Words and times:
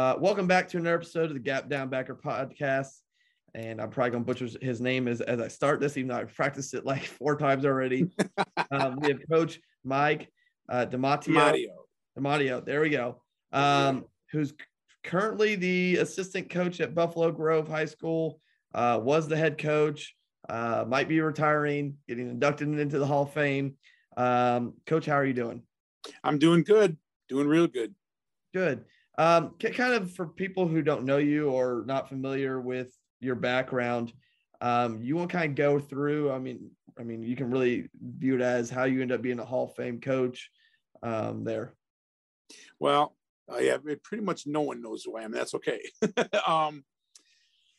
Uh, 0.00 0.16
welcome 0.18 0.46
back 0.46 0.66
to 0.66 0.78
another 0.78 0.96
episode 0.96 1.26
of 1.26 1.34
the 1.34 1.38
Gap 1.38 1.68
Down 1.68 1.90
Backer 1.90 2.14
podcast. 2.14 3.00
And 3.54 3.82
I'm 3.82 3.90
probably 3.90 4.12
going 4.12 4.24
to 4.24 4.26
butcher 4.26 4.48
his 4.62 4.80
name 4.80 5.06
as, 5.06 5.20
as 5.20 5.42
I 5.42 5.48
start 5.48 5.78
this, 5.78 5.98
even 5.98 6.08
though 6.08 6.16
I've 6.16 6.34
practiced 6.34 6.72
it 6.72 6.86
like 6.86 7.04
four 7.18 7.36
times 7.36 7.66
already. 7.66 8.10
um, 8.70 8.98
we 8.98 9.08
have 9.08 9.20
Coach 9.30 9.60
Mike 9.84 10.32
uh, 10.70 10.86
Dematio. 10.86 11.66
Dematio. 12.18 12.64
There 12.64 12.80
we 12.80 12.88
go. 12.88 13.20
Um, 13.52 14.06
who's 14.32 14.54
currently 15.04 15.56
the 15.56 15.96
assistant 15.96 16.48
coach 16.48 16.80
at 16.80 16.94
Buffalo 16.94 17.30
Grove 17.30 17.68
High 17.68 17.84
School, 17.84 18.40
uh, 18.74 18.98
was 19.02 19.28
the 19.28 19.36
head 19.36 19.58
coach, 19.58 20.16
uh, 20.48 20.86
might 20.88 21.08
be 21.08 21.20
retiring, 21.20 21.98
getting 22.08 22.30
inducted 22.30 22.68
into 22.68 22.98
the 22.98 23.06
Hall 23.06 23.24
of 23.24 23.34
Fame. 23.34 23.76
Um, 24.16 24.76
coach, 24.86 25.04
how 25.04 25.16
are 25.16 25.26
you 25.26 25.34
doing? 25.34 25.62
I'm 26.24 26.38
doing 26.38 26.62
good, 26.62 26.96
doing 27.28 27.46
real 27.46 27.66
good. 27.66 27.94
Good. 28.54 28.86
Um, 29.20 29.52
kind 29.58 29.92
of 29.92 30.10
for 30.14 30.26
people 30.26 30.66
who 30.66 30.80
don't 30.80 31.04
know 31.04 31.18
you 31.18 31.50
or 31.50 31.84
not 31.86 32.08
familiar 32.08 32.58
with 32.58 32.90
your 33.20 33.34
background, 33.34 34.14
um, 34.62 35.02
you 35.02 35.14
want 35.14 35.28
to 35.28 35.36
kind 35.36 35.50
of 35.50 35.56
go 35.56 35.78
through. 35.78 36.32
I 36.32 36.38
mean, 36.38 36.70
I 36.98 37.02
mean, 37.02 37.22
you 37.22 37.36
can 37.36 37.50
really 37.50 37.90
view 38.00 38.36
it 38.36 38.40
as 38.40 38.70
how 38.70 38.84
you 38.84 39.02
end 39.02 39.12
up 39.12 39.20
being 39.20 39.38
a 39.38 39.44
Hall 39.44 39.64
of 39.66 39.74
Fame 39.74 40.00
coach 40.00 40.48
um, 41.02 41.44
there. 41.44 41.74
Well, 42.78 43.14
uh, 43.52 43.58
yeah, 43.58 43.76
pretty 44.02 44.24
much 44.24 44.46
no 44.46 44.62
one 44.62 44.80
knows 44.80 45.04
who 45.04 45.18
I 45.18 45.22
am. 45.24 45.32
That's 45.32 45.54
okay. 45.54 45.82
um, 46.46 46.82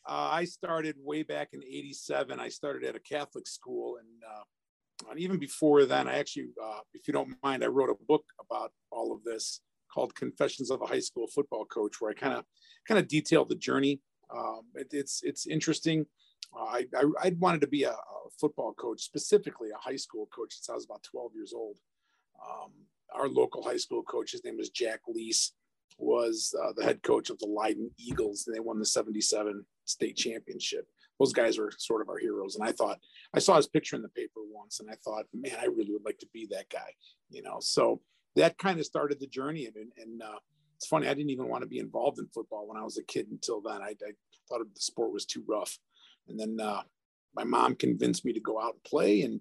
uh, 0.06 0.30
I 0.30 0.44
started 0.44 0.94
way 1.02 1.24
back 1.24 1.48
in 1.54 1.64
'87. 1.64 2.38
I 2.38 2.50
started 2.50 2.84
at 2.84 2.94
a 2.94 3.00
Catholic 3.00 3.48
school, 3.48 3.96
and, 3.96 4.22
uh, 4.32 5.10
and 5.10 5.18
even 5.18 5.40
before 5.40 5.86
then, 5.86 6.06
I 6.06 6.18
actually, 6.18 6.50
uh, 6.62 6.82
if 6.94 7.08
you 7.08 7.12
don't 7.12 7.34
mind, 7.42 7.64
I 7.64 7.66
wrote 7.66 7.90
a 7.90 8.04
book 8.06 8.26
about 8.40 8.70
all 8.92 9.12
of 9.12 9.24
this 9.24 9.60
called 9.92 10.14
Confessions 10.14 10.70
of 10.70 10.82
a 10.82 10.86
High 10.86 11.00
School 11.00 11.26
Football 11.26 11.64
Coach, 11.66 12.00
where 12.00 12.10
I 12.10 12.14
kind 12.14 12.34
of 12.34 12.44
kind 12.86 12.98
of 12.98 13.08
detailed 13.08 13.48
the 13.48 13.54
journey. 13.54 14.00
Um, 14.34 14.62
it, 14.74 14.88
it's 14.92 15.22
it's 15.22 15.46
interesting. 15.46 16.06
Uh, 16.54 16.64
I, 16.64 16.86
I, 16.96 17.04
I 17.22 17.36
wanted 17.38 17.60
to 17.62 17.66
be 17.66 17.84
a, 17.84 17.90
a, 17.90 17.96
football 18.38 18.74
coach, 18.74 19.02
specifically 19.02 19.68
a 19.70 19.78
high 19.78 19.96
school 19.96 20.28
coach 20.34 20.54
since 20.54 20.68
I 20.68 20.74
was 20.74 20.84
about 20.84 21.02
12 21.02 21.32
years 21.34 21.52
old. 21.54 21.78
Um, 22.42 22.72
our 23.14 23.28
local 23.28 23.62
high 23.62 23.76
school 23.76 24.02
coach, 24.02 24.32
his 24.32 24.44
name 24.44 24.56
was 24.56 24.70
Jack 24.70 25.00
Lease, 25.06 25.52
was 25.98 26.54
uh, 26.62 26.72
the 26.76 26.84
head 26.84 27.02
coach 27.02 27.30
of 27.30 27.38
the 27.38 27.46
Leyden 27.46 27.90
Eagles, 27.98 28.46
and 28.46 28.56
they 28.56 28.60
won 28.60 28.78
the 28.78 28.86
77 28.86 29.64
state 29.84 30.16
championship. 30.16 30.86
Those 31.18 31.32
guys 31.32 31.58
were 31.58 31.72
sort 31.76 32.02
of 32.02 32.08
our 32.08 32.18
heroes. 32.18 32.56
And 32.56 32.66
I 32.66 32.72
thought, 32.72 32.98
I 33.34 33.38
saw 33.38 33.56
his 33.56 33.68
picture 33.68 33.96
in 33.96 34.02
the 34.02 34.08
paper 34.08 34.40
once, 34.50 34.80
and 34.80 34.90
I 34.90 34.94
thought, 35.04 35.26
man, 35.32 35.56
I 35.60 35.66
really 35.66 35.92
would 35.92 36.04
like 36.04 36.18
to 36.18 36.28
be 36.32 36.46
that 36.50 36.68
guy, 36.70 36.94
you 37.30 37.42
know. 37.42 37.58
So 37.60 38.00
that 38.36 38.58
kind 38.58 38.78
of 38.78 38.86
started 38.86 39.20
the 39.20 39.26
journey. 39.26 39.66
And, 39.66 39.92
and 39.96 40.22
uh, 40.22 40.38
it's 40.76 40.86
funny, 40.86 41.06
I 41.06 41.14
didn't 41.14 41.30
even 41.30 41.48
want 41.48 41.62
to 41.62 41.68
be 41.68 41.78
involved 41.78 42.18
in 42.18 42.26
football 42.28 42.66
when 42.66 42.76
I 42.76 42.84
was 42.84 42.98
a 42.98 43.04
kid 43.04 43.28
until 43.30 43.60
then. 43.60 43.80
I, 43.82 43.90
I 43.90 44.12
thought 44.48 44.60
the 44.74 44.80
sport 44.80 45.12
was 45.12 45.26
too 45.26 45.44
rough. 45.46 45.78
And 46.28 46.38
then 46.38 46.58
uh, 46.60 46.82
my 47.34 47.44
mom 47.44 47.74
convinced 47.74 48.24
me 48.24 48.32
to 48.32 48.40
go 48.40 48.60
out 48.60 48.74
and 48.74 48.84
play 48.84 49.22
and, 49.22 49.40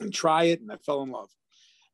and 0.00 0.12
try 0.12 0.44
it. 0.44 0.60
And 0.60 0.72
I 0.72 0.76
fell 0.76 1.02
in 1.02 1.10
love. 1.10 1.28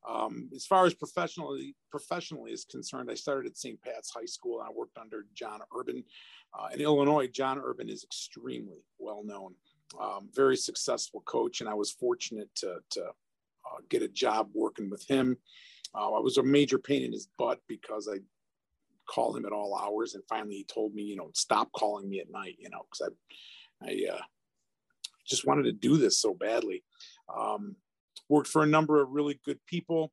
Um, 0.09 0.49
as 0.55 0.65
far 0.65 0.87
as 0.87 0.95
professionally 0.95 1.75
professionally 1.91 2.53
is 2.53 2.65
concerned, 2.65 3.11
I 3.11 3.15
started 3.15 3.51
at 3.51 3.59
St. 3.59 3.81
Pat's 3.83 4.11
High 4.11 4.25
School 4.25 4.61
and 4.61 4.69
I 4.69 4.73
worked 4.73 4.97
under 4.97 5.27
John 5.35 5.61
Urban. 5.77 6.03
Uh, 6.59 6.69
in 6.73 6.81
Illinois, 6.81 7.27
John 7.27 7.61
Urban 7.63 7.91
is 7.91 8.05
extremely 8.05 8.85
well 8.99 9.23
known, 9.23 9.55
um, 10.01 10.31
very 10.35 10.57
successful 10.57 11.21
coach, 11.27 11.61
and 11.61 11.69
I 11.69 11.75
was 11.75 11.91
fortunate 11.91 12.49
to, 12.57 12.79
to 12.91 13.03
uh, 13.03 13.81
get 13.91 14.03
a 14.03 14.09
job 14.09 14.49
working 14.55 14.89
with 14.89 15.07
him. 15.07 15.37
Uh, 15.95 16.13
I 16.13 16.21
was 16.21 16.39
a 16.39 16.43
major 16.43 16.79
pain 16.79 17.03
in 17.03 17.13
his 17.13 17.29
butt 17.39 17.61
because 17.67 18.09
I 18.13 18.19
called 19.09 19.37
him 19.37 19.47
at 19.47 19.53
all 19.53 19.77
hours, 19.77 20.15
and 20.15 20.23
finally 20.29 20.57
he 20.57 20.65
told 20.65 20.95
me, 20.95 21.03
you 21.03 21.17
know, 21.17 21.31
stop 21.35 21.71
calling 21.73 22.09
me 22.09 22.21
at 22.21 22.31
night, 22.31 22.57
you 22.59 22.69
know, 22.71 22.83
because 22.91 23.13
I, 23.83 23.91
I 23.91 24.17
uh, 24.17 24.23
just 25.27 25.47
wanted 25.47 25.65
to 25.65 25.73
do 25.73 25.97
this 25.97 26.21
so 26.21 26.35
badly. 26.35 26.85
Um, 27.35 27.77
worked 28.29 28.49
for 28.49 28.63
a 28.63 28.67
number 28.67 29.01
of 29.01 29.11
really 29.11 29.41
good 29.45 29.59
people, 29.67 30.13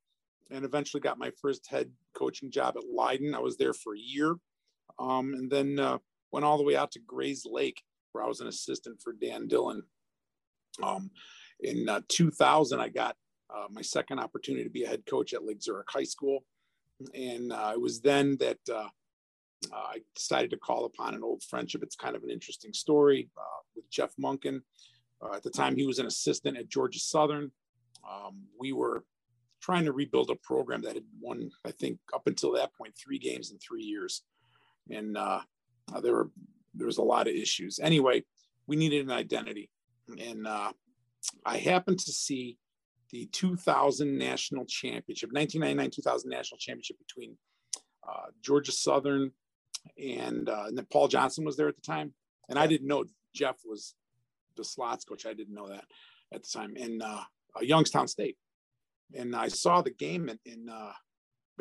and 0.50 0.64
eventually 0.64 1.02
got 1.02 1.18
my 1.18 1.32
first 1.42 1.68
head 1.70 1.92
coaching 2.14 2.52
job 2.52 2.78
at 2.78 2.84
Leyden. 2.90 3.36
I 3.36 3.40
was 3.40 3.58
there 3.58 3.74
for 3.74 3.96
a 3.96 4.00
year, 4.00 4.36
um, 5.00 5.34
and 5.34 5.52
then 5.52 5.80
uh, 5.80 5.98
went 6.32 6.46
all 6.46 6.58
the 6.58 6.64
way 6.64 6.76
out 6.76 6.92
to 6.94 7.00
Grayslake, 7.00 7.78
where 8.12 8.24
I 8.24 8.28
was 8.28 8.40
an 8.40 8.48
assistant 8.48 9.02
for 9.02 9.14
Dan 9.14 9.48
Dillon. 9.48 9.84
Um, 10.84 11.12
in 11.62 11.88
uh, 11.88 12.02
2000, 12.10 12.80
I 12.80 12.90
got 12.90 13.16
uh, 13.54 13.68
my 13.70 13.82
second 13.82 14.20
opportunity 14.20 14.64
to 14.64 14.70
be 14.70 14.84
a 14.84 14.88
head 14.88 15.06
coach 15.06 15.34
at 15.34 15.46
Lake 15.46 15.62
Zurich 15.62 15.88
High 15.90 16.04
School. 16.04 16.44
And 17.14 17.52
uh, 17.52 17.72
it 17.74 17.82
was 17.82 18.02
then 18.02 18.38
that 18.38 18.58
uh, 18.74 18.88
I 19.74 20.02
decided 20.16 20.50
to 20.52 20.58
call 20.58 20.86
upon 20.86 21.14
an 21.14 21.24
old 21.24 21.44
friendship. 21.44 21.84
It's 21.84 21.96
kind 21.96 22.16
of 22.16 22.24
an 22.24 22.30
interesting 22.30 22.74
story 22.74 23.30
uh, 23.38 23.62
with 23.76 23.90
Jeff 23.90 24.12
Monken. 24.20 24.62
Uh, 25.22 25.36
at 25.36 25.44
the 25.44 25.50
time, 25.50 25.76
he 25.76 25.86
was 25.86 26.00
an 26.00 26.06
assistant 26.06 26.58
at 26.58 26.70
Georgia 26.70 27.00
Southern. 27.00 27.52
Um, 28.10 28.44
we 28.60 28.74
were 28.74 29.04
trying 29.62 29.86
to 29.86 29.92
rebuild 29.92 30.30
a 30.30 30.36
program 30.36 30.82
that 30.84 30.96
had 30.96 31.06
won, 31.20 31.50
I 31.66 31.72
think, 31.72 32.00
up 32.14 32.28
until 32.28 32.52
that 32.54 32.74
point, 32.76 32.94
three 32.96 33.18
games 33.18 33.52
in 33.52 33.58
three 33.58 33.84
years. 33.84 34.24
And 34.90 35.18
uh, 35.18 35.42
there 36.02 36.14
were 36.14 36.30
there 36.76 36.88
was 36.88 36.98
a 36.98 37.04
lot 37.04 37.28
of 37.28 37.34
issues. 37.34 37.80
Anyway, 37.82 38.24
we 38.68 38.76
needed 38.76 39.06
an 39.06 39.12
identity, 39.12 39.70
and 40.20 40.46
I 41.46 41.58
happened 41.58 42.00
to 42.00 42.12
see 42.12 42.58
the 43.16 43.28
2000 43.32 44.18
national 44.18 44.66
championship, 44.66 45.30
1999 45.32 45.90
2000 45.90 46.30
national 46.30 46.58
championship 46.58 46.98
between 47.00 47.38
uh, 48.06 48.26
Georgia 48.42 48.74
Southern 48.74 49.32
and, 49.98 50.50
uh, 50.50 50.66
and 50.68 50.90
Paul 50.90 51.08
Johnson 51.08 51.46
was 51.46 51.56
there 51.56 51.70
at 51.70 51.78
the 51.78 51.82
time. 51.82 52.14
And 52.50 52.60
I 52.60 52.68
didn't 52.68 52.88
know 52.88 53.06
Jeff 53.34 53.56
was 53.64 53.96
the 54.58 54.66
slots 54.66 55.06
coach. 55.06 55.26
I 55.26 55.34
didn't 55.34 55.54
know 55.54 55.70
that 55.70 55.86
at 56.34 56.44
the 56.44 56.50
time. 56.54 56.76
in 56.76 57.02
uh, 57.02 57.24
Youngstown 57.62 58.10
State. 58.10 58.36
And 59.16 59.34
I 59.34 59.48
saw 59.48 59.82
the 59.82 59.92
game 59.92 60.28
in, 60.28 60.40
in 60.46 60.68
uh, 60.68 60.92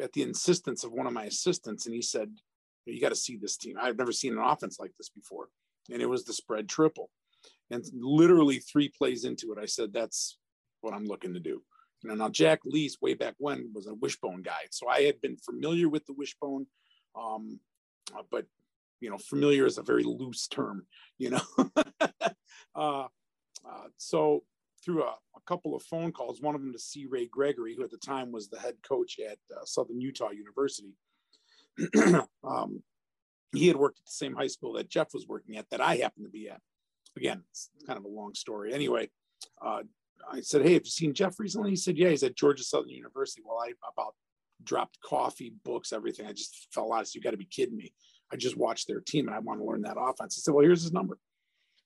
at 0.02 0.12
the 0.12 0.22
insistence 0.22 0.82
of 0.82 0.90
one 0.90 1.06
of 1.06 1.12
my 1.12 1.26
assistants, 1.26 1.86
and 1.86 1.94
he 1.94 2.00
said, 2.02 2.30
"You 2.86 3.00
got 3.00 3.10
to 3.10 3.14
see 3.14 3.36
this 3.36 3.58
team. 3.58 3.76
I've 3.78 3.98
never 3.98 4.12
seen 4.12 4.32
an 4.32 4.42
offense 4.42 4.80
like 4.80 4.92
this 4.98 5.10
before." 5.10 5.50
And 5.92 6.00
it 6.00 6.06
was 6.06 6.24
the 6.24 6.32
spread 6.32 6.70
triple. 6.70 7.10
And 7.70 7.84
literally 7.92 8.58
three 8.60 8.88
plays 8.88 9.24
into 9.24 9.52
it, 9.52 9.58
I 9.60 9.66
said, 9.66 9.92
"That's 9.92 10.38
what 10.84 10.94
I'm 10.94 11.06
looking 11.06 11.34
to 11.34 11.40
do. 11.40 11.62
You 12.02 12.10
know, 12.10 12.14
now 12.14 12.28
Jack 12.28 12.60
Lease 12.64 12.98
way 13.00 13.14
back 13.14 13.34
when 13.38 13.70
was 13.74 13.86
a 13.86 13.94
wishbone 13.94 14.42
guy, 14.42 14.68
so 14.70 14.88
I 14.88 15.02
had 15.02 15.20
been 15.20 15.36
familiar 15.38 15.88
with 15.88 16.04
the 16.06 16.12
wishbone, 16.12 16.66
um, 17.18 17.58
uh, 18.14 18.22
but 18.30 18.44
you 19.00 19.10
know, 19.10 19.18
familiar 19.18 19.66
is 19.66 19.78
a 19.78 19.82
very 19.82 20.04
loose 20.04 20.46
term. 20.48 20.86
You 21.18 21.30
know, 21.30 21.40
uh, 22.74 23.06
uh, 23.64 23.88
so 23.96 24.44
through 24.84 25.02
a, 25.02 25.06
a, 25.36 25.40
couple 25.46 25.74
of 25.74 25.82
phone 25.82 26.12
calls, 26.12 26.40
one 26.40 26.54
of 26.54 26.60
them 26.60 26.72
to 26.72 26.78
C. 26.78 27.06
Ray 27.08 27.26
Gregory, 27.26 27.74
who 27.74 27.84
at 27.84 27.90
the 27.90 27.96
time 27.96 28.32
was 28.32 28.48
the 28.48 28.60
head 28.60 28.74
coach 28.86 29.18
at 29.18 29.38
uh, 29.54 29.64
Southern 29.64 30.00
Utah 30.00 30.30
University. 30.30 30.92
um, 32.44 32.82
he 33.54 33.68
had 33.68 33.76
worked 33.76 33.98
at 33.98 34.06
the 34.06 34.12
same 34.12 34.34
high 34.34 34.46
school 34.46 34.74
that 34.74 34.90
Jeff 34.90 35.08
was 35.14 35.26
working 35.26 35.56
at, 35.56 35.68
that 35.70 35.80
I 35.80 35.96
happened 35.96 36.26
to 36.26 36.30
be 36.30 36.48
at. 36.48 36.60
Again, 37.16 37.44
it's 37.50 37.70
kind 37.86 37.98
of 37.98 38.04
a 38.04 38.08
long 38.08 38.34
story. 38.34 38.74
Anyway, 38.74 39.08
uh, 39.64 39.82
I 40.30 40.40
said, 40.40 40.62
"Hey, 40.62 40.74
have 40.74 40.84
you 40.84 40.90
seen 40.90 41.14
Jeff 41.14 41.38
recently?" 41.38 41.70
He 41.70 41.76
said, 41.76 41.98
"Yeah." 41.98 42.10
He's 42.10 42.22
at 42.22 42.36
Georgia 42.36 42.64
Southern 42.64 42.90
University. 42.90 43.42
Well, 43.44 43.58
I 43.58 43.72
about 43.90 44.14
dropped 44.62 45.00
coffee, 45.00 45.54
books, 45.64 45.92
everything. 45.92 46.26
I 46.26 46.32
just 46.32 46.68
fell 46.72 46.92
out. 46.92 47.06
So 47.06 47.16
you 47.16 47.22
got 47.22 47.32
to 47.32 47.36
be 47.36 47.44
kidding 47.44 47.76
me. 47.76 47.92
I 48.32 48.36
just 48.36 48.56
watched 48.56 48.88
their 48.88 49.00
team 49.00 49.26
and 49.26 49.36
I 49.36 49.40
want 49.40 49.60
to 49.60 49.66
learn 49.66 49.82
that 49.82 49.98
offense. 49.98 50.38
I 50.38 50.40
said, 50.40 50.54
"Well, 50.54 50.64
here's 50.64 50.82
his 50.82 50.92
number." 50.92 51.18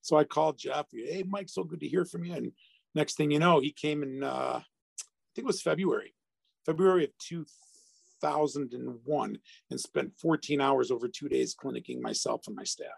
So 0.02 0.16
I 0.16 0.24
called 0.24 0.58
Jeff. 0.58 0.86
Hey, 0.92 1.24
Mike, 1.28 1.48
so 1.48 1.64
good 1.64 1.80
to 1.80 1.88
hear 1.88 2.04
from 2.04 2.24
you. 2.24 2.34
And 2.34 2.52
next 2.94 3.16
thing 3.16 3.30
you 3.30 3.38
know, 3.38 3.60
he 3.60 3.72
came 3.72 4.02
in. 4.02 4.22
Uh, 4.22 4.60
I 4.60 4.64
think 5.34 5.44
it 5.44 5.44
was 5.44 5.62
February, 5.62 6.14
February 6.66 7.04
of 7.04 7.10
2001, 7.20 9.38
and 9.70 9.80
spent 9.80 10.12
14 10.20 10.60
hours 10.60 10.90
over 10.90 11.08
two 11.08 11.28
days 11.28 11.54
clinicking 11.54 12.00
myself 12.00 12.42
and 12.46 12.56
my 12.56 12.64
staff. 12.64 12.88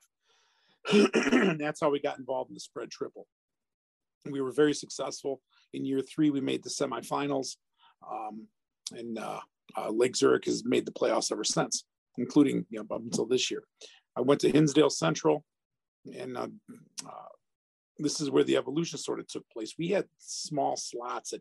And 0.92 1.10
that's 1.60 1.80
how 1.80 1.90
we 1.90 2.00
got 2.00 2.18
involved 2.18 2.50
in 2.50 2.54
the 2.54 2.60
spread 2.60 2.90
triple. 2.90 3.26
We 4.28 4.40
were 4.40 4.52
very 4.52 4.74
successful. 4.74 5.40
In 5.72 5.84
year 5.84 6.02
three, 6.02 6.30
we 6.30 6.40
made 6.40 6.62
the 6.62 6.70
semifinals, 6.70 7.56
um, 8.10 8.46
and 8.92 9.18
uh, 9.18 9.40
uh, 9.76 9.90
Lake 9.90 10.16
Zurich 10.16 10.44
has 10.46 10.64
made 10.64 10.84
the 10.84 10.92
playoffs 10.92 11.32
ever 11.32 11.44
since, 11.44 11.84
including 12.18 12.66
you 12.70 12.78
know, 12.78 12.94
up 12.94 13.02
until 13.02 13.26
this 13.26 13.50
year. 13.50 13.62
I 14.16 14.20
went 14.20 14.40
to 14.42 14.50
Hinsdale 14.50 14.90
Central, 14.90 15.44
and 16.18 16.36
uh, 16.36 16.48
uh, 17.06 17.28
this 17.98 18.20
is 18.20 18.30
where 18.30 18.44
the 18.44 18.56
evolution 18.56 18.98
sort 18.98 19.20
of 19.20 19.28
took 19.28 19.48
place. 19.50 19.74
We 19.78 19.88
had 19.88 20.06
small 20.18 20.76
slots 20.76 21.32
at 21.32 21.40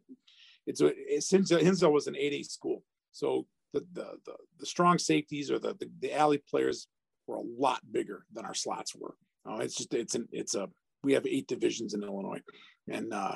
it's 0.67 0.81
since 1.27 1.49
Hinsdale 1.49 1.91
was 1.91 2.07
an 2.07 2.13
8A 2.13 2.45
school, 2.45 2.83
so 3.11 3.47
the, 3.73 3.79
the 3.93 4.17
the 4.25 4.33
the, 4.59 4.65
strong 4.65 4.99
safeties 4.99 5.49
or 5.49 5.57
the, 5.57 5.73
the, 5.79 5.89
the 5.99 6.13
alley 6.13 6.41
players 6.49 6.87
were 7.25 7.37
a 7.37 7.43
lot 7.57 7.81
bigger 7.91 8.25
than 8.33 8.45
our 8.45 8.53
slots 8.53 8.95
were. 8.95 9.15
Uh, 9.49 9.57
it's 9.57 9.75
just 9.75 9.93
it's 9.93 10.15
an 10.15 10.27
it's 10.31 10.55
a 10.55 10.67
we 11.03 11.13
have 11.13 11.25
eight 11.25 11.47
divisions 11.47 11.93
in 11.93 12.03
Illinois, 12.03 12.41
and 12.87 13.13
uh, 13.13 13.35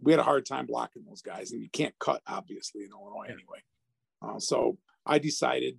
we 0.00 0.12
had 0.12 0.20
a 0.20 0.24
hard 0.24 0.46
time 0.46 0.66
blocking 0.66 1.04
those 1.06 1.22
guys, 1.22 1.52
and 1.52 1.62
you 1.62 1.68
can't 1.70 1.94
cut 1.98 2.22
obviously 2.26 2.84
in 2.84 2.90
Illinois 2.90 3.26
anyway. 3.26 3.62
Uh, 4.22 4.38
so 4.38 4.78
I 5.06 5.18
decided, 5.18 5.76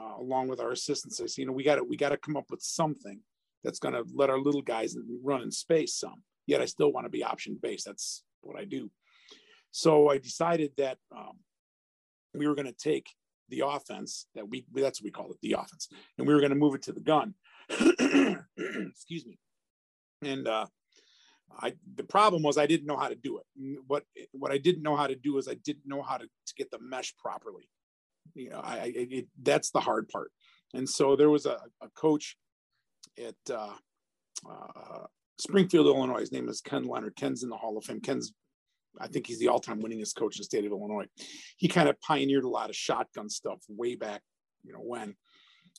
uh, 0.00 0.14
along 0.18 0.48
with 0.48 0.60
our 0.60 0.72
assistants, 0.72 1.20
I 1.20 1.26
said, 1.26 1.38
you 1.38 1.46
know, 1.46 1.52
we 1.52 1.64
got 1.64 1.76
to 1.76 1.84
we 1.84 1.96
got 1.96 2.10
to 2.10 2.16
come 2.16 2.36
up 2.36 2.50
with 2.50 2.62
something 2.62 3.20
that's 3.64 3.78
going 3.78 3.94
to 3.94 4.04
let 4.14 4.30
our 4.30 4.38
little 4.38 4.62
guys 4.62 4.96
run 5.22 5.42
in 5.42 5.50
space 5.50 5.94
some. 5.94 6.22
Yet 6.46 6.62
I 6.62 6.66
still 6.66 6.92
want 6.92 7.06
to 7.06 7.10
be 7.10 7.24
option 7.24 7.58
based. 7.60 7.86
That's 7.86 8.22
what 8.40 8.58
I 8.58 8.64
do. 8.64 8.90
So 9.72 10.08
I 10.08 10.18
decided 10.18 10.72
that 10.78 10.98
um, 11.14 11.38
we 12.34 12.46
were 12.46 12.54
going 12.54 12.66
to 12.66 12.72
take 12.72 13.10
the 13.48 13.62
offense 13.66 14.26
that 14.34 14.48
we 14.48 14.64
that's 14.72 15.00
what 15.00 15.04
we 15.04 15.10
call 15.10 15.30
it 15.30 15.38
the 15.42 15.52
offense, 15.52 15.88
and 16.18 16.26
we 16.26 16.34
were 16.34 16.40
going 16.40 16.50
to 16.50 16.56
move 16.56 16.74
it 16.74 16.82
to 16.82 16.92
the 16.92 17.00
gun. 17.00 17.34
Excuse 17.70 19.26
me. 19.26 19.38
And 20.26 20.48
uh, 20.48 20.66
I 21.58 21.74
the 21.94 22.04
problem 22.04 22.42
was 22.42 22.58
I 22.58 22.66
didn't 22.66 22.86
know 22.86 22.96
how 22.96 23.08
to 23.08 23.14
do 23.14 23.38
it. 23.38 23.46
What 23.86 24.04
what 24.32 24.52
I 24.52 24.58
didn't 24.58 24.82
know 24.82 24.96
how 24.96 25.06
to 25.06 25.16
do 25.16 25.38
is 25.38 25.48
I 25.48 25.54
didn't 25.54 25.86
know 25.86 26.02
how 26.02 26.16
to, 26.16 26.24
to 26.24 26.54
get 26.58 26.70
the 26.70 26.78
mesh 26.80 27.14
properly. 27.16 27.68
You 28.34 28.50
know, 28.50 28.60
I, 28.60 28.92
it, 28.94 29.26
that's 29.42 29.70
the 29.70 29.80
hard 29.80 30.08
part. 30.08 30.30
And 30.74 30.88
so 30.88 31.16
there 31.16 31.30
was 31.30 31.46
a, 31.46 31.58
a 31.80 31.88
coach 31.94 32.36
at 33.18 33.34
uh, 33.50 33.76
uh, 34.50 35.06
Springfield, 35.38 35.86
Illinois. 35.86 36.20
His 36.20 36.32
name 36.32 36.48
is 36.48 36.60
Ken 36.60 36.84
Leonard. 36.84 37.16
Ken's 37.16 37.42
in 37.44 37.48
the 37.48 37.56
Hall 37.56 37.78
of 37.78 37.84
Fame. 37.84 38.00
Ken's, 38.00 38.32
I 39.00 39.06
think 39.06 39.26
he's 39.26 39.38
the 39.38 39.48
all-time 39.48 39.80
winningest 39.80 40.16
coach 40.16 40.36
in 40.36 40.40
the 40.40 40.44
state 40.44 40.66
of 40.66 40.72
Illinois. 40.72 41.06
He 41.56 41.68
kind 41.68 41.88
of 41.88 42.00
pioneered 42.00 42.44
a 42.44 42.48
lot 42.48 42.68
of 42.68 42.76
shotgun 42.76 43.30
stuff 43.30 43.60
way 43.68 43.94
back, 43.94 44.22
you 44.64 44.72
know, 44.72 44.80
when. 44.80 45.14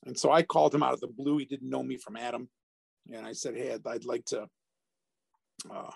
And 0.06 0.18
so 0.18 0.32
I 0.32 0.42
called 0.44 0.74
him 0.74 0.84
out 0.84 0.94
of 0.94 1.02
the 1.02 1.08
blue. 1.08 1.38
He 1.38 1.46
didn't 1.46 1.70
know 1.70 1.84
me 1.84 1.98
from 1.98 2.16
Adam, 2.16 2.50
and 3.14 3.26
I 3.26 3.34
said, 3.34 3.56
"Hey, 3.56 3.74
I'd, 3.74 3.86
I'd 3.88 4.06
like 4.06 4.26
to, 4.26 4.48
uh, 5.70 5.92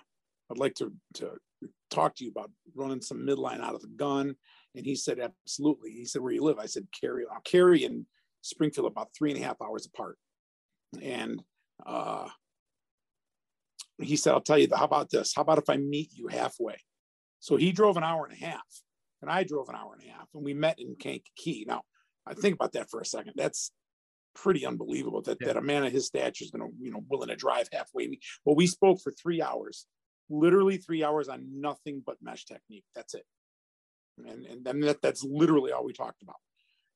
I'd 0.50 0.58
like 0.58 0.74
to 0.76 0.92
to 1.14 1.38
talk 1.90 2.16
to 2.16 2.24
you 2.24 2.30
about 2.30 2.50
running 2.74 3.00
some 3.00 3.26
midline 3.26 3.60
out 3.60 3.74
of 3.74 3.82
the 3.82 3.88
gun." 3.96 4.34
And 4.74 4.86
he 4.86 4.96
said, 4.96 5.20
"Absolutely." 5.20 5.90
He 5.90 6.04
said, 6.04 6.22
"Where 6.22 6.32
you 6.32 6.42
live?" 6.42 6.58
I 6.58 6.66
said, 6.66 6.86
"Cary." 6.98 7.24
I'll 7.30 7.40
Cary 7.40 7.84
and 7.84 8.06
Springfield 8.42 8.86
about 8.86 9.10
three 9.16 9.30
and 9.32 9.40
a 9.40 9.44
half 9.44 9.62
hours 9.62 9.86
apart. 9.86 10.18
And 11.00 11.42
uh, 11.86 12.28
he 14.00 14.16
said, 14.16 14.32
I'll 14.32 14.40
tell 14.40 14.58
you, 14.58 14.68
how 14.74 14.84
about 14.84 15.10
this? 15.10 15.32
How 15.34 15.42
about 15.42 15.58
if 15.58 15.70
I 15.70 15.76
meet 15.76 16.10
you 16.12 16.28
halfway? 16.28 16.76
So 17.40 17.56
he 17.56 17.72
drove 17.72 17.96
an 17.96 18.04
hour 18.04 18.26
and 18.26 18.36
a 18.36 18.44
half, 18.44 18.66
and 19.20 19.30
I 19.30 19.42
drove 19.44 19.68
an 19.68 19.74
hour 19.74 19.94
and 19.98 20.08
a 20.08 20.12
half, 20.12 20.28
and 20.34 20.44
we 20.44 20.54
met 20.54 20.78
in 20.78 20.94
Kankakee. 20.96 21.64
Now, 21.66 21.82
I 22.26 22.34
think 22.34 22.54
about 22.54 22.72
that 22.72 22.90
for 22.90 23.00
a 23.00 23.04
second. 23.04 23.32
That's 23.36 23.72
pretty 24.34 24.66
unbelievable 24.66 25.22
that, 25.22 25.38
yeah. 25.40 25.48
that 25.48 25.56
a 25.56 25.62
man 25.62 25.84
of 25.84 25.92
his 25.92 26.06
stature 26.06 26.44
is 26.44 26.50
going 26.50 26.68
to, 26.68 26.74
you 26.80 26.90
know, 26.90 27.04
willing 27.08 27.28
to 27.28 27.36
drive 27.36 27.68
halfway. 27.72 28.18
Well, 28.44 28.56
we 28.56 28.66
spoke 28.66 29.00
for 29.00 29.12
three 29.12 29.42
hours, 29.42 29.86
literally 30.30 30.76
three 30.76 31.04
hours 31.04 31.28
on 31.28 31.60
nothing 31.60 32.02
but 32.04 32.16
mesh 32.22 32.44
technique. 32.44 32.84
That's 32.94 33.14
it. 33.14 33.24
And, 34.18 34.44
and 34.46 34.64
then 34.64 34.80
that, 34.80 35.02
that's 35.02 35.24
literally 35.24 35.72
all 35.72 35.84
we 35.84 35.92
talked 35.92 36.22
about. 36.22 36.36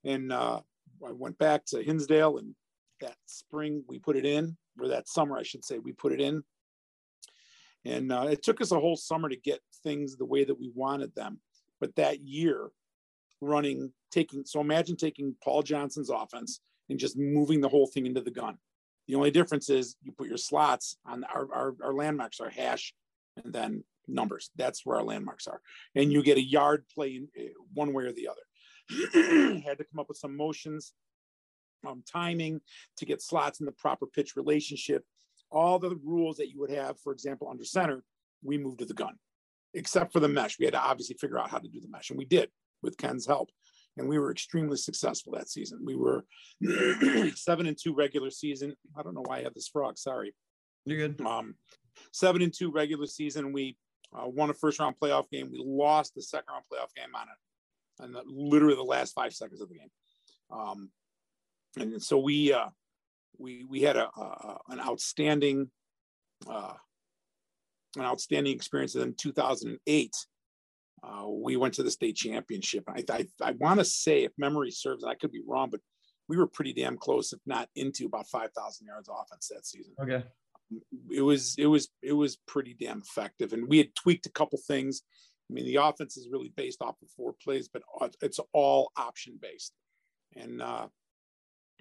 And 0.05 0.33
uh, 0.33 0.61
I 1.07 1.13
went 1.13 1.39
back 1.39 1.65
to 1.67 1.83
Hinsdale 1.83 2.39
and 2.39 2.55
that 3.01 3.17
spring 3.27 3.85
we 3.89 3.99
put 3.99 4.17
it 4.17 4.25
in, 4.25 4.57
or 4.81 4.89
that 4.89 5.09
summer 5.09 5.37
I 5.37 5.43
should 5.43 5.65
say 5.65 5.79
we 5.79 5.93
put 5.93 6.13
it 6.13 6.21
in. 6.21 6.43
And 7.85 8.11
uh, 8.11 8.27
it 8.31 8.43
took 8.43 8.61
us 8.61 8.73
a 8.73 8.81
whole 8.81 8.97
summer 8.97 9.29
to 9.29 9.37
get 9.37 9.61
things 9.83 10.17
the 10.17 10.25
way 10.25 10.45
that 10.45 10.59
we 10.59 10.71
wanted 10.75 11.15
them. 11.15 11.41
But 11.81 11.95
that 11.97 12.21
year, 12.21 12.71
running, 13.41 13.93
taking 14.11 14.45
so 14.45 14.61
imagine 14.61 14.97
taking 14.97 15.37
Paul 15.45 15.63
Johnson's 15.63 16.11
offense 16.11 16.61
and 16.89 16.99
just 16.99 17.17
moving 17.17 17.61
the 17.61 17.69
whole 17.69 17.87
thing 17.87 18.07
into 18.07 18.21
the 18.21 18.31
gun. 18.31 18.59
The 19.09 19.15
only 19.15 19.31
difference 19.31 19.71
is 19.71 19.97
you 20.03 20.13
put 20.13 20.29
your 20.29 20.37
slots 20.37 20.97
on 21.07 21.25
our, 21.25 21.47
our, 21.53 21.75
our 21.83 21.95
landmarks 21.95 22.41
are 22.41 22.51
hash 22.51 22.93
and 23.43 23.53
then 23.53 23.85
numbers. 24.09 24.51
That's 24.57 24.85
where 24.85 24.97
our 24.97 25.05
landmarks 25.05 25.47
are. 25.47 25.61
And 25.95 26.13
you 26.13 26.23
get 26.23 26.39
a 26.39 26.43
yard 26.43 26.85
play 26.93 27.23
eh, 27.37 27.49
one 27.73 27.93
way 27.93 28.05
or 28.05 28.13
the 28.13 28.29
other. 28.29 29.61
Had 29.65 29.79
to 29.79 29.85
come 29.85 30.01
up 30.01 30.09
with 30.09 30.19
some 30.19 30.37
motions 30.37 30.93
um, 31.87 32.03
timing 32.11 32.61
to 32.97 33.07
get 33.07 33.23
slots 33.23 33.61
in 33.61 33.67
the 33.67 33.73
proper 33.73 34.07
pitch 34.07 34.37
relationship. 34.37 35.05
All 35.51 35.79
the 35.79 35.99
rules 36.05 36.37
that 36.39 36.51
you 36.51 36.61
would 36.61 36.71
have, 36.71 36.99
for 37.01 37.13
example, 37.13 37.49
under 37.49 37.65
center, 37.65 38.03
we 38.43 38.59
moved 38.59 38.81
to 38.81 38.85
the 38.85 38.95
gun, 38.95 39.15
except 39.75 40.13
for 40.13 40.21
the 40.21 40.29
mesh. 40.29 40.59
We 40.59 40.65
had 40.65 40.75
to 40.75 40.81
obviously 40.81 41.17
figure 41.21 41.39
out 41.39 41.51
how 41.51 41.59
to 41.59 41.69
do 41.69 41.81
the 41.81 41.89
mesh, 41.89 42.11
and 42.11 42.19
we 42.19 42.25
did 42.25 42.51
with 42.83 42.97
Ken's 42.97 43.27
help. 43.27 43.51
And 43.97 44.09
we 44.09 44.19
were 44.19 44.31
extremely 44.31 44.77
successful 44.77 45.33
that 45.33 45.49
season. 45.49 45.81
We 45.85 45.97
were 45.97 46.25
seven 47.35 47.67
and 47.67 47.79
two 47.81 47.95
regular 47.95 48.31
season. 48.31 48.75
I 48.97 49.03
don't 49.03 49.15
know 49.15 49.25
why 49.25 49.39
I 49.39 49.43
have 49.43 49.55
this 49.55 49.69
frog. 49.69 49.97
Sorry. 49.97 50.35
You're 50.85 51.09
good. 51.09 51.21
Um, 51.27 51.55
seven 52.13 52.43
and 52.43 52.53
two 52.53 52.71
regular 52.71 53.07
season. 53.07 53.53
We 53.53 53.77
uh, 54.15 54.29
won 54.29 54.51
a 54.51 54.55
first 54.55 54.79
round 54.79 54.97
playoff 55.03 55.31
game. 55.31 55.51
We 55.51 55.63
lost 55.65 56.15
the 56.15 56.23
second 56.23 56.53
round 56.53 56.65
playoff 56.73 56.95
game 56.95 57.15
on 57.15 57.27
it, 57.29 58.05
and 58.05 58.17
literally 58.27 58.77
the 58.77 58.83
last 58.83 59.15
five 59.15 59.33
seconds 59.33 59.61
of 59.61 59.69
the 59.69 59.77
game. 59.77 59.91
Um, 60.51 60.91
and 61.79 62.03
so 62.03 62.19
we 62.19 62.53
uh, 62.53 62.69
we 63.39 63.65
we 63.69 63.81
had 63.83 63.97
a, 63.97 64.09
a 64.09 64.59
an 64.69 64.81
outstanding 64.81 65.71
uh, 66.49 66.75
an 67.97 68.05
outstanding 68.05 68.55
experience. 68.55 68.95
And 68.95 69.05
in 69.05 69.15
2008, 69.15 70.13
uh, 71.03 71.27
we 71.29 71.57
went 71.57 71.75
to 71.75 71.83
the 71.83 71.91
state 71.91 72.17
championship. 72.17 72.85
I 72.89 73.05
I, 73.11 73.27
I 73.43 73.51
want 73.53 73.79
to 73.81 73.85
say, 73.85 74.25
if 74.25 74.33
memory 74.39 74.71
serves, 74.71 75.05
I 75.05 75.15
could 75.15 75.33
be 75.33 75.43
wrong, 75.47 75.71
but 75.71 75.81
we 76.29 76.37
were 76.37 76.47
pretty 76.47 76.73
damn 76.73 76.97
close, 76.97 77.33
if 77.33 77.41
not 77.47 77.69
into 77.77 78.07
about 78.07 78.29
5,000 78.29 78.87
yards 78.87 79.09
offense 79.09 79.49
that 79.55 79.67
season. 79.67 79.95
Okay. 80.01 80.25
It 81.13 81.23
was 81.23 81.55
it 81.59 81.67
was 81.67 81.91
it 82.03 82.13
was 82.13 82.39
pretty 82.49 82.75
damn 82.75 83.01
effective, 83.01 83.53
and 83.53 83.69
we 83.69 83.79
had 83.79 83.95
tweaked 83.95 84.27
a 84.27 84.33
couple 84.33 84.59
things. 84.67 85.03
I 85.49 85.55
mean, 85.55 85.65
the 85.65 85.77
offense 85.77 86.17
is 86.17 86.29
really 86.29 86.53
based 86.57 86.83
off 86.83 86.97
of 87.01 87.09
four 87.17 87.37
plays, 87.41 87.69
but 87.73 87.83
it's 88.21 88.41
all 88.53 88.91
option 88.97 89.39
based. 89.41 89.73
And 90.35 90.61
uh, 90.61 90.89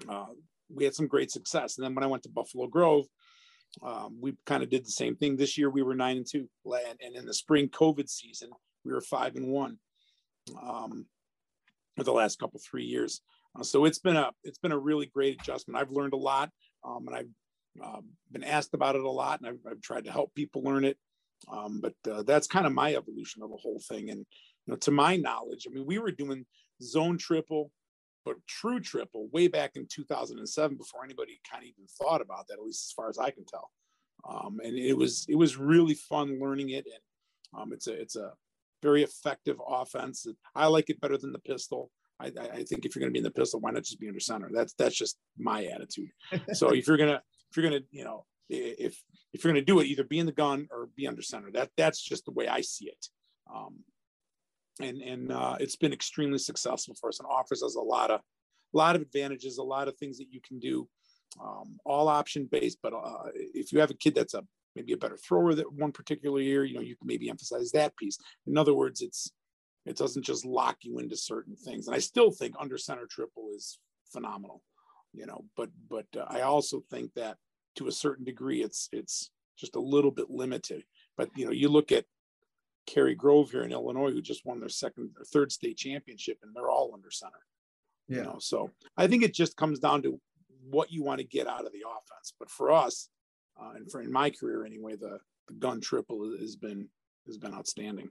uh, 0.07 0.27
we 0.71 0.83
had 0.83 0.93
some 0.93 1.07
great 1.07 1.31
success. 1.31 1.77
And 1.77 1.83
then 1.83 1.95
when 1.95 2.03
I 2.03 2.07
went 2.07 2.21
to 2.23 2.29
Buffalo 2.29 2.67
Grove, 2.67 3.05
um, 3.81 4.17
we 4.21 4.33
kind 4.45 4.61
of 4.61 4.69
did 4.69 4.85
the 4.85 4.91
same 4.91 5.15
thing. 5.15 5.35
This 5.35 5.57
year 5.57 5.71
we 5.71 5.81
were 5.81 5.95
nine 5.95 6.17
and 6.17 6.27
two, 6.29 6.47
and, 6.65 6.99
and 7.03 7.15
in 7.15 7.25
the 7.25 7.33
spring 7.33 7.69
COVID 7.69 8.07
season 8.07 8.51
we 8.85 8.93
were 8.93 9.01
five 9.01 9.35
and 9.35 9.47
one. 9.47 9.77
Um, 10.61 11.07
for 11.97 12.03
the 12.03 12.11
last 12.11 12.39
couple 12.39 12.59
three 12.59 12.83
years, 12.83 13.21
uh, 13.57 13.63
so 13.63 13.85
it's 13.85 13.99
been 13.99 14.17
a 14.17 14.31
it's 14.43 14.57
been 14.57 14.73
a 14.73 14.77
really 14.77 15.05
great 15.05 15.39
adjustment. 15.41 15.79
I've 15.79 15.91
learned 15.91 16.13
a 16.13 16.17
lot, 16.17 16.51
um, 16.83 17.07
and 17.07 17.15
I've 17.15 17.29
uh, 17.83 18.01
been 18.31 18.43
asked 18.43 18.73
about 18.73 18.95
it 18.95 19.01
a 19.01 19.09
lot, 19.09 19.39
and 19.39 19.49
I've, 19.49 19.71
I've 19.71 19.81
tried 19.81 20.05
to 20.05 20.11
help 20.11 20.35
people 20.35 20.61
learn 20.61 20.83
it. 20.83 20.97
Um, 21.51 21.81
but 21.81 21.93
uh, 22.11 22.23
that's 22.23 22.47
kind 22.47 22.65
of 22.65 22.73
my 22.73 22.95
evolution 22.95 23.43
of 23.43 23.49
the 23.49 23.57
whole 23.57 23.81
thing, 23.87 24.09
and 24.09 24.19
you 24.19 24.71
know, 24.71 24.75
to 24.77 24.91
my 24.91 25.15
knowledge, 25.15 25.67
I 25.67 25.73
mean, 25.73 25.85
we 25.85 25.99
were 25.99 26.11
doing 26.11 26.45
zone 26.81 27.17
triple, 27.17 27.71
but 28.25 28.35
true 28.47 28.79
triple 28.79 29.29
way 29.31 29.47
back 29.47 29.71
in 29.75 29.87
2007 29.87 30.77
before 30.77 31.03
anybody 31.03 31.39
kind 31.49 31.63
of 31.63 31.69
even 31.69 31.85
thought 32.01 32.21
about 32.21 32.47
that, 32.47 32.55
at 32.55 32.63
least 32.63 32.89
as 32.89 32.93
far 32.93 33.09
as 33.09 33.17
I 33.17 33.29
can 33.29 33.45
tell. 33.45 33.69
Um, 34.27 34.59
and 34.63 34.77
it 34.77 34.97
was 34.97 35.25
it 35.29 35.35
was 35.35 35.57
really 35.57 35.93
fun 35.93 36.39
learning 36.41 36.69
it, 36.71 36.85
and 36.85 37.61
um, 37.61 37.73
it's 37.73 37.87
a 37.87 37.93
it's 37.93 38.15
a 38.15 38.31
very 38.85 39.03
effective 39.03 39.57
offense. 39.67 40.27
I 40.53 40.67
like 40.67 40.89
it 40.89 41.01
better 41.01 41.17
than 41.17 41.33
the 41.33 41.39
pistol. 41.39 41.91
I, 42.19 42.27
I 42.59 42.63
think 42.63 42.85
if 42.85 42.95
you're 42.95 43.01
going 43.01 43.11
to 43.11 43.17
be 43.17 43.23
in 43.23 43.29
the 43.31 43.39
pistol, 43.41 43.59
why 43.59 43.71
not 43.71 43.83
just 43.83 43.99
be 43.99 44.07
under 44.07 44.19
center? 44.19 44.49
That's 44.53 44.73
that's 44.77 44.95
just 44.95 45.17
my 45.37 45.65
attitude. 45.65 46.11
so 46.53 46.69
if 46.69 46.87
you're 46.87 47.01
gonna 47.03 47.21
if 47.49 47.57
you're 47.57 47.69
gonna 47.69 47.83
you 47.91 48.05
know 48.05 48.25
if 48.49 49.01
if 49.33 49.43
you're 49.43 49.53
gonna 49.53 49.65
do 49.65 49.79
it, 49.79 49.87
either 49.87 50.03
be 50.03 50.19
in 50.19 50.25
the 50.25 50.31
gun 50.31 50.67
or 50.71 50.89
be 50.95 51.07
under 51.07 51.21
center. 51.21 51.51
That 51.51 51.71
that's 51.75 52.01
just 52.01 52.25
the 52.25 52.31
way 52.31 52.47
I 52.47 52.61
see 52.61 52.85
it. 52.85 53.07
Um, 53.53 53.79
and 54.79 55.01
and 55.01 55.31
uh, 55.31 55.57
it's 55.59 55.75
been 55.75 55.93
extremely 55.93 56.37
successful 56.37 56.95
for 56.99 57.09
us 57.09 57.19
and 57.19 57.27
offers 57.29 57.63
us 57.63 57.75
a 57.75 57.81
lot 57.81 58.11
of 58.11 58.21
a 58.73 58.77
lot 58.77 58.95
of 58.95 59.01
advantages, 59.01 59.57
a 59.57 59.63
lot 59.63 59.87
of 59.87 59.97
things 59.97 60.17
that 60.17 60.31
you 60.31 60.39
can 60.47 60.59
do. 60.59 60.87
Um, 61.43 61.77
all 61.83 62.07
option 62.07 62.47
based, 62.49 62.77
but 62.81 62.93
uh, 62.93 63.29
if 63.33 63.73
you 63.73 63.79
have 63.81 63.91
a 63.91 63.95
kid 63.95 64.15
that's 64.15 64.35
a 64.35 64.43
maybe 64.75 64.93
a 64.93 64.97
better 64.97 65.17
thrower 65.17 65.55
that 65.55 65.71
one 65.71 65.91
particular 65.91 66.41
year, 66.41 66.63
you 66.63 66.75
know, 66.75 66.81
you 66.81 66.95
can 66.95 67.07
maybe 67.07 67.29
emphasize 67.29 67.71
that 67.71 67.95
piece. 67.97 68.17
In 68.45 68.57
other 68.57 68.73
words, 68.73 69.01
it's 69.01 69.31
it 69.85 69.97
doesn't 69.97 70.23
just 70.23 70.45
lock 70.45 70.77
you 70.81 70.99
into 70.99 71.15
certain 71.15 71.55
things. 71.55 71.87
And 71.87 71.95
I 71.95 71.99
still 71.99 72.31
think 72.31 72.55
under 72.59 72.77
center 72.77 73.05
triple 73.09 73.49
is 73.55 73.79
phenomenal, 74.11 74.63
you 75.13 75.25
know. 75.25 75.45
But 75.55 75.69
but 75.89 76.07
uh, 76.17 76.25
I 76.27 76.41
also 76.41 76.81
think 76.89 77.13
that 77.13 77.37
to 77.75 77.87
a 77.87 77.91
certain 77.91 78.25
degree, 78.25 78.63
it's 78.63 78.89
it's 78.91 79.31
just 79.57 79.75
a 79.75 79.81
little 79.81 80.11
bit 80.11 80.29
limited. 80.29 80.83
But 81.17 81.29
you 81.35 81.45
know, 81.45 81.51
you 81.51 81.69
look 81.69 81.91
at 81.91 82.05
Cary 82.87 83.15
Grove 83.15 83.51
here 83.51 83.63
in 83.63 83.71
Illinois, 83.71 84.11
who 84.11 84.21
just 84.21 84.45
won 84.45 84.59
their 84.59 84.69
second 84.69 85.11
or 85.17 85.25
third 85.25 85.51
state 85.51 85.77
championship, 85.77 86.39
and 86.43 86.51
they're 86.53 86.69
all 86.69 86.91
under 86.93 87.11
center. 87.11 87.33
Yeah. 88.07 88.17
You 88.17 88.23
know, 88.23 88.37
so 88.39 88.71
I 88.97 89.07
think 89.07 89.23
it 89.23 89.33
just 89.33 89.55
comes 89.55 89.79
down 89.79 90.03
to 90.03 90.19
what 90.69 90.91
you 90.91 91.03
want 91.03 91.19
to 91.19 91.25
get 91.25 91.47
out 91.47 91.65
of 91.65 91.71
the 91.71 91.83
offense. 91.87 92.33
But 92.39 92.49
for 92.49 92.71
us, 92.71 93.09
uh, 93.59 93.71
and 93.75 93.89
for 93.91 94.01
in 94.01 94.11
my 94.11 94.29
career 94.29 94.65
anyway, 94.65 94.95
the, 94.95 95.19
the 95.47 95.53
gun 95.55 95.81
triple 95.81 96.35
has 96.39 96.55
been 96.55 96.87
has 97.27 97.37
been 97.37 97.53
outstanding. 97.53 98.09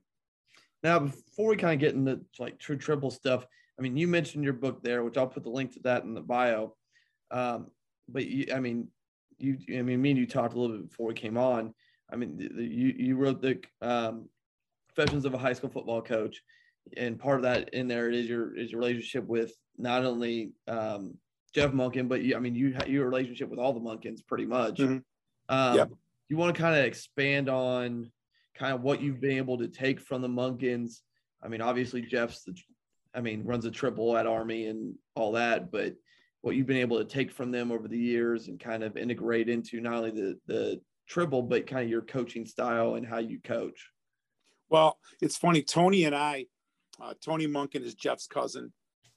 Now, 0.82 0.98
before 0.98 1.48
we 1.48 1.56
kind 1.56 1.74
of 1.74 1.80
get 1.80 1.94
into 1.94 2.20
like 2.38 2.58
true 2.58 2.76
triple 2.76 3.10
stuff, 3.10 3.46
I 3.78 3.82
mean, 3.82 3.96
you 3.96 4.06
mentioned 4.06 4.44
your 4.44 4.52
book 4.52 4.82
there, 4.82 5.02
which 5.02 5.16
I'll 5.16 5.26
put 5.26 5.42
the 5.42 5.50
link 5.50 5.72
to 5.72 5.80
that 5.80 6.04
in 6.04 6.14
the 6.14 6.20
bio. 6.20 6.74
Um, 7.30 7.68
but 8.08 8.26
you, 8.26 8.52
I 8.54 8.60
mean, 8.60 8.88
you, 9.38 9.58
I 9.76 9.82
mean, 9.82 10.00
me 10.00 10.10
and 10.10 10.18
you 10.18 10.26
talked 10.26 10.54
a 10.54 10.60
little 10.60 10.76
bit 10.76 10.90
before 10.90 11.06
we 11.06 11.14
came 11.14 11.38
on. 11.38 11.74
I 12.12 12.16
mean, 12.16 12.36
the, 12.36 12.48
the, 12.48 12.64
you 12.64 12.94
you 12.96 13.16
wrote 13.16 13.40
the 13.40 13.60
um, 13.80 14.28
Confessions 14.94 15.24
of 15.24 15.34
a 15.34 15.38
High 15.38 15.54
School 15.54 15.70
Football 15.70 16.02
Coach, 16.02 16.42
and 16.96 17.18
part 17.18 17.36
of 17.36 17.42
that 17.42 17.72
in 17.72 17.88
there 17.88 18.10
is 18.10 18.28
your 18.28 18.56
is 18.56 18.70
your 18.70 18.80
relationship 18.80 19.26
with 19.26 19.54
not 19.78 20.04
only 20.04 20.52
um, 20.68 21.16
Jeff 21.54 21.72
Monken, 21.72 22.08
but 22.08 22.22
you, 22.22 22.36
I 22.36 22.40
mean, 22.40 22.54
you 22.54 22.76
your 22.86 23.06
relationship 23.06 23.48
with 23.48 23.58
all 23.58 23.72
the 23.72 23.80
Monkens 23.80 24.24
pretty 24.26 24.46
much. 24.46 24.76
Mm-hmm. 24.76 24.98
Um, 25.48 25.76
yep. 25.76 25.90
You 26.28 26.36
want 26.36 26.54
to 26.54 26.62
kind 26.62 26.76
of 26.76 26.84
expand 26.84 27.48
on 27.48 28.10
kind 28.54 28.74
of 28.74 28.82
what 28.82 29.00
you've 29.00 29.20
been 29.20 29.36
able 29.36 29.58
to 29.58 29.68
take 29.68 30.00
from 30.00 30.22
the 30.22 30.28
Monkens. 30.28 31.00
I 31.42 31.48
mean, 31.48 31.60
obviously 31.60 32.02
Jeff's 32.02 32.44
the, 32.44 32.56
I 33.14 33.20
mean, 33.20 33.44
runs 33.44 33.64
a 33.64 33.70
triple 33.70 34.16
at 34.16 34.26
Army 34.26 34.66
and 34.66 34.94
all 35.14 35.32
that, 35.32 35.70
but 35.70 35.94
what 36.40 36.56
you've 36.56 36.66
been 36.66 36.76
able 36.76 36.98
to 36.98 37.04
take 37.04 37.30
from 37.30 37.50
them 37.50 37.72
over 37.72 37.88
the 37.88 37.98
years 37.98 38.48
and 38.48 38.60
kind 38.60 38.82
of 38.82 38.96
integrate 38.96 39.48
into 39.48 39.80
not 39.80 39.94
only 39.94 40.10
the 40.10 40.38
the 40.46 40.80
triple, 41.08 41.42
but 41.42 41.66
kind 41.66 41.84
of 41.84 41.90
your 41.90 42.02
coaching 42.02 42.46
style 42.46 42.94
and 42.94 43.06
how 43.06 43.18
you 43.18 43.40
coach. 43.40 43.90
Well, 44.68 44.98
it's 45.20 45.36
funny. 45.36 45.62
Tony 45.62 46.04
and 46.04 46.14
I, 46.14 46.46
uh, 47.00 47.14
Tony 47.24 47.46
Monken 47.46 47.82
is 47.82 47.94
Jeff's 47.94 48.26
cousin, 48.26 48.72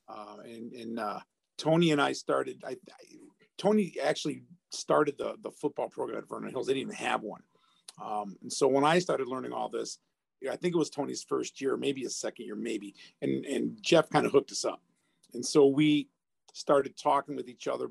uh, 0.08 0.38
and, 0.44 0.74
and 0.74 1.00
uh, 1.00 1.20
Tony 1.58 1.92
and 1.92 2.02
I 2.02 2.14
started. 2.14 2.64
I, 2.66 2.72
I, 2.72 3.16
Tony 3.58 3.96
actually 4.02 4.44
started 4.70 5.18
the 5.18 5.36
the 5.42 5.52
football 5.52 5.90
program 5.90 6.18
at 6.18 6.30
Vernon 6.30 6.52
Hills. 6.52 6.68
They 6.68 6.74
didn't 6.74 6.94
even 6.94 7.06
have 7.06 7.22
one, 7.22 7.42
um, 8.04 8.38
and 8.42 8.52
so 8.52 8.68
when 8.68 8.84
I 8.84 9.00
started 9.00 9.28
learning 9.28 9.54
all 9.54 9.70
this, 9.70 10.00
I 10.50 10.56
think 10.56 10.76
it 10.76 10.78
was 10.78 10.90
Tony's 10.90 11.24
first 11.24 11.62
year, 11.62 11.78
maybe 11.78 12.02
his 12.02 12.16
second 12.16 12.46
year, 12.46 12.56
maybe, 12.56 12.96
and 13.22 13.46
and 13.46 13.78
Jeff 13.82 14.10
kind 14.10 14.26
of 14.26 14.32
hooked 14.32 14.52
us 14.52 14.66
up, 14.66 14.82
and 15.34 15.46
so 15.46 15.68
we 15.68 16.10
started 16.54 16.98
talking 16.98 17.36
with 17.36 17.48
each 17.50 17.68
other, 17.68 17.90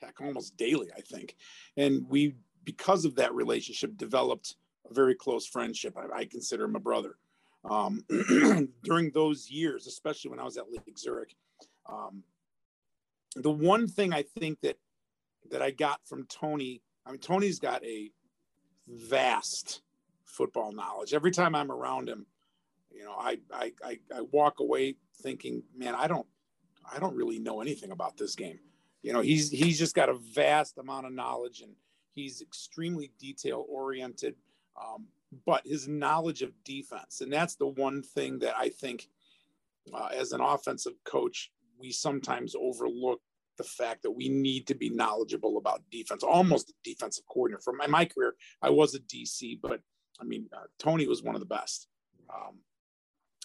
heck, 0.00 0.20
almost 0.20 0.56
daily, 0.56 0.88
I 0.96 1.00
think, 1.00 1.36
and 1.76 2.08
we 2.08 2.34
because 2.64 3.04
of 3.04 3.16
that 3.16 3.34
relationship 3.34 3.96
developed 3.96 4.56
a 4.90 4.94
very 4.94 5.14
close 5.14 5.46
friendship. 5.46 5.96
I, 5.96 6.20
I 6.20 6.24
consider 6.24 6.64
him 6.64 6.76
a 6.76 6.80
brother. 6.80 7.16
Um, 7.68 8.04
during 8.82 9.10
those 9.12 9.48
years, 9.50 9.86
especially 9.86 10.30
when 10.30 10.40
I 10.40 10.44
was 10.44 10.56
at 10.56 10.70
Lake 10.70 10.98
Zurich, 10.98 11.36
um, 11.88 12.24
the 13.36 13.50
one 13.50 13.86
thing 13.86 14.12
I 14.12 14.22
think 14.22 14.60
that 14.62 14.76
that 15.50 15.62
I 15.62 15.70
got 15.70 16.00
from 16.06 16.26
Tony, 16.26 16.82
I 17.06 17.10
mean, 17.10 17.20
Tony's 17.20 17.58
got 17.58 17.84
a 17.84 18.10
vast 18.88 19.82
football 20.24 20.72
knowledge. 20.72 21.14
Every 21.14 21.30
time 21.30 21.54
I'm 21.54 21.70
around 21.70 22.08
him, 22.08 22.26
you 22.90 23.04
know, 23.04 23.14
I, 23.18 23.38
I, 23.52 23.72
I, 23.84 23.98
I 24.14 24.20
walk 24.32 24.60
away 24.60 24.96
thinking, 25.22 25.62
man, 25.76 25.94
I 25.94 26.06
don't, 26.06 26.26
I 26.90 26.98
don't 26.98 27.16
really 27.16 27.38
know 27.38 27.60
anything 27.60 27.90
about 27.90 28.16
this 28.16 28.34
game. 28.34 28.58
You 29.02 29.12
know, 29.12 29.20
he's, 29.20 29.50
he's 29.50 29.78
just 29.78 29.94
got 29.94 30.08
a 30.08 30.14
vast 30.14 30.78
amount 30.78 31.06
of 31.06 31.12
knowledge 31.12 31.60
and 31.60 31.72
he's 32.12 32.40
extremely 32.40 33.12
detail 33.18 33.64
oriented. 33.68 34.36
Um, 34.80 35.06
but 35.46 35.66
his 35.66 35.88
knowledge 35.88 36.42
of 36.42 36.52
defense, 36.64 37.20
and 37.20 37.32
that's 37.32 37.56
the 37.56 37.66
one 37.66 38.02
thing 38.02 38.38
that 38.40 38.54
I 38.56 38.68
think, 38.68 39.08
uh, 39.92 40.08
as 40.14 40.32
an 40.32 40.40
offensive 40.40 40.92
coach, 41.04 41.50
we 41.78 41.90
sometimes 41.90 42.54
overlook 42.54 43.20
the 43.58 43.64
fact 43.64 44.02
that 44.02 44.10
we 44.10 44.28
need 44.28 44.66
to 44.66 44.74
be 44.74 44.88
knowledgeable 44.88 45.58
about 45.58 45.82
defense, 45.90 46.22
almost 46.22 46.70
a 46.70 46.74
defensive 46.84 47.24
coordinator. 47.28 47.62
For 47.62 47.72
my, 47.72 47.86
my 47.86 48.04
career, 48.04 48.34
I 48.60 48.70
was 48.70 48.94
a 48.94 49.00
DC, 49.00 49.60
but 49.60 49.80
I 50.20 50.24
mean, 50.24 50.48
uh, 50.52 50.66
Tony 50.78 51.06
was 51.06 51.22
one 51.22 51.34
of 51.34 51.40
the 51.40 51.46
best. 51.46 51.88
Um, 52.34 52.58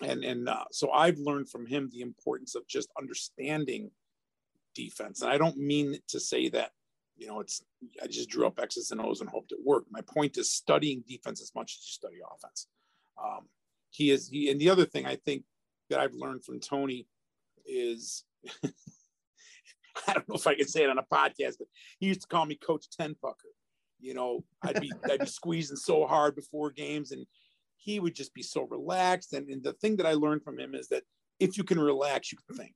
and 0.01 0.23
and 0.23 0.47
uh, 0.47 0.65
so 0.71 0.91
I've 0.91 1.17
learned 1.17 1.49
from 1.49 1.65
him 1.65 1.89
the 1.91 2.01
importance 2.01 2.55
of 2.55 2.67
just 2.67 2.89
understanding 2.99 3.91
defense. 4.75 5.21
And 5.21 5.31
I 5.31 5.37
don't 5.37 5.57
mean 5.57 5.97
to 6.09 6.19
say 6.19 6.49
that, 6.49 6.71
you 7.17 7.27
know, 7.27 7.39
it's, 7.39 7.63
I 8.01 8.07
just 8.07 8.29
drew 8.29 8.45
up 8.45 8.59
X's 8.59 8.91
and 8.91 9.01
O's 9.01 9.21
and 9.21 9.29
hoped 9.29 9.51
it 9.51 9.57
worked. 9.63 9.91
My 9.91 10.01
point 10.01 10.37
is 10.37 10.51
studying 10.51 11.03
defense 11.07 11.41
as 11.41 11.51
much 11.55 11.73
as 11.73 11.85
you 11.85 11.91
study 11.91 12.17
offense. 12.35 12.67
Um, 13.21 13.47
he 13.89 14.11
is, 14.11 14.29
he, 14.29 14.51
and 14.51 14.61
the 14.61 14.69
other 14.69 14.85
thing 14.85 15.07
I 15.07 15.15
think 15.15 15.43
that 15.89 15.99
I've 15.99 16.13
learned 16.13 16.43
from 16.43 16.59
Tony 16.59 17.07
is 17.65 18.23
I 20.07 20.13
don't 20.13 20.27
know 20.29 20.35
if 20.35 20.47
I 20.47 20.55
can 20.55 20.67
say 20.67 20.83
it 20.83 20.89
on 20.89 20.97
a 20.97 21.03
podcast, 21.03 21.55
but 21.59 21.67
he 21.99 22.07
used 22.07 22.21
to 22.21 22.27
call 22.27 22.45
me 22.45 22.55
Coach 22.55 22.89
Ten 22.89 23.15
Pucker. 23.21 23.49
You 23.99 24.13
know, 24.13 24.43
I'd 24.61 24.79
be 24.79 24.91
I'd 25.09 25.21
be 25.21 25.25
squeezing 25.25 25.77
so 25.77 26.05
hard 26.05 26.35
before 26.35 26.71
games, 26.71 27.11
and 27.11 27.25
he 27.77 27.99
would 27.99 28.15
just 28.15 28.33
be 28.33 28.43
so 28.43 28.63
relaxed. 28.63 29.33
And, 29.33 29.49
and 29.49 29.63
the 29.63 29.73
thing 29.73 29.97
that 29.97 30.05
I 30.05 30.13
learned 30.13 30.43
from 30.43 30.59
him 30.59 30.75
is 30.75 30.87
that 30.89 31.03
if 31.39 31.57
you 31.57 31.63
can 31.63 31.79
relax, 31.79 32.31
you 32.31 32.37
can 32.47 32.57
think. 32.57 32.75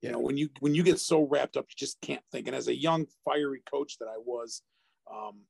You 0.00 0.12
know, 0.12 0.20
when 0.20 0.36
you 0.36 0.48
when 0.60 0.74
you 0.74 0.82
get 0.82 1.00
so 1.00 1.22
wrapped 1.22 1.56
up, 1.56 1.66
you 1.68 1.74
just 1.76 2.00
can't 2.00 2.22
think. 2.30 2.46
And 2.46 2.56
as 2.56 2.68
a 2.68 2.76
young, 2.76 3.06
fiery 3.24 3.62
coach 3.70 3.98
that 3.98 4.06
I 4.06 4.16
was, 4.24 4.62
um, 5.12 5.40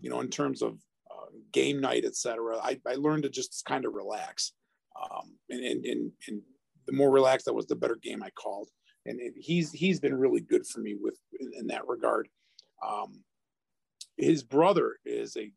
you 0.00 0.10
know, 0.10 0.20
in 0.20 0.28
terms 0.28 0.62
of 0.62 0.78
uh, 1.10 1.26
game 1.52 1.80
night, 1.80 2.04
etc., 2.04 2.56
I, 2.58 2.80
I 2.86 2.94
learned 2.94 3.24
to 3.24 3.28
just 3.28 3.64
kind 3.66 3.84
of 3.84 3.94
relax. 3.94 4.52
Um, 5.00 5.36
and, 5.50 5.62
and, 5.62 5.84
and, 5.84 6.12
and 6.28 6.42
the 6.86 6.92
more 6.92 7.10
relaxed 7.10 7.48
I 7.48 7.50
was, 7.50 7.66
the 7.66 7.74
better 7.74 7.98
game 8.00 8.22
I 8.22 8.30
called 8.30 8.70
and 9.06 9.20
it, 9.20 9.34
he's 9.36 9.72
he's 9.72 10.00
been 10.00 10.14
really 10.14 10.40
good 10.40 10.66
for 10.66 10.80
me 10.80 10.96
with 11.00 11.18
in, 11.38 11.52
in 11.54 11.66
that 11.68 11.86
regard. 11.86 12.28
Um, 12.86 13.22
his 14.16 14.42
brother 14.42 14.96
is 15.04 15.36
a, 15.36 15.50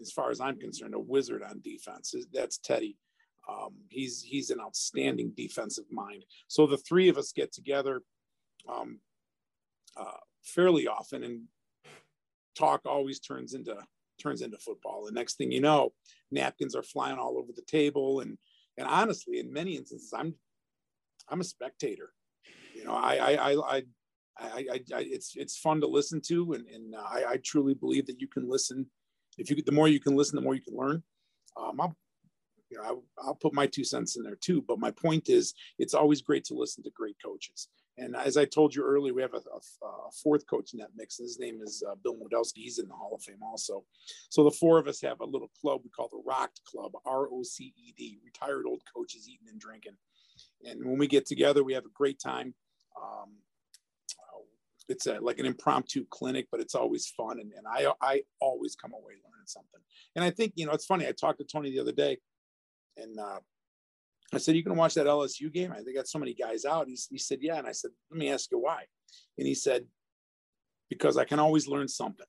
as 0.00 0.12
far 0.12 0.30
as 0.30 0.40
I'm 0.40 0.58
concerned, 0.58 0.94
a 0.94 0.98
wizard 0.98 1.42
on 1.42 1.60
defense. 1.62 2.14
That's 2.32 2.58
Teddy. 2.58 2.96
Um, 3.48 3.74
he's 3.88 4.22
he's 4.22 4.50
an 4.50 4.60
outstanding 4.60 5.32
defensive 5.36 5.84
mind. 5.90 6.24
So 6.48 6.66
the 6.66 6.78
three 6.78 7.08
of 7.08 7.18
us 7.18 7.32
get 7.32 7.52
together 7.52 8.02
um, 8.68 9.00
uh, 9.96 10.18
fairly 10.42 10.88
often, 10.88 11.22
and 11.22 11.42
talk 12.56 12.82
always 12.84 13.20
turns 13.20 13.54
into 13.54 13.76
turns 14.20 14.42
into 14.42 14.58
football. 14.58 15.04
The 15.04 15.12
next 15.12 15.36
thing 15.36 15.52
you 15.52 15.60
know, 15.60 15.92
napkins 16.30 16.74
are 16.74 16.82
flying 16.82 17.18
all 17.18 17.38
over 17.38 17.52
the 17.54 17.62
table, 17.62 18.20
and 18.20 18.36
and 18.76 18.88
honestly, 18.88 19.38
in 19.38 19.52
many 19.52 19.76
instances, 19.76 20.12
I'm 20.12 20.34
I'm 21.28 21.40
a 21.40 21.44
spectator 21.44 22.10
know, 22.86 22.94
I, 22.94 23.34
I, 23.34 23.52
I, 23.52 23.82
I, 24.38 24.80
it's, 24.90 25.34
it's 25.36 25.58
fun 25.58 25.80
to 25.80 25.86
listen 25.86 26.20
to. 26.28 26.52
And, 26.52 26.66
and 26.68 26.94
uh, 26.94 27.02
I, 27.02 27.38
truly 27.44 27.74
believe 27.74 28.06
that 28.06 28.20
you 28.20 28.28
can 28.28 28.48
listen. 28.48 28.86
If 29.38 29.50
you, 29.50 29.62
the 29.62 29.72
more 29.72 29.88
you 29.88 30.00
can 30.00 30.16
listen, 30.16 30.36
the 30.36 30.42
more 30.42 30.54
you 30.54 30.62
can 30.62 30.76
learn. 30.76 31.02
Um, 31.56 31.80
I'll 31.80 31.96
you 32.70 32.78
know, 32.78 33.02
I, 33.22 33.26
will 33.26 33.34
put 33.34 33.54
my 33.54 33.66
two 33.66 33.84
cents 33.84 34.16
in 34.16 34.22
there 34.22 34.36
too. 34.40 34.62
But 34.66 34.78
my 34.78 34.90
point 34.90 35.28
is, 35.28 35.54
it's 35.78 35.94
always 35.94 36.22
great 36.22 36.44
to 36.46 36.54
listen 36.54 36.82
to 36.84 36.90
great 36.90 37.16
coaches. 37.24 37.68
And 37.98 38.14
as 38.14 38.36
I 38.36 38.44
told 38.44 38.74
you 38.74 38.84
earlier, 38.84 39.14
we 39.14 39.22
have 39.22 39.34
a, 39.34 39.38
a, 39.38 39.86
a 39.86 40.10
fourth 40.22 40.46
coach 40.46 40.74
in 40.74 40.80
that 40.80 40.90
mix. 40.96 41.16
His 41.16 41.38
name 41.38 41.60
is 41.62 41.82
uh, 41.88 41.94
Bill 42.02 42.14
Modelski. 42.14 42.56
He's 42.56 42.78
in 42.78 42.88
the 42.88 42.94
Hall 42.94 43.14
of 43.14 43.22
Fame 43.22 43.42
also. 43.42 43.84
So 44.28 44.44
the 44.44 44.50
four 44.50 44.78
of 44.78 44.86
us 44.86 45.00
have 45.00 45.20
a 45.20 45.24
little 45.24 45.50
club 45.60 45.80
we 45.82 45.90
call 45.90 46.08
the 46.10 46.22
Rocked 46.26 46.60
Club, 46.66 46.92
R 47.06 47.28
O 47.32 47.42
C 47.42 47.72
E 47.76 47.94
D, 47.96 48.18
retired 48.24 48.64
old 48.66 48.82
coaches 48.94 49.28
eating 49.28 49.48
and 49.50 49.60
drinking. 49.60 49.96
And 50.64 50.84
when 50.84 50.98
we 50.98 51.06
get 51.06 51.24
together, 51.24 51.64
we 51.64 51.72
have 51.72 51.86
a 51.86 51.94
great 51.94 52.18
time. 52.18 52.54
Um, 53.00 53.36
it's 54.88 55.06
a, 55.06 55.18
like 55.20 55.38
an 55.38 55.46
impromptu 55.46 56.04
clinic, 56.10 56.46
but 56.50 56.60
it's 56.60 56.74
always 56.74 57.08
fun. 57.08 57.40
And, 57.40 57.52
and 57.52 57.66
I, 57.66 57.92
I 58.00 58.22
always 58.40 58.76
come 58.76 58.92
away 58.92 59.14
learning 59.14 59.46
something. 59.46 59.80
And 60.14 60.24
I 60.24 60.30
think, 60.30 60.52
you 60.54 60.64
know, 60.64 60.72
it's 60.72 60.86
funny. 60.86 61.06
I 61.06 61.12
talked 61.12 61.38
to 61.40 61.44
Tony 61.44 61.70
the 61.70 61.80
other 61.80 61.92
day 61.92 62.18
and 62.96 63.18
uh, 63.18 63.40
I 64.32 64.38
said, 64.38 64.56
you 64.56 64.62
can 64.62 64.76
watch 64.76 64.94
that 64.94 65.06
LSU 65.06 65.52
game. 65.52 65.72
I, 65.72 65.82
they 65.82 65.92
got 65.92 66.08
so 66.08 66.18
many 66.18 66.34
guys 66.34 66.64
out. 66.64 66.88
He, 66.88 66.98
he 67.10 67.18
said, 67.18 67.38
yeah. 67.42 67.58
And 67.58 67.66
I 67.66 67.72
said, 67.72 67.90
let 68.10 68.18
me 68.18 68.30
ask 68.30 68.50
you 68.50 68.58
why. 68.58 68.84
And 69.38 69.46
he 69.46 69.54
said, 69.54 69.84
because 70.88 71.16
I 71.16 71.24
can 71.24 71.38
always 71.38 71.66
learn 71.66 71.88
something. 71.88 72.26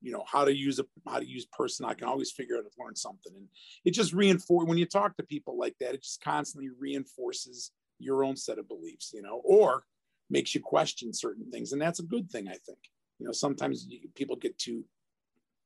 You 0.00 0.12
know 0.12 0.22
how 0.28 0.44
to 0.44 0.56
use 0.56 0.78
a 0.78 0.84
how 1.08 1.18
to 1.18 1.28
use 1.28 1.44
person. 1.46 1.84
I 1.84 1.94
can 1.94 2.06
always 2.06 2.30
figure 2.30 2.56
out 2.56 2.62
to 2.62 2.70
learn 2.78 2.94
something, 2.94 3.32
and 3.34 3.48
it 3.84 3.90
just 3.90 4.12
reinforces 4.12 4.68
when 4.68 4.78
you 4.78 4.86
talk 4.86 5.16
to 5.16 5.24
people 5.24 5.58
like 5.58 5.74
that. 5.80 5.92
It 5.92 6.04
just 6.04 6.22
constantly 6.22 6.70
reinforces 6.78 7.72
your 7.98 8.24
own 8.24 8.36
set 8.36 8.58
of 8.58 8.68
beliefs. 8.68 9.12
You 9.14 9.22
know, 9.22 9.40
or 9.44 9.84
makes 10.30 10.54
you 10.54 10.60
question 10.60 11.12
certain 11.12 11.50
things, 11.50 11.72
and 11.72 11.80
that's 11.80 12.00
a 12.00 12.04
good 12.04 12.30
thing. 12.30 12.48
I 12.48 12.56
think. 12.66 12.78
You 13.18 13.26
know, 13.26 13.32
sometimes 13.32 13.88
people 14.14 14.36
get 14.36 14.58
too 14.58 14.84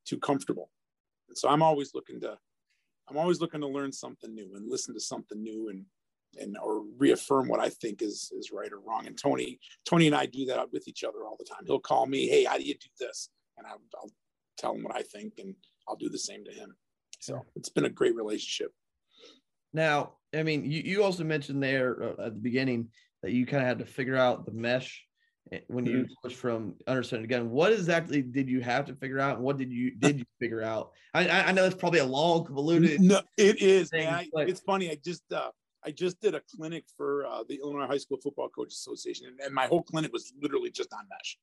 too 0.06 0.18
comfortable, 0.18 0.70
and 1.28 1.36
so 1.36 1.48
I'm 1.48 1.62
always 1.62 1.94
looking 1.94 2.20
to 2.20 2.38
I'm 3.08 3.18
always 3.18 3.40
looking 3.40 3.60
to 3.60 3.66
learn 3.66 3.92
something 3.92 4.34
new 4.34 4.54
and 4.54 4.70
listen 4.70 4.94
to 4.94 5.00
something 5.00 5.42
new 5.42 5.68
and 5.68 5.84
and 6.40 6.56
or 6.56 6.82
reaffirm 6.96 7.46
what 7.46 7.60
I 7.60 7.68
think 7.68 8.00
is 8.00 8.32
is 8.34 8.52
right 8.52 8.72
or 8.72 8.80
wrong. 8.80 9.06
And 9.06 9.18
Tony, 9.18 9.58
Tony 9.84 10.06
and 10.06 10.16
I 10.16 10.26
do 10.26 10.46
that 10.46 10.72
with 10.72 10.88
each 10.88 11.04
other 11.04 11.24
all 11.24 11.36
the 11.38 11.44
time. 11.44 11.64
He'll 11.66 11.80
call 11.80 12.06
me, 12.06 12.28
"Hey, 12.28 12.44
how 12.44 12.56
do 12.56 12.64
you 12.64 12.74
do 12.74 12.88
this?" 12.98 13.28
And 13.58 13.66
I'll, 13.66 13.82
I'll 13.96 14.10
tell 14.56 14.74
him 14.74 14.82
what 14.82 14.96
I 14.96 15.02
think, 15.02 15.34
and 15.38 15.54
I'll 15.86 15.96
do 15.96 16.08
the 16.08 16.18
same 16.18 16.44
to 16.44 16.52
him. 16.52 16.74
So 17.20 17.44
it's 17.54 17.68
been 17.68 17.84
a 17.84 17.90
great 17.90 18.16
relationship. 18.16 18.72
Now, 19.72 20.14
I 20.34 20.42
mean, 20.42 20.64
you, 20.64 20.82
you 20.84 21.04
also 21.04 21.24
mentioned 21.24 21.62
there 21.62 22.02
uh, 22.02 22.26
at 22.26 22.34
the 22.34 22.40
beginning 22.40 22.88
that 23.22 23.32
you 23.32 23.46
kind 23.46 23.62
of 23.62 23.68
had 23.68 23.78
to 23.78 23.84
figure 23.84 24.16
out 24.16 24.46
the 24.46 24.52
mesh 24.52 25.04
eh, 25.52 25.60
when 25.68 25.86
you 25.86 25.98
mm-hmm. 25.98 26.12
switched 26.20 26.36
from 26.36 26.74
understanding 26.86 27.24
again. 27.24 27.50
What 27.50 27.72
exactly 27.72 28.22
did 28.22 28.48
you 28.48 28.60
have 28.60 28.86
to 28.86 28.94
figure 28.94 29.20
out? 29.20 29.40
What 29.40 29.58
did 29.58 29.70
you 29.70 29.94
did 29.96 30.18
you 30.18 30.24
figure 30.40 30.62
out? 30.62 30.92
I 31.14 31.28
I 31.28 31.52
know 31.52 31.64
it's 31.64 31.76
probably 31.76 32.00
a 32.00 32.06
long 32.06 32.44
convoluted. 32.44 33.00
No, 33.00 33.20
it 33.36 33.60
is. 33.60 33.90
Thing. 33.90 34.08
I, 34.08 34.26
it's 34.36 34.60
funny. 34.60 34.90
I 34.90 34.98
just 35.04 35.22
uh, 35.32 35.50
I 35.84 35.90
just 35.90 36.20
did 36.20 36.34
a 36.34 36.42
clinic 36.54 36.84
for 36.96 37.26
uh, 37.26 37.44
the 37.48 37.56
Illinois 37.62 37.86
High 37.86 37.98
School 37.98 38.18
Football 38.22 38.48
Coach 38.48 38.72
Association, 38.72 39.26
and, 39.26 39.40
and 39.40 39.54
my 39.54 39.66
whole 39.66 39.82
clinic 39.82 40.12
was 40.12 40.32
literally 40.40 40.70
just 40.70 40.92
on 40.92 41.00
mesh. 41.10 41.38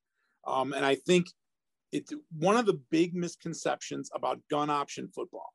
Um, 0.46 0.72
and 0.72 0.84
I 0.84 0.94
think 0.94 1.26
it's 1.92 2.12
one 2.36 2.56
of 2.56 2.66
the 2.66 2.80
big 2.90 3.14
misconceptions 3.14 4.10
about 4.14 4.40
gun 4.50 4.70
option 4.70 5.08
football 5.14 5.52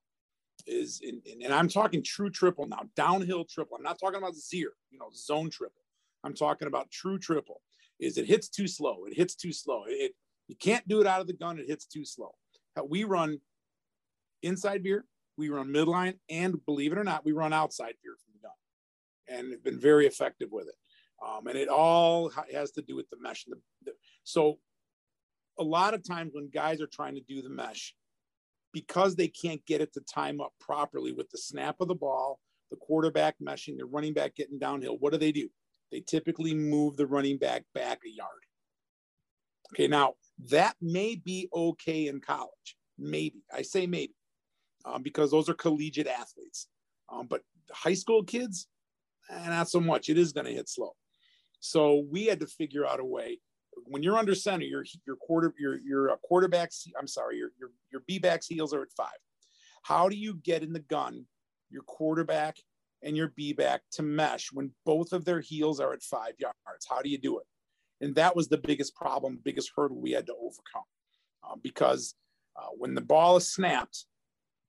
is, 0.66 1.02
in, 1.02 1.22
in, 1.26 1.44
and 1.44 1.54
I'm 1.54 1.68
talking 1.68 2.04
true 2.04 2.30
triple 2.30 2.68
now, 2.68 2.82
downhill 2.96 3.46
triple. 3.46 3.78
I'm 3.78 3.84
not 3.84 4.00
talking 4.00 4.18
about 4.18 4.36
zero, 4.36 4.72
you 4.90 5.00
know, 5.00 5.10
zone 5.14 5.50
triple. 5.50 5.82
I'm 6.24 6.34
talking 6.34 6.68
about 6.68 6.90
true 6.92 7.20
triple. 7.20 7.62
Is 8.00 8.18
it 8.18 8.26
hits 8.26 8.50
too 8.50 8.68
slow? 8.68 9.06
It 9.06 9.16
hits 9.16 9.36
too 9.36 9.54
slow. 9.54 9.84
It, 9.88 10.14
you 10.48 10.56
can't 10.56 10.88
do 10.88 11.02
it 11.02 11.08
out 11.08 11.22
of 11.22 11.28
the 11.28 11.34
gun. 11.34 11.60
It 11.60 11.68
hits 11.68 11.86
too 11.86 12.06
slow. 12.06 12.36
We 12.88 13.04
run 13.04 13.40
inside 14.44 14.84
veer, 14.84 15.06
we 15.38 15.50
run 15.50 15.68
midline, 15.70 16.16
and 16.30 16.64
believe 16.66 16.92
it 16.92 16.98
or 16.98 17.04
not, 17.04 17.26
we 17.26 17.32
run 17.32 17.54
outside 17.54 17.94
veer 18.04 18.16
from 18.24 18.34
the 18.34 18.40
gun 18.40 19.40
and 19.40 19.52
have 19.52 19.64
been 19.64 19.80
very 19.80 20.08
effective 20.08 20.50
with 20.52 20.68
it. 20.68 20.76
Um, 21.26 21.48
and 21.48 21.58
it 21.58 21.70
all 21.70 22.32
has 22.54 22.72
to 22.72 22.82
do 22.82 22.96
with 22.96 23.10
the 23.10 23.18
mesh. 23.20 23.46
The, 23.46 23.56
the, 23.86 23.92
so 24.24 24.60
a 25.58 25.64
lot 25.64 25.94
of 25.94 26.06
times 26.06 26.34
when 26.34 26.50
guys 26.50 26.82
are 26.82 26.88
trying 26.88 27.16
to 27.16 27.22
do 27.22 27.42
the 27.42 27.50
mesh, 27.50 27.96
because 28.76 29.16
they 29.16 29.30
can't 29.30 29.66
get 29.66 29.80
it 29.80 29.94
to 29.94 30.02
time 30.02 30.42
up 30.42 30.52
properly 30.60 31.14
with 31.14 31.30
the 31.30 31.38
snap 31.38 31.78
of 31.80 31.88
the 31.88 31.96
ball, 31.96 32.42
the 32.70 32.76
quarterback 32.76 33.36
meshing, 33.42 33.78
the 33.78 33.86
running 33.86 34.14
back 34.14 34.36
getting 34.36 34.60
downhill, 34.60 34.98
what 35.00 35.14
do 35.14 35.18
they 35.18 35.32
do? 35.32 35.48
They 35.94 36.02
typically 36.02 36.54
move 36.54 36.98
the 36.98 37.08
running 37.08 37.38
back 37.38 37.64
back 37.74 38.00
a 38.06 38.10
yard. 38.10 38.30
Okay, 39.74 39.88
now 39.88 40.16
that 40.50 40.76
may 40.82 41.16
be 41.16 41.48
okay 41.56 42.08
in 42.08 42.20
college. 42.20 42.76
Maybe. 43.00 43.44
I 43.54 43.62
say 43.62 43.88
maybe 43.88 44.14
um, 44.84 45.02
because 45.04 45.32
those 45.32 45.48
are 45.48 45.54
collegiate 45.54 46.08
athletes. 46.08 46.68
Um, 47.10 47.28
but 47.28 47.44
high 47.72 47.94
school 47.94 48.24
kids, 48.24 48.68
eh, 49.30 49.48
not 49.48 49.70
so 49.70 49.80
much. 49.80 50.10
It 50.10 50.18
is 50.18 50.34
going 50.34 50.48
to 50.48 50.54
hit 50.54 50.68
slow. 50.68 50.92
So 51.62 52.04
we 52.12 52.26
had 52.26 52.42
to 52.42 52.48
figure 52.48 52.86
out 52.86 53.00
a 53.00 53.06
way. 53.06 53.40
When 53.84 54.04
you're 54.04 54.18
under 54.18 54.36
center, 54.36 54.66
your 54.66 54.86
your 55.06 55.16
quarter 55.16 55.54
your 55.60 55.78
your 55.80 56.18
quarterback's 56.24 56.88
I'm 57.00 57.08
sorry, 57.08 57.38
your 57.38 57.52
your 57.60 57.72
your 57.92 58.02
B 58.08 58.20
backs 58.20 58.48
heels 58.48 58.74
are 58.74 58.82
at 58.82 58.92
five. 58.96 59.18
How 59.84 60.10
do 60.10 60.16
you 60.16 60.36
get 60.36 60.64
in 60.64 60.74
the 60.74 60.80
gun 60.80 61.26
your 61.70 61.84
quarterback 61.84 62.58
and 63.04 63.16
your 63.16 63.34
B 63.36 63.54
back 63.54 63.82
to 63.92 64.04
mesh 64.04 64.52
when 64.52 64.72
both 64.86 65.14
of 65.14 65.26
their 65.26 65.42
heels 65.42 65.80
are 65.80 65.94
at 65.94 66.02
five 66.02 66.34
yards? 66.40 66.88
How 66.90 67.02
do 67.02 67.10
you 67.10 67.18
do 67.18 67.40
it? 67.40 67.46
And 68.02 68.16
that 68.16 68.36
was 68.36 68.48
the 68.48 68.58
biggest 68.58 68.96
problem, 68.96 69.40
biggest 69.44 69.72
hurdle 69.76 70.00
we 70.02 70.12
had 70.12 70.26
to 70.28 70.34
overcome, 70.34 70.84
uh, 71.44 71.56
because 71.62 72.16
uh, 72.58 72.70
when 72.78 72.94
the 72.94 73.02
ball 73.02 73.38
is 73.38 73.52
snapped, 73.54 74.06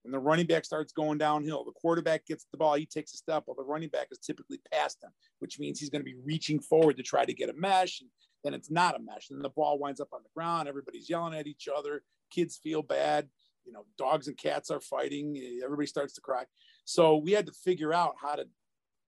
when 0.03 0.12
the 0.12 0.19
running 0.19 0.47
back 0.47 0.64
starts 0.64 0.92
going 0.92 1.19
downhill, 1.19 1.64
the 1.64 1.73
quarterback 1.73 2.25
gets 2.27 2.47
the 2.53 2.59
ball, 2.59 2.75
he 2.75 2.87
takes 2.87 3.12
a 3.14 3.16
step, 3.16 3.42
while 3.47 3.57
the 3.57 3.64
running 3.64 3.88
back 3.88 4.09
is 4.12 4.19
typically 4.19 4.61
past 4.73 5.03
him, 5.03 5.11
which 5.40 5.59
means 5.59 5.81
he's 5.81 5.90
going 5.90 6.01
to 6.01 6.05
be 6.05 6.16
reaching 6.25 6.61
forward 6.61 6.97
to 6.97 7.03
try 7.03 7.25
to 7.25 7.35
get 7.35 7.51
a 7.51 7.55
mesh. 7.55 8.01
And 8.01 8.11
then 8.46 8.54
it's 8.54 8.70
not 8.70 8.94
a 8.94 9.00
mesh. 9.00 9.30
And 9.30 9.44
the 9.44 9.50
ball 9.50 9.78
winds 9.78 10.00
up 10.00 10.12
on 10.12 10.22
the 10.22 10.30
ground. 10.35 10.68
Everybody's 10.68 11.11
yelling 11.11 11.35
at 11.35 11.46
each 11.46 11.68
other. 11.74 12.02
Kids 12.30 12.56
feel 12.62 12.82
bad. 12.82 13.28
You 13.64 13.72
know, 13.72 13.85
dogs 13.98 14.28
and 14.28 14.38
cats 14.38 14.70
are 14.70 14.80
fighting. 14.80 15.37
Everybody 15.64 15.88
starts 15.88 16.14
to 16.14 16.20
cry. 16.20 16.44
So 16.85 17.16
we 17.16 17.32
had 17.32 17.46
to 17.46 17.52
figure 17.52 17.92
out 17.92 18.14
how 18.22 18.37
to 18.37 18.46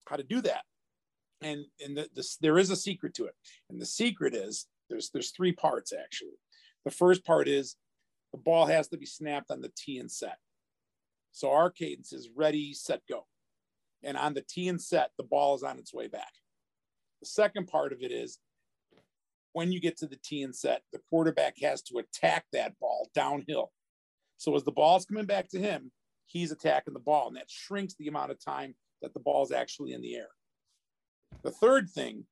how 0.09 0.17
to 0.17 0.23
do 0.23 0.41
that. 0.41 0.63
And 1.43 1.67
and 1.85 1.97
the, 1.97 2.09
the, 2.15 2.27
there 2.41 2.59
is 2.59 2.71
a 2.71 2.77
secret 2.77 3.13
to 3.15 3.27
it. 3.27 3.35
And 3.69 3.81
the 3.81 3.87
secret 3.87 4.35
is 4.35 4.67
there's 4.89 5.11
there's 5.11 5.33
three 5.33 5.53
parts 5.53 5.93
actually. 5.93 6.39
The 6.87 6.91
first 6.91 7.25
part 7.25 7.49
is 7.49 7.77
the 8.33 8.39
ball 8.39 8.67
has 8.67 8.89
to 8.89 8.97
be 8.97 9.07
snapped 9.07 9.51
on 9.51 9.61
the 9.61 9.73
tee 9.77 9.99
and 9.99 10.11
set. 10.11 10.39
So 11.33 11.51
our 11.51 11.71
cadence 11.71 12.15
is 12.15 12.31
ready, 12.35 12.73
set, 12.73 13.03
go. 13.07 13.27
And 14.03 14.17
on 14.17 14.33
the 14.33 14.45
tee 14.49 14.69
and 14.69 14.81
set, 14.81 15.11
the 15.19 15.25
ball 15.25 15.55
is 15.55 15.63
on 15.63 15.79
its 15.79 15.93
way 15.93 16.09
back. 16.09 16.33
The 17.21 17.27
second 17.27 17.67
part 17.67 17.93
of 17.93 18.03
it 18.03 18.13
is 18.13 18.39
when 19.57 19.73
you 19.73 19.81
get 19.81 19.97
to 19.99 20.07
the 20.07 20.19
tee 20.23 20.43
and 20.43 20.55
set, 20.55 20.83
the 20.93 21.01
quarterback 21.11 21.55
has 21.63 21.81
to 21.83 21.99
attack 21.99 22.45
that 22.53 22.79
ball 22.79 23.09
downhill. 23.15 23.73
So 24.37 24.55
as 24.55 24.65
the 24.65 24.73
ball's 24.73 25.07
coming 25.07 25.25
back 25.25 25.49
to 25.51 25.59
him, 25.59 25.91
he's 26.27 26.53
attacking 26.53 26.95
the 26.95 27.01
ball, 27.01 27.29
and 27.29 27.37
that 27.37 27.51
shrinks 27.51 27.95
the 27.95 28.09
amount 28.09 28.31
of 28.31 28.45
time 28.45 28.75
that 29.01 29.15
the 29.15 29.21
ball 29.21 29.43
is 29.45 29.53
actually 29.53 29.93
in 29.93 30.03
the 30.03 30.15
air. 30.15 30.29
The 31.43 31.51
third 31.51 31.89
thing 31.89 32.25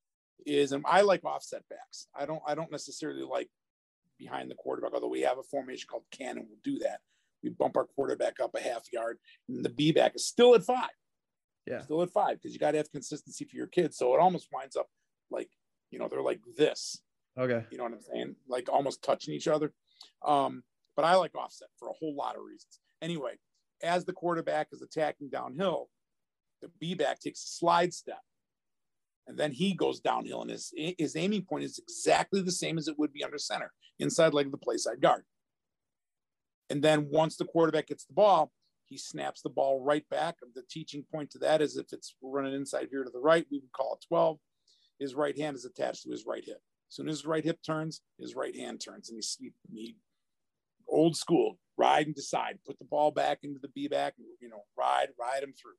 is, 0.45 0.73
and 0.73 0.85
I 0.87 1.01
like 1.01 1.25
offset 1.25 1.63
backs. 1.71 2.09
I 2.15 2.27
don't 2.27 2.43
I 2.47 2.55
don't 2.55 2.71
necessarily 2.71 3.23
like 3.23 3.49
behind 4.19 4.51
the 4.51 4.55
quarterback, 4.57 4.93
although 4.93 5.09
we 5.09 5.23
have 5.23 5.39
a 5.39 5.43
formation 5.43 5.87
called 5.91 6.05
cannon 6.11 6.47
We'll 6.49 6.59
do 6.63 6.79
that 6.81 7.01
we 7.45 7.51
bump 7.51 7.77
our 7.77 7.85
quarterback 7.85 8.41
up 8.41 8.55
a 8.57 8.61
half 8.61 8.85
yard, 8.93 9.19
and 9.49 9.65
the 9.65 9.69
B 9.69 9.93
back 9.93 10.17
is 10.17 10.27
still 10.27 10.55
at 10.55 10.65
five. 10.65 10.89
Yeah, 11.67 11.83
still 11.83 12.03
at 12.03 12.11
five 12.11 12.39
because 12.39 12.53
you 12.53 12.59
got 12.59 12.73
to 12.73 12.79
have 12.79 12.91
consistency 12.91 13.45
for 13.45 13.57
your 13.57 13.67
kids. 13.67 13.97
So 13.97 14.15
it 14.15 14.21
almost 14.21 14.49
winds 14.53 14.77
up 14.77 14.89
like 15.31 15.51
you 15.91 15.99
know 15.99 16.09
they're 16.09 16.23
like 16.23 16.41
this. 16.57 17.01
Okay, 17.39 17.65
you 17.71 17.79
know 17.79 17.85
what 17.85 17.93
I'm 17.93 18.01
saying? 18.01 18.37
Like 18.49 18.69
almost 18.69 19.03
touching 19.03 19.35
each 19.35 19.49
other. 19.49 19.73
Um, 20.25 20.63
but 20.97 21.05
I 21.05 21.17
like 21.17 21.35
offset 21.35 21.69
for 21.79 21.89
a 21.89 21.93
whole 21.93 22.15
lot 22.15 22.37
of 22.37 22.43
reasons. 22.43 22.79
Anyway, 23.03 23.33
as 23.83 24.05
the 24.05 24.13
quarterback 24.13 24.69
is 24.73 24.83
attacking 24.83 25.31
downhill, 25.31 25.89
the 26.63 26.71
B 26.81 26.95
back 26.95 27.19
takes 27.21 27.43
a 27.45 27.49
slide 27.49 27.93
step 27.93 28.21
and 29.27 29.37
then 29.37 29.53
he 29.53 29.75
goes 29.75 30.01
downhill 30.01 30.43
and 30.43 30.51
his, 30.51 30.73
his 30.99 31.17
aiming 31.17 31.43
point 31.43 31.65
is 31.65 31.79
exactly 31.79 32.41
the 32.41 32.53
same 32.53 32.79
as 32.79 32.89
it 32.89 32.99
would 32.99 33.13
be 33.13 33.25
under 33.25 33.39
center 33.39 33.73
inside 33.99 34.33
leg 34.33 34.47
of 34.47 34.53
the 34.53 34.59
play 34.59 34.77
side 34.77 35.01
guard 35.01 35.25
and 36.71 36.83
then 36.83 37.09
once 37.11 37.37
the 37.37 37.45
quarterback 37.45 37.89
gets 37.89 38.05
the 38.05 38.15
ball, 38.15 38.51
he 38.87 38.99
snaps 38.99 39.43
the 39.43 39.51
ball 39.51 39.83
right 39.83 40.09
back. 40.09 40.37
The 40.55 40.63
teaching 40.69 41.05
point 41.13 41.31
to 41.31 41.39
that 41.41 41.63
is 41.63 41.77
if 41.77 41.93
it's 41.93 42.15
running 42.23 42.55
inside 42.55 42.89
here 42.91 43.05
to 43.05 43.11
the 43.11 43.21
right, 43.21 43.47
we 43.51 43.59
would 43.59 43.73
call 43.73 43.95
it 43.95 44.05
12. 44.09 44.39
His 44.99 45.15
right 45.15 45.37
hand 45.37 45.57
is 45.57 45.65
attached 45.65 46.03
to 46.05 46.11
his 46.11 46.25
right 46.27 46.45
hip. 46.45 46.61
As 46.95 46.97
soon 46.97 47.09
as 47.09 47.19
his 47.19 47.27
right 47.27 47.45
hip 47.45 47.59
turns, 47.65 48.03
his 48.19 48.35
right 48.35 48.55
hand 48.55 48.81
turns, 48.81 49.11
and 49.11 49.23
he, 49.41 49.53
he 49.73 49.97
old 50.89 51.17
school 51.17 51.59
ride 51.77 52.07
and 52.07 52.15
decide, 52.15 52.59
put 52.65 52.79
the 52.79 52.85
ball 52.85 53.11
back 53.11 53.41
into 53.43 53.59
the 53.59 53.69
B 53.69 53.89
back, 53.89 54.15
you 54.41 54.49
know, 54.49 54.63
ride, 54.79 55.09
ride 55.19 55.43
him 55.43 55.53
through. 55.61 55.75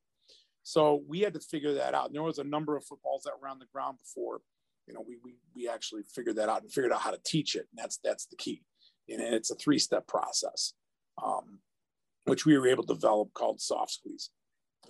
So 0.63 1.01
we 1.07 1.21
had 1.21 1.33
to 1.35 1.39
figure 1.39 1.73
that 1.75 1.93
out. 1.93 2.07
And 2.07 2.15
there 2.15 2.23
was 2.23 2.39
a 2.39 2.43
number 2.43 2.75
of 2.75 2.83
footballs 2.83 3.23
that 3.23 3.33
were 3.41 3.47
on 3.47 3.59
the 3.59 3.67
ground 3.71 3.97
before, 3.99 4.41
you 4.87 4.93
know, 4.93 5.05
we, 5.07 5.17
we, 5.23 5.35
we 5.55 5.69
actually 5.69 6.03
figured 6.13 6.35
that 6.35 6.49
out 6.49 6.63
and 6.63 6.71
figured 6.71 6.91
out 6.91 7.01
how 7.01 7.11
to 7.11 7.19
teach 7.25 7.55
it. 7.55 7.67
And 7.71 7.81
that's, 7.81 7.97
that's 8.03 8.25
the 8.25 8.35
key 8.35 8.63
and 9.09 9.21
it's 9.21 9.51
a 9.51 9.55
three 9.55 9.79
step 9.79 10.07
process, 10.07 10.73
um, 11.23 11.59
which 12.25 12.45
we 12.45 12.57
were 12.57 12.67
able 12.67 12.83
to 12.83 12.93
develop 12.93 13.33
called 13.33 13.61
soft 13.61 13.91
squeeze. 13.91 14.31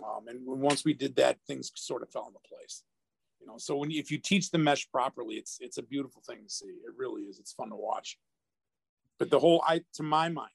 Um, 0.03 0.27
and 0.27 0.39
once 0.45 0.83
we 0.83 0.93
did 0.93 1.15
that, 1.17 1.37
things 1.47 1.71
sort 1.75 2.01
of 2.01 2.11
fell 2.11 2.27
into 2.27 2.39
place. 2.47 2.83
You 3.45 3.51
know, 3.51 3.57
so 3.59 3.77
when 3.77 3.91
you, 3.91 3.99
if 3.99 4.09
you 4.09 4.17
teach 4.17 4.49
the 4.49 4.57
mesh 4.57 4.89
properly, 4.89 5.35
it's 5.35 5.59
it's 5.61 5.77
a 5.77 5.83
beautiful 5.83 6.23
thing 6.27 6.39
to 6.43 6.49
see. 6.49 6.65
It 6.65 6.93
really 6.97 7.23
is. 7.23 7.37
It's 7.37 7.53
fun 7.53 7.69
to 7.69 7.75
watch. 7.75 8.17
But 9.19 9.29
the 9.29 9.37
whole, 9.37 9.63
I 9.67 9.81
to 9.93 10.03
my 10.03 10.29
mind, 10.29 10.49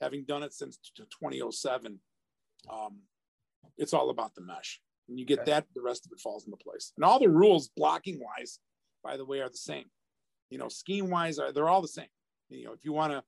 having 0.00 0.24
done 0.24 0.44
it 0.44 0.54
since 0.54 0.78
2007, 0.96 1.98
um, 2.72 2.98
it's 3.76 3.92
all 3.92 4.10
about 4.10 4.36
the 4.36 4.40
mesh. 4.40 4.80
And 5.08 5.18
you 5.18 5.26
get 5.26 5.40
okay. 5.40 5.50
that, 5.50 5.66
the 5.74 5.82
rest 5.82 6.06
of 6.06 6.12
it 6.12 6.20
falls 6.20 6.44
into 6.46 6.56
place. 6.58 6.92
And 6.96 7.04
all 7.04 7.18
the 7.18 7.28
rules, 7.28 7.70
blocking 7.76 8.20
wise, 8.20 8.60
by 9.02 9.16
the 9.16 9.24
way, 9.24 9.40
are 9.40 9.48
the 9.48 9.56
same. 9.56 9.86
You 10.48 10.58
know, 10.58 10.68
scheme 10.68 11.10
wise, 11.10 11.40
are 11.40 11.50
they're 11.52 11.68
all 11.68 11.82
the 11.82 11.88
same. 11.88 12.06
You 12.50 12.66
know, 12.66 12.72
if 12.72 12.84
you 12.84 12.92
want 12.92 13.14
to 13.14 13.24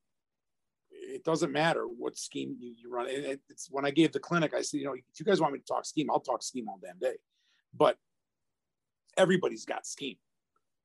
it 0.93 1.25
doesn't 1.25 1.51
matter 1.51 1.83
what 1.83 2.17
scheme 2.17 2.57
you, 2.61 2.75
you 2.79 2.93
run. 2.93 3.07
It, 3.09 3.41
it's 3.49 3.69
when 3.71 3.85
I 3.85 3.91
gave 3.91 4.13
the 4.13 4.21
clinic, 4.21 4.55
I 4.55 4.63
said, 4.63 4.79
you 4.79 4.87
know, 4.87 4.93
if 4.95 5.19
you 5.19 5.27
guys 5.27 5.41
want 5.41 5.53
me 5.53 5.59
to 5.59 5.65
talk 5.65 5.85
scheme, 5.85 6.09
I'll 6.11 6.21
talk 6.21 6.45
scheme 6.45 6.69
all 6.69 6.79
damn 6.81 6.99
day. 6.99 7.17
But 7.75 7.97
everybody's 9.17 9.65
got 9.65 9.87
scheme. 9.87 10.17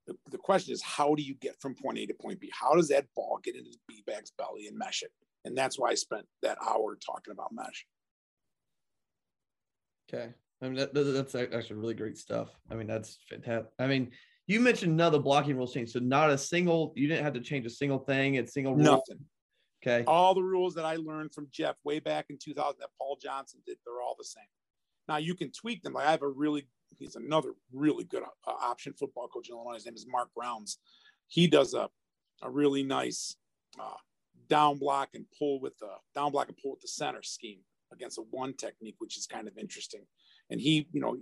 The, 0.07 0.15
the 0.31 0.37
question 0.37 0.73
is, 0.73 0.81
how 0.81 1.15
do 1.15 1.21
you 1.21 1.35
get 1.35 1.59
from 1.59 1.75
point 1.75 1.97
A 1.97 2.05
to 2.05 2.13
point 2.13 2.39
B? 2.39 2.51
How 2.53 2.73
does 2.75 2.87
that 2.89 3.05
ball 3.15 3.39
get 3.43 3.55
into 3.55 3.69
the 3.69 3.77
B 3.87 4.03
back's 4.07 4.31
belly 4.37 4.67
and 4.67 4.77
mesh 4.77 5.03
it? 5.03 5.11
And 5.45 5.57
that's 5.57 5.77
why 5.77 5.89
I 5.89 5.95
spent 5.95 6.25
that 6.43 6.57
hour 6.61 6.95
talking 6.95 7.31
about 7.31 7.53
mesh. 7.53 7.85
Okay. 10.11 10.33
I 10.61 10.65
mean, 10.65 10.75
that, 10.75 10.93
that's 10.93 11.35
actually 11.35 11.75
really 11.75 11.93
great 11.93 12.17
stuff. 12.17 12.49
I 12.71 12.75
mean, 12.75 12.87
that's 12.87 13.19
fantastic. 13.29 13.71
I 13.77 13.87
mean, 13.87 14.11
you 14.47 14.59
mentioned 14.59 14.93
another 14.93 15.19
blocking 15.19 15.55
rule 15.57 15.67
change. 15.67 15.91
So 15.91 15.99
not 15.99 16.29
a 16.29 16.37
single, 16.37 16.93
you 16.95 17.07
didn't 17.07 17.23
have 17.23 17.33
to 17.33 17.41
change 17.41 17.65
a 17.65 17.69
single 17.69 17.99
thing. 17.99 18.35
It's 18.35 18.53
single 18.53 18.75
rule. 18.75 18.83
Nothing. 18.83 19.19
Okay. 19.85 20.03
All 20.07 20.33
the 20.33 20.41
rules 20.41 20.73
that 20.75 20.85
I 20.85 20.95
learned 20.95 21.33
from 21.33 21.47
Jeff 21.51 21.75
way 21.83 21.99
back 21.99 22.25
in 22.29 22.37
2000 22.41 22.79
that 22.79 22.89
Paul 22.97 23.17
Johnson 23.21 23.59
did, 23.65 23.77
they're 23.85 24.01
all 24.01 24.15
the 24.17 24.25
same. 24.25 24.43
Now 25.07 25.17
you 25.17 25.35
can 25.35 25.51
tweak 25.51 25.83
them. 25.83 25.93
Like 25.93 26.07
I 26.07 26.11
have 26.11 26.23
a 26.23 26.27
really, 26.27 26.67
he's 26.97 27.15
another 27.15 27.53
really 27.73 28.03
good 28.03 28.23
uh, 28.23 28.51
option 28.51 28.93
football 28.93 29.27
coach 29.27 29.49
in 29.49 29.55
Illinois. 29.55 29.75
His 29.75 29.85
name 29.85 29.95
is 29.95 30.05
Mark 30.09 30.29
Browns. 30.35 30.79
He 31.27 31.47
does 31.47 31.73
a, 31.73 31.89
a 32.41 32.49
really 32.49 32.83
nice 32.83 33.35
uh, 33.79 33.97
down 34.49 34.77
block 34.77 35.09
and 35.13 35.25
pull 35.37 35.59
with 35.59 35.77
the 35.79 35.89
down 36.15 36.31
block 36.31 36.47
and 36.47 36.57
pull 36.57 36.71
with 36.71 36.81
the 36.81 36.87
center 36.87 37.21
scheme 37.21 37.59
against 37.91 38.17
a 38.17 38.21
one 38.31 38.53
technique, 38.53 38.95
which 38.99 39.17
is 39.17 39.27
kind 39.27 39.47
of 39.47 39.57
interesting. 39.57 40.03
And 40.49 40.61
he, 40.61 40.87
you 40.93 41.01
know, 41.01 41.17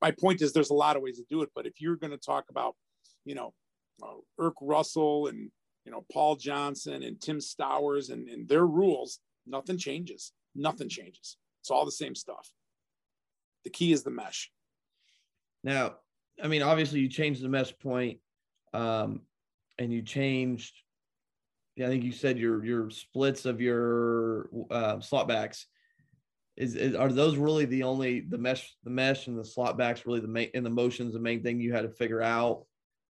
my 0.00 0.12
point 0.12 0.40
is 0.42 0.52
there's 0.52 0.70
a 0.70 0.74
lot 0.74 0.96
of 0.96 1.02
ways 1.02 1.18
to 1.18 1.24
do 1.28 1.42
it, 1.42 1.50
but 1.54 1.66
if 1.66 1.80
you're 1.80 1.96
going 1.96 2.12
to 2.12 2.16
talk 2.16 2.44
about, 2.50 2.76
you 3.24 3.34
know, 3.34 3.54
uh, 4.02 4.14
Erk 4.40 4.54
Russell 4.60 5.26
and 5.26 5.50
you 5.88 5.92
know, 5.92 6.04
Paul 6.12 6.36
Johnson 6.36 7.02
and 7.02 7.18
Tim 7.18 7.38
Stowers 7.38 8.10
and, 8.10 8.28
and 8.28 8.46
their 8.46 8.66
rules, 8.66 9.20
nothing 9.46 9.78
changes. 9.78 10.32
Nothing 10.54 10.90
changes. 10.90 11.38
It's 11.62 11.70
all 11.70 11.86
the 11.86 11.90
same 11.90 12.14
stuff. 12.14 12.50
The 13.64 13.70
key 13.70 13.92
is 13.92 14.02
the 14.02 14.10
mesh. 14.10 14.50
Now, 15.64 15.96
I 16.42 16.48
mean, 16.48 16.62
obviously 16.62 17.00
you 17.00 17.08
changed 17.08 17.42
the 17.42 17.48
mesh 17.48 17.76
point, 17.78 18.18
um, 18.72 19.22
and 19.78 19.92
you 19.92 20.02
changed. 20.02 20.74
Yeah, 21.76 21.86
I 21.86 21.90
think 21.90 22.04
you 22.04 22.12
said 22.12 22.38
your 22.38 22.64
your 22.64 22.90
splits 22.90 23.44
of 23.44 23.60
your 23.60 24.48
uh, 24.70 25.00
slot 25.00 25.28
backs. 25.28 25.66
Is, 26.56 26.74
is, 26.74 26.96
are 26.96 27.12
those 27.12 27.36
really 27.36 27.66
the 27.66 27.84
only 27.84 28.20
the 28.20 28.38
mesh 28.38 28.76
the 28.82 28.90
mesh 28.90 29.28
and 29.28 29.38
the 29.38 29.44
slot 29.44 29.78
backs 29.78 30.04
really 30.06 30.20
the 30.20 30.28
main 30.28 30.50
and 30.54 30.66
the 30.66 30.70
motions 30.70 31.12
the 31.12 31.20
main 31.20 31.42
thing 31.42 31.60
you 31.60 31.72
had 31.72 31.82
to 31.82 31.88
figure 31.88 32.22
out? 32.22 32.64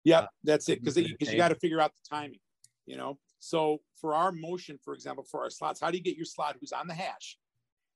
Yeah, 0.03 0.21
uh, 0.21 0.27
that's 0.43 0.69
it 0.69 0.81
because 0.81 0.95
because 0.95 1.33
you 1.33 1.37
got 1.37 1.49
to 1.49 1.55
figure 1.55 1.81
out 1.81 1.93
the 1.95 2.17
timing 2.17 2.41
you 2.87 2.97
know 2.97 3.19
so 3.39 3.81
for 4.01 4.15
our 4.15 4.33
motion 4.33 4.79
for 4.83 4.95
example 4.95 5.25
for 5.25 5.43
our 5.43 5.51
slots 5.51 5.81
how 5.81 5.91
do 5.91 5.99
you 5.99 6.03
get 6.03 6.17
your 6.17 6.25
slot 6.25 6.57
who's 6.59 6.73
on 6.73 6.87
the 6.87 6.95
hash 6.95 7.37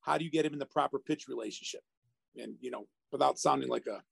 how 0.03 0.19
do 0.19 0.25
you 0.25 0.31
get 0.31 0.45
him 0.45 0.53
in 0.53 0.59
the 0.59 0.67
proper 0.67 0.99
pitch 0.99 1.27
relationship 1.29 1.83
and 2.37 2.55
you 2.61 2.71
know 2.71 2.87
without 3.13 3.39
sounding 3.39 3.69
like 3.69 3.87
a 3.87 4.03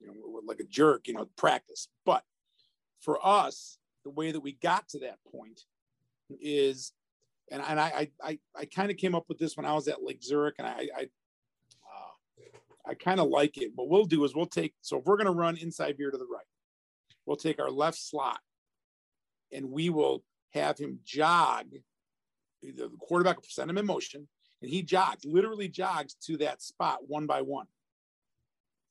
you 0.00 0.06
know 0.06 0.40
like 0.46 0.60
a 0.60 0.64
jerk 0.64 1.06
you 1.08 1.14
know 1.14 1.28
practice 1.36 1.88
but 2.04 2.22
for 3.00 3.18
us 3.24 3.78
the 4.04 4.10
way 4.10 4.32
that 4.32 4.40
we 4.40 4.52
got 4.52 4.88
to 4.88 4.98
that 5.00 5.18
point 5.30 5.62
is 6.40 6.92
and, 7.50 7.62
and 7.66 7.80
i 7.80 8.08
i 8.22 8.38
i 8.56 8.64
kind 8.64 8.90
of 8.90 8.96
came 8.96 9.14
up 9.14 9.24
with 9.28 9.38
this 9.38 9.56
when 9.56 9.66
i 9.66 9.72
was 9.72 9.88
at 9.88 10.02
lake 10.02 10.22
zurich 10.22 10.56
and 10.58 10.66
i 10.66 10.88
i 10.96 11.02
uh, 11.02 12.90
i 12.90 12.94
kind 12.94 13.20
of 13.20 13.28
like 13.28 13.56
it 13.58 13.72
what 13.74 13.88
we'll 13.88 14.04
do 14.04 14.24
is 14.24 14.34
we'll 14.34 14.46
take 14.46 14.74
so 14.80 14.98
if 14.98 15.04
we're 15.04 15.16
going 15.16 15.26
to 15.26 15.32
run 15.32 15.56
inside 15.56 15.96
veer 15.96 16.10
to 16.10 16.18
the 16.18 16.26
right 16.32 16.46
we'll 17.26 17.36
take 17.36 17.60
our 17.60 17.70
left 17.70 17.98
slot 17.98 18.40
and 19.52 19.70
we 19.70 19.90
will 19.90 20.22
have 20.52 20.78
him 20.78 21.00
jog. 21.04 21.66
The 22.62 22.90
quarterback 22.98 23.36
will 23.36 23.44
send 23.48 23.70
him 23.70 23.78
in 23.78 23.86
motion, 23.86 24.26
and 24.62 24.70
he 24.70 24.82
jogs, 24.82 25.24
literally 25.24 25.68
jogs 25.68 26.14
to 26.26 26.36
that 26.38 26.62
spot 26.62 27.00
one 27.06 27.26
by 27.26 27.42
one 27.42 27.66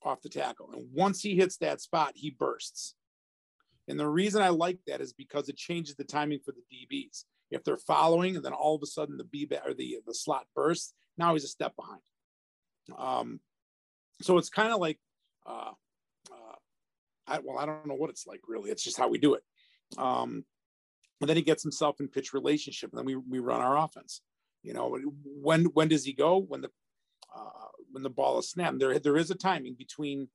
off 0.04 0.22
the 0.22 0.30
tackle. 0.30 0.70
And 0.74 0.88
once 0.94 1.22
he 1.22 1.36
hits 1.36 1.58
that 1.58 1.82
spot, 1.82 2.14
he 2.16 2.32
bursts. 2.32 2.96
And 3.88 4.00
the 4.00 4.08
reason 4.08 4.42
I 4.42 4.50
like 4.50 4.80
that 4.88 5.02
is 5.02 5.14
because 5.14 5.50
it 5.50 5.58
changes 5.58 5.96
the 5.96 6.04
timing 6.04 6.40
for 6.44 6.54
the 6.54 6.62
DBs. 6.72 7.24
If 7.50 7.64
they're 7.64 7.78
following, 7.78 8.36
and 8.36 8.44
then 8.44 8.54
all 8.54 8.76
of 8.76 8.84
a 8.84 8.88
sudden 8.88 9.18
the 9.18 9.24
B 9.24 9.48
or 9.66 9.74
the 9.74 10.00
the 10.06 10.14
slot 10.14 10.46
bursts, 10.54 10.94
now 11.18 11.34
he's 11.34 11.46
a 11.46 11.48
step 11.48 11.74
behind. 11.78 12.02
Um, 12.98 13.40
so 14.22 14.38
it's 14.38 14.50
kind 14.50 14.74
of 14.74 14.80
like, 14.80 15.00
uh, 15.46 15.72
uh, 16.30 16.56
I, 17.26 17.40
well, 17.40 17.58
I 17.58 17.66
don't 17.66 17.88
know 17.88 17.96
what 17.96 18.10
it's 18.10 18.28
like 18.28 18.42
really. 18.48 18.70
It's 18.70 18.84
just 18.84 18.98
how 18.98 19.08
we 19.08 19.18
do 19.18 19.36
it. 19.36 19.44
Um, 19.98 20.44
and 21.22 21.30
then 21.30 21.38
he 21.38 21.42
gets 21.42 21.64
himself 21.64 22.02
in 22.02 22.10
pitch 22.10 22.34
relationship, 22.34 22.92
and 22.92 23.00
then 23.00 23.06
we 23.06 23.16
we 23.16 23.40
run 23.40 23.62
our 23.62 23.78
offense. 23.78 24.22
You 24.62 24.74
know, 24.74 25.00
when 25.42 25.66
when 25.66 25.88
does 25.88 26.04
he 26.04 26.14
go? 26.14 26.38
When 26.38 26.62
the 26.62 26.70
uh, 27.34 27.67
when 27.92 28.04
the 28.04 28.10
ball 28.10 28.40
is 28.40 28.50
snapped. 28.50 28.80
There 28.80 29.00
there 29.00 29.18
is 29.18 29.32
a 29.32 29.36
timing 29.36 29.76
between. 29.78 30.30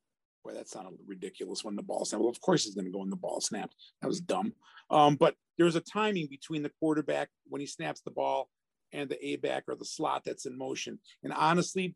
Boy, 0.44 0.54
that 0.54 0.68
sounded 0.68 0.98
ridiculous 1.06 1.62
when 1.62 1.76
the 1.76 1.84
ball 1.84 2.04
snapped. 2.04 2.22
Well, 2.22 2.28
of 2.30 2.40
course 2.40 2.64
he's 2.64 2.74
going 2.74 2.86
to 2.86 2.90
go 2.90 2.98
when 2.98 3.10
the 3.10 3.16
ball 3.16 3.40
snapped. 3.40 3.76
That 4.00 4.08
was 4.08 4.20
dumb. 4.20 4.54
Um, 4.90 5.14
but 5.14 5.36
there's 5.56 5.76
a 5.76 5.80
timing 5.80 6.26
between 6.28 6.64
the 6.64 6.72
quarterback 6.80 7.28
when 7.48 7.60
he 7.60 7.66
snaps 7.68 8.00
the 8.00 8.10
ball 8.10 8.48
and 8.92 9.08
the 9.08 9.24
A 9.24 9.36
back 9.36 9.64
or 9.68 9.76
the 9.76 9.84
slot 9.84 10.22
that's 10.26 10.44
in 10.44 10.58
motion. 10.58 10.98
And 11.22 11.32
honestly, 11.32 11.94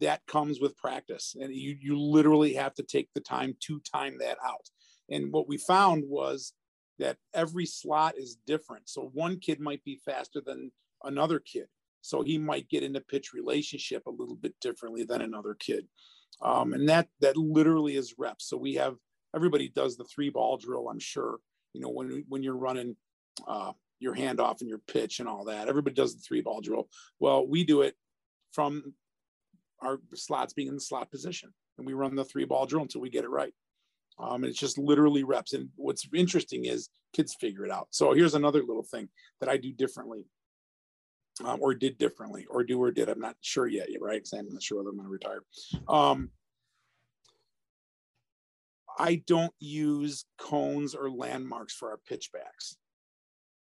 that 0.00 0.24
comes 0.26 0.60
with 0.60 0.76
practice. 0.76 1.34
And 1.40 1.52
you 1.52 1.76
you 1.80 1.98
literally 1.98 2.54
have 2.54 2.74
to 2.74 2.84
take 2.84 3.08
the 3.14 3.20
time 3.20 3.56
to 3.62 3.80
time 3.80 4.18
that 4.20 4.38
out. 4.44 4.68
And 5.10 5.32
what 5.32 5.48
we 5.48 5.58
found 5.58 6.04
was 6.06 6.52
that 6.98 7.16
every 7.34 7.66
slot 7.66 8.14
is 8.16 8.38
different. 8.46 8.88
So 8.88 9.10
one 9.12 9.40
kid 9.40 9.58
might 9.58 9.82
be 9.82 10.00
faster 10.04 10.40
than 10.40 10.70
another 11.02 11.40
kid. 11.40 11.66
So 12.02 12.22
he 12.22 12.36
might 12.36 12.68
get 12.68 12.82
into 12.82 13.00
pitch 13.00 13.32
relationship 13.32 14.02
a 14.06 14.10
little 14.10 14.36
bit 14.36 14.54
differently 14.60 15.04
than 15.04 15.22
another 15.22 15.56
kid. 15.58 15.86
Um, 16.40 16.72
and 16.72 16.88
that 16.88 17.08
that 17.20 17.36
literally 17.36 17.96
is 17.96 18.14
reps. 18.18 18.48
So 18.48 18.56
we 18.56 18.74
have 18.74 18.96
everybody 19.34 19.68
does 19.68 19.96
the 19.96 20.04
three 20.04 20.30
ball 20.30 20.56
drill, 20.58 20.88
I'm 20.88 20.98
sure. 20.98 21.38
You 21.72 21.80
know, 21.80 21.90
when 21.90 22.24
when 22.28 22.42
you're 22.42 22.56
running 22.56 22.96
uh, 23.46 23.72
your 24.00 24.14
handoff 24.14 24.60
and 24.60 24.68
your 24.68 24.80
pitch 24.86 25.20
and 25.20 25.28
all 25.28 25.44
that, 25.46 25.68
everybody 25.68 25.94
does 25.94 26.14
the 26.14 26.20
three 26.20 26.42
ball 26.42 26.60
drill. 26.60 26.88
Well, 27.20 27.46
we 27.46 27.64
do 27.64 27.82
it 27.82 27.94
from 28.52 28.94
our 29.80 29.98
slots 30.14 30.52
being 30.52 30.68
in 30.68 30.74
the 30.74 30.80
slot 30.80 31.10
position, 31.10 31.52
and 31.78 31.86
we 31.86 31.92
run 31.92 32.16
the 32.16 32.24
three 32.24 32.44
ball 32.44 32.66
drill 32.66 32.82
until 32.82 33.00
we 33.00 33.10
get 33.10 33.24
it 33.24 33.30
right. 33.30 33.54
Um, 34.18 34.44
and 34.44 34.46
it's 34.46 34.58
just 34.58 34.78
literally 34.78 35.24
reps. 35.24 35.52
And 35.52 35.70
what's 35.76 36.06
interesting 36.14 36.66
is 36.66 36.90
kids 37.12 37.34
figure 37.34 37.64
it 37.64 37.70
out. 37.70 37.88
So 37.90 38.12
here's 38.12 38.34
another 38.34 38.60
little 38.60 38.82
thing 38.84 39.08
that 39.40 39.48
I 39.48 39.56
do 39.56 39.72
differently, 39.72 40.26
um, 41.44 41.58
or 41.60 41.74
did 41.74 41.98
differently, 41.98 42.46
or 42.50 42.64
do 42.64 42.80
or 42.82 42.90
did. 42.90 43.08
I'm 43.08 43.20
not 43.20 43.36
sure 43.40 43.66
yet, 43.66 43.88
right? 44.00 44.16
Because 44.16 44.32
I'm 44.32 44.48
not 44.52 44.62
sure 44.62 44.78
whether 44.78 44.90
I'm 44.90 44.96
going 44.96 45.06
to 45.06 45.12
retire. 45.12 45.42
Um, 45.88 46.30
I 48.98 49.22
don't 49.26 49.54
use 49.58 50.24
cones 50.38 50.94
or 50.94 51.10
landmarks 51.10 51.74
for 51.74 51.90
our 51.90 51.98
pitchbacks. 52.10 52.76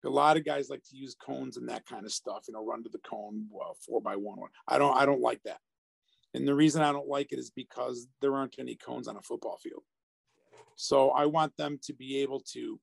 A 0.04 0.08
lot 0.08 0.36
of 0.36 0.44
guys 0.44 0.70
like 0.70 0.84
to 0.84 0.96
use 0.96 1.16
cones 1.16 1.56
and 1.56 1.68
that 1.68 1.84
kind 1.84 2.04
of 2.04 2.12
stuff. 2.12 2.44
You 2.46 2.54
know, 2.54 2.64
run 2.64 2.84
to 2.84 2.88
the 2.88 2.98
cone 2.98 3.46
well, 3.50 3.76
four 3.84 4.00
by 4.00 4.14
one. 4.14 4.38
I 4.68 4.78
don't. 4.78 4.96
I 4.96 5.04
don't 5.04 5.20
like 5.20 5.42
that. 5.44 5.58
And 6.34 6.46
the 6.46 6.54
reason 6.54 6.82
I 6.82 6.92
don't 6.92 7.08
like 7.08 7.32
it 7.32 7.38
is 7.38 7.50
because 7.50 8.06
there 8.20 8.34
aren't 8.36 8.56
any 8.58 8.76
cones 8.76 9.08
on 9.08 9.16
a 9.16 9.22
football 9.22 9.58
field. 9.62 9.82
So 10.76 11.10
I 11.10 11.26
want 11.26 11.56
them 11.56 11.78
to 11.84 11.94
be 11.94 12.18
able 12.18 12.40
to 12.52 12.78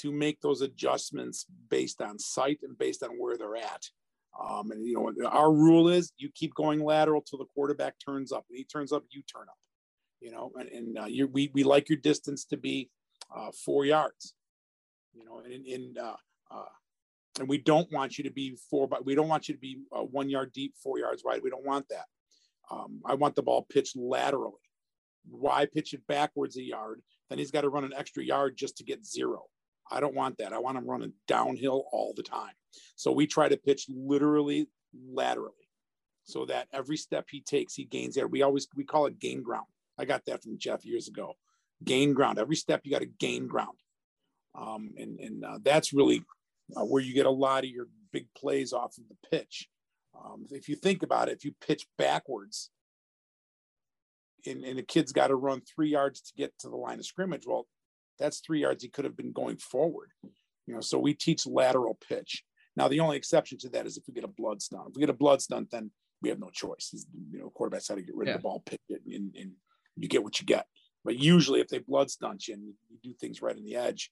to 0.00 0.12
make 0.12 0.40
those 0.40 0.60
adjustments 0.60 1.46
based 1.68 2.00
on 2.00 2.18
sight 2.18 2.60
and 2.62 2.76
based 2.78 3.02
on 3.02 3.10
where 3.18 3.36
they're 3.36 3.56
at. 3.56 3.82
Um, 4.38 4.70
and 4.70 4.86
you 4.86 4.94
know, 4.94 5.28
our 5.28 5.52
rule 5.52 5.88
is 5.88 6.12
you 6.18 6.30
keep 6.34 6.54
going 6.54 6.84
lateral 6.84 7.22
till 7.22 7.38
the 7.38 7.46
quarterback 7.46 7.94
turns 8.04 8.32
up. 8.32 8.44
When 8.48 8.58
he 8.58 8.64
turns 8.64 8.92
up, 8.92 9.04
you 9.10 9.22
turn 9.22 9.46
up. 9.48 9.56
You 10.20 10.32
know, 10.32 10.50
and, 10.56 10.68
and 10.68 10.98
uh, 10.98 11.06
you, 11.06 11.26
we 11.26 11.50
we 11.54 11.62
like 11.62 11.88
your 11.88 11.98
distance 11.98 12.44
to 12.46 12.56
be 12.56 12.90
uh, 13.34 13.50
four 13.64 13.84
yards. 13.84 14.34
You 15.14 15.24
know, 15.24 15.40
and 15.40 15.98
uh, 15.98 16.16
uh, 16.50 16.64
and 17.38 17.48
we 17.48 17.58
don't 17.58 17.90
want 17.92 18.18
you 18.18 18.24
to 18.24 18.30
be 18.30 18.56
four, 18.70 18.88
but 18.88 19.04
we 19.04 19.14
don't 19.14 19.28
want 19.28 19.48
you 19.48 19.54
to 19.54 19.60
be 19.60 19.78
uh, 19.92 20.02
one 20.02 20.28
yard 20.28 20.52
deep, 20.52 20.74
four 20.82 20.98
yards 20.98 21.22
wide. 21.24 21.40
We 21.42 21.50
don't 21.50 21.64
want 21.64 21.86
that. 21.88 22.06
Um, 22.70 23.00
I 23.04 23.14
want 23.14 23.36
the 23.36 23.42
ball 23.42 23.66
pitched 23.70 23.96
laterally. 23.96 24.52
Why 25.28 25.66
pitch 25.66 25.94
it 25.94 26.06
backwards 26.06 26.56
a 26.56 26.62
yard? 26.62 27.02
Then 27.28 27.38
he's 27.38 27.50
got 27.50 27.62
to 27.62 27.68
run 27.68 27.84
an 27.84 27.94
extra 27.96 28.24
yard 28.24 28.56
just 28.56 28.76
to 28.78 28.84
get 28.84 29.04
zero. 29.04 29.46
I 29.90 30.00
don't 30.00 30.14
want 30.14 30.38
that. 30.38 30.52
I 30.52 30.58
want 30.58 30.78
him 30.78 30.86
running 30.86 31.12
downhill 31.28 31.84
all 31.92 32.12
the 32.16 32.22
time. 32.22 32.52
So 32.96 33.12
we 33.12 33.26
try 33.26 33.48
to 33.48 33.56
pitch 33.56 33.86
literally 33.88 34.68
laterally. 34.92 35.52
so 36.24 36.44
that 36.46 36.66
every 36.72 36.96
step 36.96 37.26
he 37.30 37.40
takes, 37.40 37.74
he 37.74 37.84
gains 37.84 38.16
air. 38.16 38.26
We 38.26 38.42
always 38.42 38.66
we 38.74 38.84
call 38.84 39.06
it 39.06 39.18
gain 39.18 39.42
ground. 39.42 39.66
I 39.98 40.04
got 40.04 40.24
that 40.26 40.42
from 40.42 40.58
Jeff 40.58 40.84
years 40.84 41.08
ago. 41.08 41.34
Gain 41.84 42.12
ground. 42.14 42.38
Every 42.38 42.56
step 42.56 42.80
you 42.84 42.90
got 42.90 43.00
to 43.00 43.06
gain 43.06 43.46
ground, 43.46 43.78
um, 44.54 44.92
and 44.98 45.20
and 45.20 45.44
uh, 45.44 45.58
that's 45.62 45.92
really 45.92 46.22
uh, 46.76 46.84
where 46.84 47.02
you 47.02 47.14
get 47.14 47.26
a 47.26 47.30
lot 47.30 47.64
of 47.64 47.70
your 47.70 47.86
big 48.12 48.26
plays 48.36 48.72
off 48.72 48.96
of 48.98 49.04
the 49.08 49.28
pitch. 49.30 49.68
Um, 50.18 50.46
if 50.50 50.68
you 50.68 50.76
think 50.76 51.02
about 51.02 51.28
it, 51.28 51.36
if 51.36 51.44
you 51.44 51.52
pitch 51.66 51.86
backwards, 51.98 52.70
and, 54.46 54.64
and 54.64 54.78
a 54.78 54.82
kid's 54.82 55.12
got 55.12 55.28
to 55.28 55.36
run 55.36 55.60
three 55.60 55.90
yards 55.90 56.20
to 56.22 56.32
get 56.34 56.58
to 56.60 56.68
the 56.68 56.76
line 56.76 56.98
of 56.98 57.06
scrimmage, 57.06 57.46
well, 57.46 57.66
that's 58.18 58.40
three 58.40 58.60
yards 58.60 58.82
he 58.82 58.88
could 58.88 59.04
have 59.04 59.16
been 59.16 59.32
going 59.32 59.56
forward. 59.56 60.10
You 60.66 60.74
know, 60.74 60.80
so 60.80 60.98
we 60.98 61.14
teach 61.14 61.46
lateral 61.46 61.98
pitch. 62.08 62.42
Now, 62.76 62.88
the 62.88 63.00
only 63.00 63.16
exception 63.16 63.58
to 63.58 63.68
that 63.70 63.86
is 63.86 63.96
if 63.96 64.04
we 64.06 64.14
get 64.14 64.24
a 64.24 64.28
blood 64.28 64.60
stunt. 64.60 64.88
If 64.90 64.96
we 64.96 65.00
get 65.00 65.10
a 65.10 65.14
blood 65.14 65.40
stunt, 65.40 65.70
then 65.70 65.90
we 66.22 66.28
have 66.28 66.38
no 66.38 66.50
choice. 66.50 66.92
You 67.30 67.38
know, 67.38 67.52
quarterbacks 67.58 67.88
how 67.88 67.94
to 67.94 68.02
get 68.02 68.14
rid 68.14 68.28
yeah. 68.28 68.34
of 68.34 68.40
the 68.40 68.42
ball, 68.42 68.62
pick 68.66 68.80
it, 68.88 69.02
and, 69.06 69.34
and, 69.36 69.52
you 69.98 70.08
get 70.08 70.22
what 70.22 70.38
you 70.38 70.44
get. 70.44 70.66
But 71.06 71.18
usually, 71.18 71.60
if 71.60 71.68
they 71.68 71.78
blood 71.78 72.10
stunt 72.10 72.48
you 72.48 72.54
and 72.54 72.64
you 72.64 72.98
do 73.02 73.14
things 73.14 73.40
right 73.40 73.56
in 73.56 73.64
the 73.64 73.76
edge, 73.76 74.10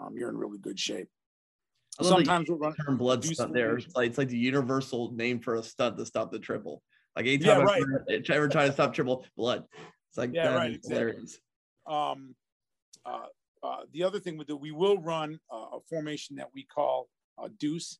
um, 0.00 0.14
you're 0.16 0.28
in 0.28 0.36
really 0.36 0.58
good 0.58 0.78
shape. 0.78 1.08
Sometimes 2.00 2.48
we'll 2.48 2.58
run 2.58 2.74
term 2.74 2.96
blood 2.96 3.24
stunt 3.24 3.52
there. 3.52 3.76
It's 3.76 3.94
like, 3.96 4.10
it's 4.10 4.18
like 4.18 4.28
the 4.28 4.38
universal 4.38 5.12
name 5.12 5.40
for 5.40 5.56
a 5.56 5.62
stunt 5.64 5.98
to 5.98 6.06
stop 6.06 6.30
the 6.30 6.38
triple. 6.38 6.82
Like 7.16 7.26
anytime 7.26 7.60
yeah, 7.60 7.64
right. 7.64 7.82
I've 8.10 8.30
ever 8.30 8.48
tried 8.48 8.66
to 8.66 8.72
stop 8.72 8.94
triple 8.94 9.24
blood, 9.36 9.64
it's 10.08 10.18
like 10.18 10.30
yeah, 10.32 10.54
right, 10.54 10.72
exactly. 10.72 11.26
Um, 11.86 12.34
uh, 13.04 13.26
uh, 13.64 13.82
the 13.92 14.04
other 14.04 14.20
thing 14.20 14.36
we 14.36 14.44
do, 14.44 14.56
we 14.56 14.72
will 14.72 14.98
run 14.98 15.38
uh, 15.52 15.76
a 15.76 15.80
formation 15.88 16.36
that 16.36 16.50
we 16.54 16.64
call 16.64 17.08
a 17.42 17.48
deuce, 17.48 17.98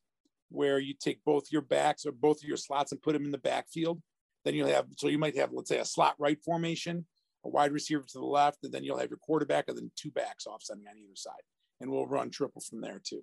where 0.51 0.79
you 0.79 0.95
take 0.95 1.19
both 1.25 1.51
your 1.51 1.63
backs 1.63 2.07
or 2.07 2.13
both 2.13 2.37
of 2.43 2.49
your 2.49 2.57
slots 2.57 2.93
and 2.93 3.03
put 3.03 3.15
them 3.15 3.25
in 3.25 3.33
the 3.33 3.39
backfield. 3.39 4.01
Then 4.45 4.55
you'll 4.55 4.69
have, 4.69 4.87
so 4.99 5.09
you 5.09 5.19
might 5.19 5.37
have, 5.37 5.51
let's 5.53 5.71
say, 5.71 5.79
a 5.79 5.85
slot 5.85 6.15
right 6.19 6.39
formation, 6.45 7.07
a 7.45 7.49
wide 7.49 7.73
receiver 7.73 8.05
to 8.07 8.19
the 8.19 8.25
left, 8.25 8.59
and 8.63 8.73
then 8.73 8.85
you'll 8.85 8.99
have 8.99 9.11
your 9.11 9.19
quarterback 9.19 9.65
and 9.69 9.77
then 9.77 9.91
two 9.97 10.11
backs 10.11 10.47
offsetting 10.47 10.85
on 10.89 10.99
either 10.99 11.17
side. 11.17 11.33
And 11.81 11.91
we'll 11.91 12.07
run 12.07 12.31
triple 12.31 12.61
from 12.61 12.81
there 12.83 13.01
too. 13.03 13.23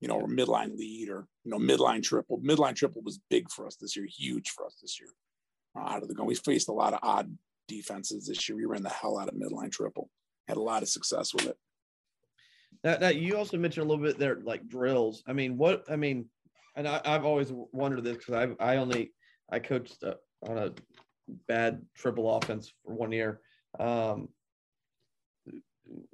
You 0.00 0.08
know, 0.08 0.16
or 0.16 0.28
midline 0.28 0.76
lead 0.76 1.08
or, 1.08 1.28
you 1.44 1.50
know, 1.50 1.58
midline 1.58 2.02
triple. 2.02 2.40
Midline 2.40 2.74
triple 2.74 3.02
was 3.02 3.20
big 3.30 3.50
for 3.50 3.66
us 3.66 3.76
this 3.76 3.96
year, 3.96 4.06
huge 4.06 4.50
for 4.50 4.66
us 4.66 4.76
this 4.82 4.98
year. 5.00 5.10
Uh, 5.78 5.88
out 5.88 6.02
of 6.02 6.08
the 6.08 6.14
gun. 6.14 6.26
We 6.26 6.34
faced 6.34 6.68
a 6.68 6.72
lot 6.72 6.94
of 6.94 7.00
odd 7.02 7.36
defenses 7.68 8.26
this 8.26 8.48
year. 8.48 8.56
We 8.56 8.64
ran 8.64 8.82
the 8.82 8.88
hell 8.88 9.18
out 9.18 9.28
of 9.28 9.34
midline 9.34 9.70
triple, 9.70 10.10
had 10.50 10.58
a 10.58 10.62
lot 10.62 10.82
of 10.82 10.88
success 10.88 11.32
with 11.32 11.46
it. 11.46 11.56
Now, 12.84 12.96
now 12.96 13.08
you 13.08 13.36
also 13.36 13.58
mentioned 13.58 13.86
a 13.86 13.88
little 13.88 14.04
bit 14.04 14.18
there, 14.18 14.40
like 14.42 14.68
drills. 14.68 15.22
I 15.26 15.32
mean, 15.32 15.56
what, 15.56 15.84
I 15.88 15.96
mean, 15.96 16.26
and 16.76 16.86
I, 16.86 17.00
have 17.04 17.24
always 17.24 17.52
wondered 17.72 18.04
this 18.04 18.16
because 18.16 18.34
I 18.34 18.64
I 18.64 18.76
only 18.76 19.12
I 19.50 19.58
coached 19.58 20.02
uh, 20.04 20.14
on 20.42 20.58
a 20.58 20.72
bad 21.48 21.82
triple 21.96 22.34
offense 22.36 22.72
for 22.84 22.94
one 22.94 23.12
year. 23.12 23.40
Um, 23.78 24.28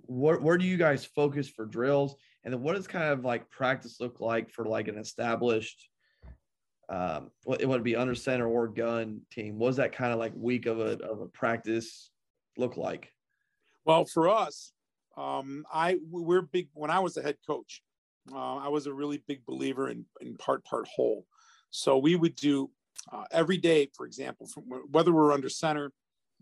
where 0.06 0.38
where 0.38 0.58
do 0.58 0.64
you 0.64 0.76
guys 0.76 1.04
focus 1.04 1.48
for 1.48 1.66
drills, 1.66 2.16
and 2.44 2.52
then 2.52 2.62
what 2.62 2.74
does 2.74 2.86
kind 2.86 3.12
of 3.12 3.24
like 3.24 3.50
practice 3.50 4.00
look 4.00 4.20
like 4.20 4.50
for 4.50 4.64
like 4.64 4.88
an 4.88 4.98
established 4.98 5.88
um, 6.88 7.30
what 7.44 7.60
it 7.60 7.68
would 7.68 7.82
be 7.82 7.96
under 7.96 8.14
center 8.14 8.48
or 8.48 8.68
gun 8.68 9.20
team? 9.30 9.58
What 9.58 9.68
does 9.68 9.76
that 9.76 9.92
kind 9.92 10.12
of 10.12 10.18
like 10.18 10.32
week 10.34 10.66
of 10.66 10.80
a 10.80 10.98
of 11.04 11.20
a 11.20 11.26
practice 11.26 12.10
look 12.56 12.76
like? 12.76 13.10
Well, 13.86 14.04
for 14.04 14.28
us, 14.28 14.72
um, 15.16 15.64
I 15.72 15.98
we're 16.10 16.42
big. 16.42 16.68
When 16.74 16.90
I 16.90 16.98
was 16.98 17.16
a 17.16 17.22
head 17.22 17.36
coach, 17.46 17.82
uh, 18.32 18.56
I 18.56 18.68
was 18.68 18.86
a 18.86 18.92
really 18.92 19.22
big 19.28 19.46
believer 19.46 19.88
in, 19.88 20.04
in 20.20 20.36
part, 20.36 20.64
part 20.64 20.88
whole. 20.88 21.24
So 21.70 21.96
we 21.96 22.16
would 22.16 22.34
do 22.34 22.70
uh, 23.12 23.24
every 23.30 23.56
day, 23.56 23.88
for 23.96 24.04
example, 24.04 24.48
from 24.48 24.64
whether 24.90 25.12
we're 25.12 25.32
under 25.32 25.48
center 25.48 25.92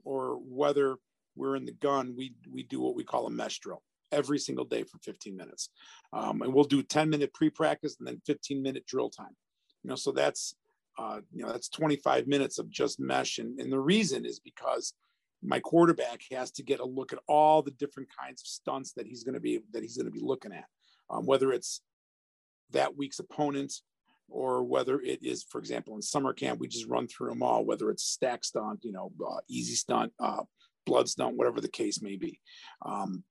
or 0.05 0.39
whether 0.39 0.97
we're 1.37 1.57
in 1.57 1.67
the 1.67 1.73
gun, 1.73 2.15
we, 2.17 2.35
we 2.51 2.63
do 2.63 2.81
what 2.81 2.95
we 2.95 3.05
call 3.05 3.27
a 3.27 3.31
mesh 3.31 3.59
drill 3.59 3.83
every 4.13 4.39
single 4.39 4.65
day 4.65 4.85
for 4.85 4.99
15 4.99 5.37
minutes. 5.37 5.69
Um, 6.13 6.43
and 6.43 6.55
we'll 6.55 6.65
do 6.65 6.83
10 6.83 7.11
minute 7.11 7.35
pre-practice 7.35 7.97
and 7.99 8.09
then 8.09 8.23
15 8.27 8.63
minute 8.63 8.87
drill 8.87 9.11
time. 9.11 9.37
You 9.83 9.91
know, 9.91 9.97
so 9.97 10.13
that's, 10.13 10.55
uh, 10.99 11.21
you 11.33 11.45
know, 11.45 11.53
that's 11.53 11.69
25 11.69 12.27
minutes 12.27 12.59
of 12.59 12.71
just 12.71 13.01
mesh. 13.01 13.39
And, 13.39 13.61
and 13.61 13.71
the 13.71 13.81
reason 13.81 14.25
is 14.25 14.41
because 14.41 14.95
my 15.45 15.61
quarterback 15.61 16.23
has 16.33 16.51
to 16.53 16.63
get 16.63 16.81
a 16.81 16.85
look 16.85 17.13
at 17.13 17.19
all 17.29 17.63
the 17.63 17.71
different 17.73 18.09
kinds 18.19 18.41
of 18.43 18.47
stunts 18.47 18.93
that 18.93 19.07
he's 19.07 19.25
going 19.25 19.35
to 19.35 19.41
be, 19.41 19.61
that 19.73 19.83
he's 19.83 19.97
going 19.97 20.07
to 20.07 20.13
be 20.13 20.25
looking 20.25 20.53
at 20.53 20.65
um, 21.11 21.27
whether 21.27 21.53
it's 21.53 21.81
that 22.71 22.97
week's 22.97 23.19
opponent 23.19 23.73
or 24.29 24.65
whether 24.65 25.01
it 25.01 25.23
is, 25.23 25.45
for 25.45 25.59
example, 25.59 25.95
in 25.95 26.03
summer 26.03 26.33
camp, 26.33 26.59
we 26.59 26.67
just 26.67 26.89
run 26.89 27.07
through 27.07 27.29
them 27.29 27.43
all, 27.43 27.65
whether 27.65 27.91
it's 27.91 28.05
stack 28.05 28.43
stunt, 28.45 28.81
you 28.83 28.93
know, 28.93 29.13
uh, 29.27 29.41
easy 29.49 29.75
stunt, 29.75 30.13
uh, 30.19 30.43
blood 30.87 31.09
stunt, 31.09 31.37
whatever 31.37 31.61
the 31.61 31.69
case 31.69 32.01
may 32.03 32.17
be. 32.17 32.41
Um, 32.85 33.23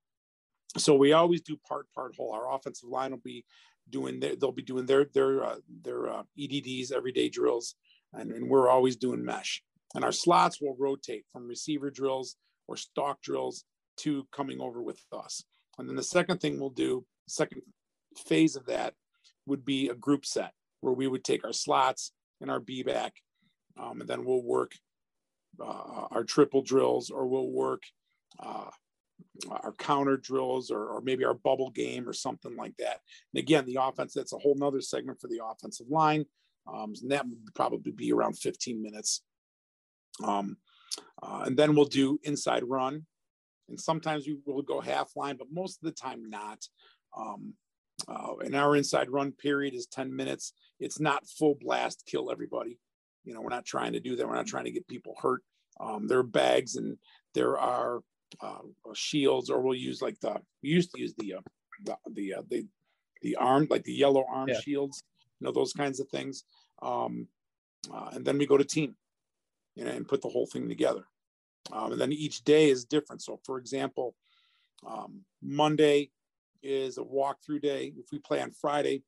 so 0.76 0.94
we 0.94 1.12
always 1.12 1.40
do 1.40 1.58
part, 1.68 1.86
part 1.94 2.14
whole. 2.16 2.32
Our 2.32 2.54
offensive 2.54 2.88
line 2.88 3.10
will 3.10 3.18
be 3.18 3.44
doing 3.90 4.20
their, 4.20 4.36
they'll 4.36 4.52
be 4.52 4.62
doing 4.62 4.86
their, 4.86 5.06
their, 5.12 5.44
uh, 5.44 5.56
their 5.82 6.08
uh, 6.08 6.22
EDDs, 6.40 6.92
everyday 6.92 7.28
drills, 7.28 7.74
and, 8.12 8.30
and 8.30 8.48
we're 8.48 8.68
always 8.68 8.96
doing 8.96 9.24
mesh. 9.24 9.62
And 9.94 10.04
our 10.04 10.12
slots 10.12 10.60
will 10.60 10.76
rotate 10.78 11.24
from 11.32 11.46
receiver 11.46 11.90
drills 11.90 12.36
or 12.66 12.76
stalk 12.76 13.22
drills 13.22 13.64
to 13.98 14.26
coming 14.32 14.60
over 14.60 14.82
with 14.82 15.00
us. 15.12 15.44
And 15.78 15.88
then 15.88 15.96
the 15.96 16.02
second 16.02 16.40
thing 16.40 16.58
we'll 16.58 16.70
do 16.70 17.04
second 17.26 17.62
phase 18.26 18.56
of 18.56 18.66
that 18.66 18.94
would 19.46 19.64
be 19.64 19.88
a 19.88 19.94
group 19.94 20.26
set 20.26 20.52
where 20.80 20.92
we 20.92 21.06
would 21.06 21.24
take 21.24 21.44
our 21.44 21.52
slots 21.52 22.12
and 22.40 22.50
our 22.50 22.60
B 22.60 22.82
back, 22.82 23.14
um, 23.80 24.00
and 24.00 24.08
then 24.08 24.24
we'll 24.24 24.42
work 24.42 24.72
uh, 25.60 26.06
our 26.10 26.24
triple 26.24 26.62
drills 26.62 27.10
or 27.10 27.26
we'll 27.26 27.50
work 27.50 27.82
uh, 28.40 28.70
our 29.48 29.72
counter 29.78 30.16
drills 30.16 30.70
or, 30.70 30.86
or, 30.86 31.00
maybe 31.00 31.24
our 31.24 31.34
bubble 31.34 31.70
game 31.70 32.08
or 32.08 32.12
something 32.12 32.56
like 32.56 32.76
that. 32.78 32.98
And 33.32 33.40
again, 33.40 33.64
the 33.64 33.78
offense, 33.80 34.12
that's 34.12 34.32
a 34.32 34.38
whole 34.38 34.56
nother 34.56 34.80
segment 34.80 35.20
for 35.20 35.28
the 35.28 35.40
offensive 35.44 35.86
line. 35.88 36.24
Um, 36.66 36.92
and 37.00 37.10
that 37.12 37.24
would 37.24 37.54
probably 37.54 37.92
be 37.92 38.12
around 38.12 38.38
15 38.38 38.82
minutes. 38.82 39.22
Um, 40.22 40.56
uh, 41.22 41.44
and 41.46 41.56
then 41.56 41.74
we'll 41.74 41.86
do 41.86 42.18
inside 42.22 42.62
run. 42.64 43.06
And 43.68 43.80
sometimes 43.80 44.26
we 44.26 44.36
will 44.46 44.62
go 44.62 44.80
half 44.80 45.16
line, 45.16 45.36
but 45.36 45.48
most 45.50 45.78
of 45.82 45.86
the 45.86 45.92
time 45.92 46.28
not. 46.28 46.62
Um, 47.16 47.54
uh, 48.08 48.34
and 48.44 48.54
our 48.54 48.76
inside 48.76 49.08
run 49.10 49.32
period 49.32 49.74
is 49.74 49.86
10 49.86 50.14
minutes. 50.14 50.52
It's 50.80 51.00
not 51.00 51.26
full 51.26 51.56
blast, 51.60 52.04
kill 52.06 52.30
everybody. 52.30 52.78
You 53.24 53.32
know, 53.32 53.40
we're 53.40 53.48
not 53.48 53.64
trying 53.64 53.92
to 53.94 54.00
do 54.00 54.16
that. 54.16 54.26
We're 54.26 54.34
not 54.34 54.46
trying 54.46 54.64
to 54.64 54.72
get 54.72 54.86
people 54.86 55.14
hurt. 55.20 55.42
Um, 55.80 56.06
there 56.06 56.18
are 56.18 56.24
bags 56.24 56.76
and 56.76 56.98
there 57.34 57.58
are 57.58 58.00
uh, 58.42 58.58
shields, 58.94 59.48
or 59.48 59.60
we'll 59.60 59.74
use 59.74 60.02
like 60.02 60.20
the, 60.20 60.36
we 60.62 60.68
used 60.68 60.92
to 60.94 61.00
use 61.00 61.14
the, 61.18 61.34
uh, 61.34 61.40
the, 61.84 61.96
the, 62.12 62.34
uh, 62.34 62.42
the, 62.50 62.66
the 63.22 63.36
arm, 63.36 63.66
like 63.70 63.84
the 63.84 63.92
yellow 63.92 64.24
arm 64.28 64.48
yeah. 64.48 64.60
shields, 64.60 65.02
you 65.40 65.46
know, 65.46 65.52
those 65.52 65.72
kinds 65.72 66.00
of 66.00 66.08
things. 66.08 66.44
Um, 66.82 67.28
uh, 67.92 68.10
and 68.12 68.24
then 68.24 68.38
we 68.38 68.46
go 68.46 68.58
to 68.58 68.64
team, 68.64 68.96
you 69.74 69.84
know, 69.84 69.90
and 69.90 70.08
put 70.08 70.22
the 70.22 70.28
whole 70.28 70.46
thing 70.46 70.68
together. 70.68 71.04
Um, 71.72 71.92
and 71.92 72.00
then 72.00 72.12
each 72.12 72.44
day 72.44 72.70
is 72.70 72.84
different. 72.84 73.22
So, 73.22 73.40
for 73.44 73.58
example, 73.58 74.14
um, 74.86 75.22
Monday, 75.42 76.10
is 76.64 76.98
a 76.98 77.02
walkthrough 77.02 77.62
day. 77.62 77.92
If 77.96 78.06
we 78.10 78.18
play 78.18 78.40
on 78.40 78.50
Friday, 78.50 79.02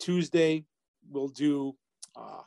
Tuesday 0.00 0.64
we'll 1.08 1.28
do 1.28 1.76
uh, 2.16 2.42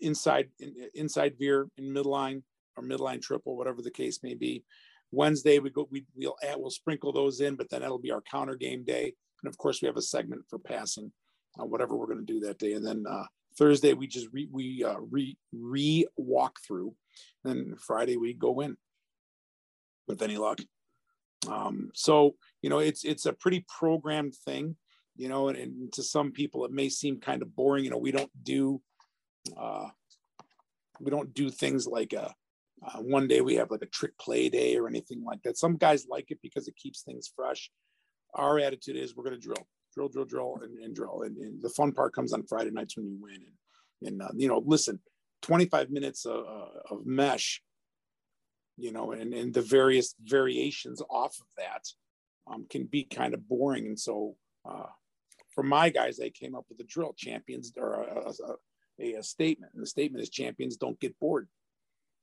inside 0.00 0.48
in, 0.58 0.74
inside 0.94 1.34
veer 1.38 1.68
in 1.76 1.84
midline 1.84 2.42
or 2.76 2.82
midline 2.82 3.20
triple, 3.20 3.56
whatever 3.56 3.82
the 3.82 3.90
case 3.90 4.20
may 4.22 4.34
be. 4.34 4.64
Wednesday 5.12 5.58
we 5.58 5.70
go 5.70 5.86
we 5.90 6.04
we'll 6.16 6.36
add, 6.42 6.56
we'll 6.58 6.70
sprinkle 6.70 7.12
those 7.12 7.40
in, 7.40 7.54
but 7.54 7.68
then 7.70 7.82
that'll 7.82 7.98
be 7.98 8.10
our 8.10 8.22
counter 8.22 8.56
game 8.56 8.82
day. 8.82 9.12
And 9.42 9.48
of 9.48 9.56
course 9.58 9.80
we 9.80 9.86
have 9.86 9.96
a 9.96 10.02
segment 10.02 10.42
for 10.48 10.58
passing, 10.58 11.12
uh, 11.60 11.64
whatever 11.64 11.96
we're 11.96 12.06
going 12.06 12.26
to 12.26 12.32
do 12.32 12.40
that 12.40 12.58
day. 12.58 12.72
And 12.72 12.84
then 12.84 13.04
uh, 13.08 13.24
Thursday 13.58 13.92
we 13.92 14.06
just 14.06 14.28
re, 14.32 14.48
we 14.50 14.84
uh, 14.84 14.98
re 15.10 15.36
re 15.52 16.06
walk 16.16 16.58
through. 16.66 16.94
And 17.44 17.52
then 17.52 17.76
Friday 17.76 18.16
we 18.16 18.32
go 18.32 18.60
in 18.60 18.76
with 20.06 20.22
any 20.22 20.36
luck. 20.36 20.60
Um, 21.48 21.90
so 21.94 22.36
you 22.62 22.70
know, 22.70 22.78
it's 22.78 23.04
it's 23.04 23.26
a 23.26 23.32
pretty 23.32 23.64
programmed 23.78 24.34
thing, 24.34 24.76
you 25.16 25.28
know, 25.28 25.48
and, 25.48 25.58
and, 25.58 25.92
to 25.92 26.02
some 26.02 26.32
people 26.32 26.64
it 26.64 26.72
may 26.72 26.88
seem 26.88 27.20
kind 27.20 27.42
of 27.42 27.54
boring. 27.54 27.84
You 27.84 27.90
know, 27.90 27.98
we 27.98 28.12
don't 28.12 28.30
do 28.42 28.80
uh, 29.56 29.88
we 31.00 31.10
don't 31.10 31.34
do 31.34 31.50
things 31.50 31.86
like 31.86 32.12
a 32.12 32.34
uh, 32.86 32.98
one 32.98 33.26
day 33.26 33.40
we 33.40 33.56
have 33.56 33.70
like 33.70 33.82
a 33.82 33.86
trick 33.86 34.16
play 34.18 34.48
day 34.48 34.76
or 34.76 34.86
anything 34.86 35.24
like 35.24 35.42
that. 35.42 35.58
Some 35.58 35.76
guys 35.76 36.06
like 36.08 36.30
it 36.30 36.38
because 36.42 36.68
it 36.68 36.76
keeps 36.76 37.02
things 37.02 37.30
fresh. 37.34 37.70
Our 38.34 38.58
attitude 38.58 38.96
is 38.96 39.16
we're 39.16 39.24
going 39.24 39.34
to 39.34 39.40
drill, 39.40 39.66
drill, 39.94 40.08
drill, 40.08 40.24
drill, 40.24 40.60
and, 40.62 40.78
and 40.78 40.94
drill. 40.94 41.22
And, 41.22 41.36
and, 41.38 41.62
the 41.62 41.70
fun 41.70 41.92
part 41.92 42.14
comes 42.14 42.32
on 42.32 42.46
Friday 42.46 42.70
nights 42.70 42.96
when 42.96 43.06
you 43.06 43.18
win. 43.20 43.42
And, 44.02 44.08
and 44.08 44.22
uh, 44.22 44.28
you 44.36 44.48
know, 44.48 44.62
listen, 44.64 45.00
25 45.42 45.90
minutes 45.90 46.26
of, 46.26 46.44
of 46.90 47.06
mesh 47.06 47.62
you 48.78 48.92
know, 48.92 49.12
and, 49.12 49.34
and 49.34 49.52
the 49.52 49.60
various 49.60 50.14
variations 50.22 51.02
off 51.10 51.36
of 51.40 51.46
that 51.56 51.84
um, 52.46 52.64
can 52.70 52.84
be 52.84 53.02
kind 53.02 53.34
of 53.34 53.46
boring. 53.48 53.86
And 53.86 53.98
so 53.98 54.36
uh, 54.64 54.86
for 55.52 55.64
my 55.64 55.90
guys, 55.90 56.16
they 56.16 56.30
came 56.30 56.54
up 56.54 56.64
with 56.70 56.80
a 56.80 56.84
drill 56.84 57.12
champions 57.16 57.72
or 57.76 57.94
a, 57.94 58.30
a, 58.30 59.04
a, 59.04 59.18
a 59.18 59.22
statement, 59.22 59.72
and 59.74 59.82
the 59.82 59.86
statement 59.86 60.22
is 60.22 60.30
champions 60.30 60.76
don't 60.76 60.98
get 61.00 61.18
bored. 61.18 61.48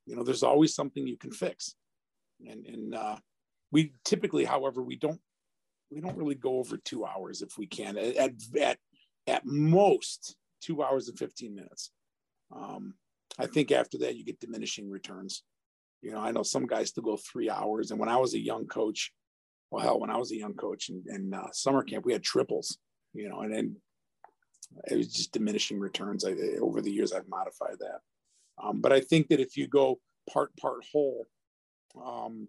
You 0.05 0.15
know, 0.15 0.23
there's 0.23 0.43
always 0.43 0.73
something 0.73 1.05
you 1.05 1.17
can 1.17 1.31
fix, 1.31 1.75
and 2.47 2.65
and 2.65 2.95
uh, 2.95 3.17
we 3.71 3.93
typically, 4.03 4.45
however, 4.45 4.83
we 4.83 4.95
don't 4.95 5.19
we 5.91 6.01
don't 6.01 6.17
really 6.17 6.35
go 6.35 6.59
over 6.59 6.77
two 6.77 7.05
hours 7.05 7.41
if 7.41 7.57
we 7.57 7.67
can. 7.67 7.97
At 7.97 8.33
at 8.57 8.77
at 9.27 9.45
most 9.45 10.35
two 10.61 10.83
hours 10.83 11.07
and 11.07 11.17
fifteen 11.17 11.55
minutes. 11.55 11.91
Um, 12.55 12.95
I 13.37 13.47
think 13.47 13.71
after 13.71 13.97
that 13.99 14.15
you 14.15 14.23
get 14.23 14.39
diminishing 14.39 14.89
returns. 14.89 15.43
You 16.01 16.11
know, 16.11 16.19
I 16.19 16.31
know 16.31 16.43
some 16.43 16.67
guys 16.67 16.89
still 16.89 17.03
go 17.03 17.17
three 17.17 17.49
hours, 17.49 17.91
and 17.91 17.99
when 17.99 18.09
I 18.09 18.17
was 18.17 18.33
a 18.33 18.39
young 18.39 18.67
coach, 18.67 19.11
well, 19.71 19.83
hell, 19.83 19.99
when 19.99 20.11
I 20.11 20.17
was 20.17 20.31
a 20.31 20.37
young 20.37 20.53
coach 20.53 20.89
in, 20.89 21.03
in 21.07 21.33
uh, 21.33 21.47
summer 21.51 21.83
camp, 21.83 22.05
we 22.05 22.13
had 22.13 22.23
triples. 22.23 22.77
You 23.13 23.29
know, 23.29 23.41
and 23.41 23.53
then 23.53 23.75
it 24.91 24.97
was 24.97 25.11
just 25.11 25.31
diminishing 25.31 25.79
returns. 25.79 26.25
I, 26.25 26.33
over 26.61 26.81
the 26.81 26.91
years, 26.91 27.13
I've 27.13 27.29
modified 27.29 27.77
that. 27.79 27.99
Um, 28.61 28.81
but 28.81 28.91
I 28.91 28.99
think 28.99 29.29
that 29.29 29.39
if 29.39 29.57
you 29.57 29.67
go 29.67 29.99
part 30.31 30.55
part 30.57 30.83
whole, 30.91 31.25
um, 32.03 32.47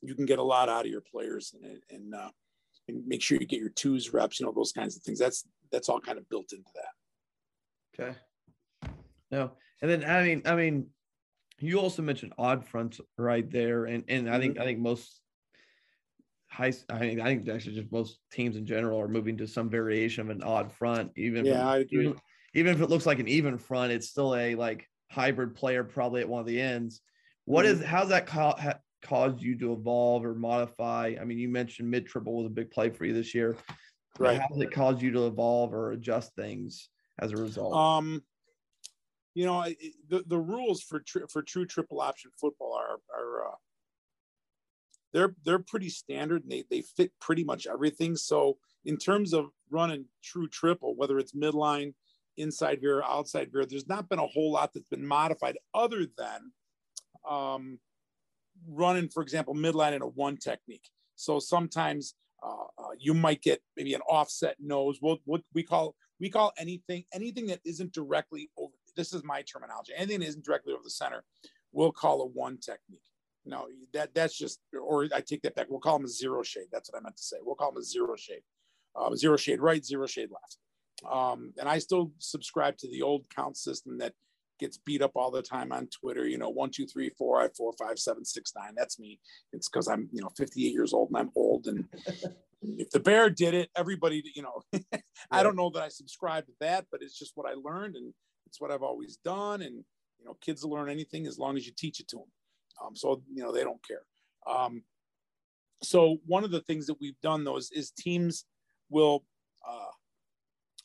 you 0.00 0.14
can 0.14 0.26
get 0.26 0.38
a 0.38 0.42
lot 0.42 0.68
out 0.68 0.84
of 0.84 0.90
your 0.90 1.02
players 1.02 1.54
and 1.54 1.78
and, 1.90 2.14
uh, 2.14 2.30
and 2.88 3.06
make 3.06 3.22
sure 3.22 3.38
you 3.38 3.46
get 3.46 3.60
your 3.60 3.70
twos 3.70 4.12
reps. 4.12 4.40
You 4.40 4.46
know 4.46 4.52
those 4.52 4.72
kinds 4.72 4.96
of 4.96 5.02
things. 5.02 5.18
That's 5.18 5.46
that's 5.70 5.88
all 5.88 6.00
kind 6.00 6.18
of 6.18 6.28
built 6.28 6.52
into 6.52 6.70
that. 6.74 8.00
Okay. 8.00 8.18
No, 9.30 9.52
and 9.80 9.90
then 9.90 10.04
I 10.04 10.22
mean, 10.22 10.42
I 10.44 10.54
mean, 10.54 10.86
you 11.58 11.78
also 11.78 12.02
mentioned 12.02 12.34
odd 12.38 12.64
fronts 12.66 13.00
right 13.16 13.48
there, 13.50 13.86
and 13.86 14.04
and 14.08 14.28
I 14.28 14.38
think 14.38 14.54
mm-hmm. 14.54 14.62
I 14.62 14.66
think 14.66 14.78
most 14.80 15.20
high. 16.50 16.72
I 16.90 16.98
think 16.98 17.20
I 17.20 17.24
think 17.24 17.48
actually 17.48 17.76
just 17.76 17.92
most 17.92 18.18
teams 18.30 18.56
in 18.56 18.66
general 18.66 19.00
are 19.00 19.08
moving 19.08 19.38
to 19.38 19.46
some 19.46 19.70
variation 19.70 20.22
of 20.22 20.30
an 20.30 20.42
odd 20.42 20.72
front. 20.72 21.12
Even 21.16 21.44
yeah, 21.44 21.60
if, 21.60 21.66
I 21.66 21.76
agree. 21.78 22.04
Even, 22.04 22.18
even, 22.54 22.74
if 22.74 22.80
it 22.82 22.90
looks 22.90 23.06
like 23.06 23.20
an 23.20 23.28
even 23.28 23.56
front, 23.58 23.92
it's 23.92 24.08
still 24.08 24.34
a 24.34 24.54
like 24.54 24.86
hybrid 25.10 25.54
player 25.54 25.84
probably 25.84 26.20
at 26.20 26.28
one 26.28 26.40
of 26.40 26.46
the 26.46 26.60
ends. 26.60 27.00
What 27.44 27.64
mm-hmm. 27.64 27.82
is 27.82 27.86
how's 27.86 28.10
that 28.10 28.26
caused 29.02 29.42
you 29.42 29.56
to 29.58 29.72
evolve 29.72 30.24
or 30.24 30.34
modify? 30.34 31.14
I 31.20 31.24
mean, 31.24 31.38
you 31.38 31.48
mentioned 31.48 31.90
mid 31.90 32.06
triple 32.06 32.36
was 32.36 32.46
a 32.46 32.50
big 32.50 32.70
play 32.70 32.90
for 32.90 33.04
you 33.04 33.12
this 33.12 33.34
year. 33.34 33.56
Right. 34.18 34.40
How 34.40 34.48
does 34.48 34.60
it 34.60 34.72
cause 34.72 35.02
you 35.02 35.10
to 35.12 35.26
evolve 35.26 35.72
or 35.72 35.92
adjust 35.92 36.34
things 36.34 36.88
as 37.18 37.32
a 37.32 37.36
result? 37.36 37.74
Um, 37.74 38.22
you 39.34 39.46
know, 39.46 39.64
the 40.08 40.24
the 40.26 40.38
rules 40.38 40.82
for 40.82 41.00
tri- 41.00 41.22
for 41.30 41.42
true 41.42 41.66
triple 41.66 42.00
option 42.00 42.30
football 42.38 42.74
are 42.74 42.98
are 43.18 43.48
uh, 43.48 43.54
they're 45.12 45.34
they're 45.44 45.58
pretty 45.58 45.88
standard 45.88 46.42
and 46.42 46.52
they 46.52 46.64
they 46.70 46.82
fit 46.82 47.12
pretty 47.20 47.44
much 47.44 47.66
everything. 47.66 48.16
So 48.16 48.58
in 48.84 48.98
terms 48.98 49.32
of 49.32 49.46
running 49.70 50.06
true 50.22 50.48
triple, 50.48 50.94
whether 50.96 51.18
it's 51.18 51.32
midline, 51.32 51.94
inside 52.36 52.80
veer, 52.82 53.02
outside 53.02 53.50
veer, 53.52 53.64
there's 53.64 53.88
not 53.88 54.08
been 54.08 54.18
a 54.18 54.26
whole 54.26 54.52
lot 54.52 54.72
that's 54.74 54.88
been 54.88 55.06
modified 55.06 55.56
other 55.74 56.06
than 56.16 56.52
um, 57.28 57.78
running, 58.68 59.08
for 59.08 59.22
example, 59.22 59.54
midline 59.54 59.92
in 59.92 60.02
a 60.02 60.06
one 60.06 60.36
technique. 60.36 60.88
So 61.16 61.38
sometimes 61.38 62.14
uh, 62.42 62.66
uh, 62.78 62.92
you 62.98 63.14
might 63.14 63.42
get 63.42 63.60
maybe 63.76 63.94
an 63.94 64.00
offset 64.02 64.56
nose. 64.60 64.98
What 65.00 65.20
we'll, 65.26 65.40
we 65.54 65.62
call 65.62 65.94
we 66.20 66.30
call 66.30 66.52
anything 66.58 67.04
anything 67.12 67.46
that 67.48 67.60
isn't 67.64 67.92
directly 67.92 68.50
over. 68.56 68.72
This 68.96 69.12
is 69.12 69.24
my 69.24 69.42
terminology. 69.42 69.92
Anything 69.96 70.20
that 70.20 70.28
isn't 70.28 70.44
directly 70.44 70.72
over 70.72 70.82
the 70.82 70.90
center, 70.90 71.24
we'll 71.72 71.92
call 71.92 72.22
a 72.22 72.26
one 72.26 72.58
technique. 72.58 73.02
No, 73.44 73.66
that 73.92 74.14
that's 74.14 74.36
just, 74.36 74.60
or 74.80 75.08
I 75.14 75.20
take 75.20 75.42
that 75.42 75.54
back. 75.56 75.66
We'll 75.68 75.80
call 75.80 75.98
them 75.98 76.04
a 76.04 76.08
zero 76.08 76.42
shade. 76.42 76.66
That's 76.70 76.90
what 76.90 77.00
I 77.00 77.02
meant 77.02 77.16
to 77.16 77.22
say. 77.22 77.38
We'll 77.40 77.56
call 77.56 77.72
them 77.72 77.80
a 77.80 77.84
zero 77.84 78.14
shade. 78.16 78.42
Um, 78.94 79.16
zero 79.16 79.36
shade 79.36 79.60
right, 79.60 79.84
zero 79.84 80.06
shade 80.06 80.28
left. 80.30 80.58
Um, 81.10 81.52
and 81.58 81.68
I 81.68 81.78
still 81.78 82.12
subscribe 82.18 82.76
to 82.78 82.88
the 82.88 83.02
old 83.02 83.26
count 83.34 83.56
system 83.56 83.98
that 83.98 84.12
gets 84.62 84.78
beat 84.78 85.02
up 85.02 85.12
all 85.16 85.30
the 85.30 85.42
time 85.42 85.72
on 85.72 85.88
Twitter. 85.88 86.26
You 86.26 86.38
know, 86.38 86.48
one, 86.48 86.70
two, 86.70 86.86
three, 86.86 87.10
four, 87.18 87.42
I 87.42 87.48
four, 87.56 87.72
five, 87.78 87.98
seven, 87.98 88.24
six, 88.24 88.52
nine. 88.56 88.74
That's 88.76 88.98
me. 88.98 89.18
It's 89.52 89.68
because 89.68 89.88
I'm, 89.88 90.08
you 90.12 90.22
know, 90.22 90.30
58 90.36 90.72
years 90.72 90.92
old 90.92 91.10
and 91.10 91.18
I'm 91.18 91.30
old. 91.34 91.66
And 91.66 91.84
if 92.62 92.90
the 92.90 93.00
bear 93.00 93.28
did 93.28 93.54
it, 93.54 93.70
everybody, 93.76 94.22
you 94.34 94.42
know, 94.42 94.62
I 95.30 95.42
don't 95.42 95.56
know 95.56 95.70
that 95.70 95.82
I 95.82 95.88
subscribe 95.88 96.46
to 96.46 96.52
that, 96.60 96.86
but 96.90 97.02
it's 97.02 97.18
just 97.18 97.32
what 97.34 97.50
I 97.50 97.54
learned 97.54 97.96
and 97.96 98.14
it's 98.46 98.60
what 98.60 98.70
I've 98.70 98.82
always 98.82 99.18
done. 99.24 99.62
And 99.62 99.84
you 100.18 100.24
know, 100.24 100.36
kids 100.40 100.62
will 100.62 100.70
learn 100.70 100.88
anything 100.88 101.26
as 101.26 101.38
long 101.38 101.56
as 101.56 101.66
you 101.66 101.72
teach 101.76 101.98
it 101.98 102.08
to 102.08 102.16
them. 102.16 102.26
Um, 102.84 102.96
so 102.96 103.22
you 103.32 103.42
know 103.42 103.52
they 103.52 103.64
don't 103.64 103.84
care. 103.86 104.02
Um, 104.46 104.82
so 105.82 106.18
one 106.26 106.44
of 106.44 106.52
the 106.52 106.60
things 106.60 106.86
that 106.86 107.00
we've 107.00 107.20
done 107.22 107.42
though 107.44 107.56
is, 107.56 107.70
is 107.72 107.90
teams 107.90 108.44
will 108.88 109.24
uh, 109.68 109.90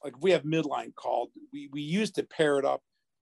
like 0.03 0.13
if 0.15 0.21
we 0.21 0.31
have 0.31 0.43
midline 0.43 0.95
called, 0.95 1.29
we 1.53 1.69
we 1.71 1.81
used 1.81 2.15
to 2.15 2.23
pair 2.23 2.57
it 2.57 2.65
up 2.65 2.81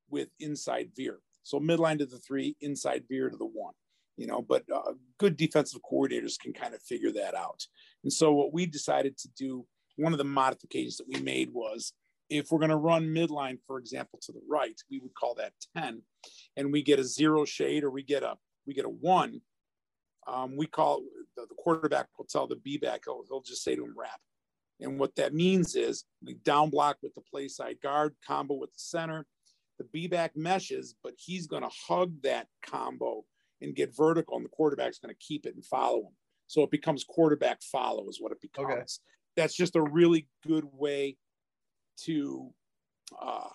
with 0.09 0.29
inside 0.39 0.89
veer. 0.95 1.19
So 1.43 1.59
midline 1.59 1.99
to 1.99 2.05
the 2.05 2.19
three, 2.19 2.55
inside 2.61 3.03
veer 3.09 3.29
to 3.29 3.37
the 3.37 3.45
one. 3.45 3.73
You 4.17 4.27
know, 4.27 4.41
but 4.41 4.63
uh, 4.73 4.93
good 5.17 5.35
defensive 5.35 5.81
coordinators 5.91 6.39
can 6.39 6.53
kind 6.53 6.73
of 6.73 6.81
figure 6.81 7.11
that 7.11 7.35
out. 7.35 7.61
And 8.03 8.13
so 8.13 8.31
what 8.31 8.53
we 8.53 8.65
decided 8.65 9.17
to 9.17 9.29
do, 9.37 9.65
one 9.97 10.13
of 10.13 10.17
the 10.17 10.23
modifications 10.23 10.97
that 10.97 11.07
we 11.07 11.19
made 11.19 11.49
was 11.53 11.91
if 12.29 12.49
we're 12.49 12.59
going 12.59 12.69
to 12.69 12.77
run 12.77 13.07
midline, 13.07 13.57
for 13.67 13.77
example, 13.77 14.19
to 14.23 14.31
the 14.31 14.41
right, 14.49 14.79
we 14.89 14.99
would 14.99 15.13
call 15.13 15.35
that 15.35 15.51
10, 15.75 16.01
and 16.55 16.71
we 16.71 16.81
get 16.81 16.99
a 16.99 17.03
zero 17.03 17.45
shade 17.45 17.83
or 17.83 17.91
we 17.91 18.03
get 18.03 18.23
a 18.23 18.35
we 18.65 18.73
get 18.73 18.85
a 18.85 18.89
one, 18.89 19.41
um, 20.27 20.57
we 20.57 20.65
call 20.65 21.03
the, 21.35 21.43
the, 21.43 21.55
quarterback 21.55 22.07
will 22.17 22.25
tell 22.25 22.47
the 22.47 22.55
B 22.55 22.77
back, 22.77 23.01
he'll, 23.05 23.23
he'll 23.27 23.41
just 23.41 23.63
say 23.63 23.75
to 23.75 23.83
him, 23.83 23.93
wrap. 23.95 24.19
And 24.79 24.99
what 24.99 25.15
that 25.15 25.33
means 25.33 25.75
is 25.75 26.03
we 26.23 26.33
down 26.33 26.69
block 26.69 26.97
with 27.03 27.13
the 27.13 27.21
play 27.21 27.47
side 27.47 27.77
guard, 27.81 28.15
combo 28.25 28.55
with 28.55 28.73
the 28.73 28.79
center. 28.79 29.25
The 29.77 29.85
B 29.85 30.07
back 30.07 30.35
meshes, 30.35 30.95
but 31.03 31.13
he's 31.17 31.47
going 31.47 31.63
to 31.63 31.71
hug 31.87 32.13
that 32.23 32.47
combo 32.65 33.25
and 33.61 33.75
get 33.75 33.95
vertical, 33.95 34.35
and 34.37 34.45
the 34.45 34.49
quarterback's 34.49 34.99
going 34.99 35.13
to 35.13 35.25
keep 35.25 35.45
it 35.45 35.55
and 35.55 35.65
follow 35.65 35.99
him. 35.99 36.13
So 36.47 36.61
it 36.63 36.71
becomes 36.71 37.03
quarterback 37.03 37.61
follow, 37.63 38.07
is 38.09 38.21
what 38.21 38.31
it 38.31 38.41
becomes. 38.41 38.71
Okay. 38.71 38.85
That's 39.35 39.55
just 39.55 39.75
a 39.75 39.81
really 39.81 40.27
good 40.45 40.65
way 40.71 41.17
to 42.03 42.53
uh, 43.19 43.49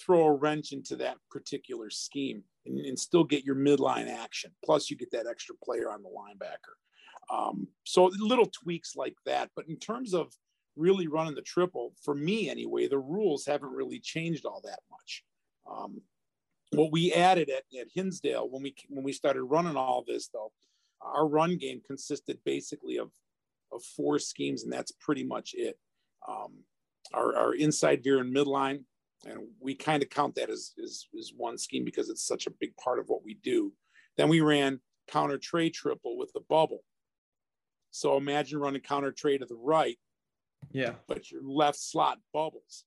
throw 0.00 0.24
a 0.24 0.32
wrench 0.32 0.72
into 0.72 0.96
that 0.96 1.16
particular 1.30 1.90
scheme 1.90 2.42
and, 2.66 2.78
and, 2.78 2.98
still 2.98 3.24
get 3.24 3.44
your 3.44 3.54
midline 3.54 4.08
action. 4.08 4.50
Plus, 4.64 4.90
you 4.90 4.96
get 4.96 5.10
that 5.12 5.26
extra 5.28 5.54
player 5.64 5.90
on 5.90 6.02
the 6.02 6.08
linebacker. 6.08 6.74
Um, 7.32 7.68
so 7.84 8.10
little 8.18 8.46
tweaks 8.46 8.96
like 8.96 9.16
that. 9.26 9.50
But 9.54 9.68
in 9.68 9.76
terms 9.78 10.14
of 10.14 10.32
really 10.76 11.06
running 11.06 11.34
the 11.34 11.42
triple, 11.42 11.94
for 12.02 12.14
me 12.14 12.48
anyway, 12.48 12.88
the 12.88 12.98
rules 12.98 13.46
haven't 13.46 13.72
really 13.72 14.00
changed 14.00 14.44
all 14.44 14.60
that 14.64 14.80
much. 14.90 15.24
Um, 15.70 16.00
what 16.70 16.92
we 16.92 17.12
added 17.12 17.50
at, 17.50 17.64
at 17.78 17.88
Hinsdale 17.94 18.48
when 18.48 18.62
we 18.62 18.74
when 18.88 19.04
we 19.04 19.12
started 19.12 19.42
running 19.44 19.76
all 19.76 20.04
this 20.06 20.28
though, 20.28 20.52
our 21.00 21.26
run 21.26 21.56
game 21.56 21.82
consisted 21.86 22.38
basically 22.44 22.96
of 22.96 23.10
of 23.70 23.82
four 23.82 24.18
schemes, 24.18 24.64
and 24.64 24.72
that's 24.72 24.92
pretty 24.92 25.24
much 25.24 25.54
it. 25.54 25.78
Um, 26.28 26.64
our, 27.14 27.36
our 27.36 27.54
inside 27.54 28.02
veer 28.04 28.20
and 28.20 28.34
midline 28.34 28.84
and 29.24 29.40
we 29.60 29.74
kind 29.74 30.02
of 30.02 30.10
count 30.10 30.34
that 30.34 30.50
as, 30.50 30.72
as, 30.82 31.06
as 31.18 31.32
one 31.36 31.58
scheme 31.58 31.84
because 31.84 32.08
it's 32.08 32.26
such 32.26 32.46
a 32.46 32.50
big 32.50 32.76
part 32.76 32.98
of 32.98 33.08
what 33.08 33.24
we 33.24 33.34
do. 33.34 33.72
Then 34.16 34.28
we 34.28 34.40
ran 34.40 34.80
counter 35.08 35.38
tray 35.38 35.70
triple 35.70 36.18
with 36.18 36.32
the 36.32 36.42
bubble. 36.48 36.82
So 37.90 38.16
imagine 38.16 38.58
running 38.58 38.80
counter 38.80 39.12
tray 39.12 39.38
to 39.38 39.46
the 39.46 39.54
right, 39.54 39.98
yeah, 40.70 40.94
but 41.08 41.30
your 41.30 41.42
left 41.42 41.78
slot 41.78 42.18
bubbles. 42.32 42.84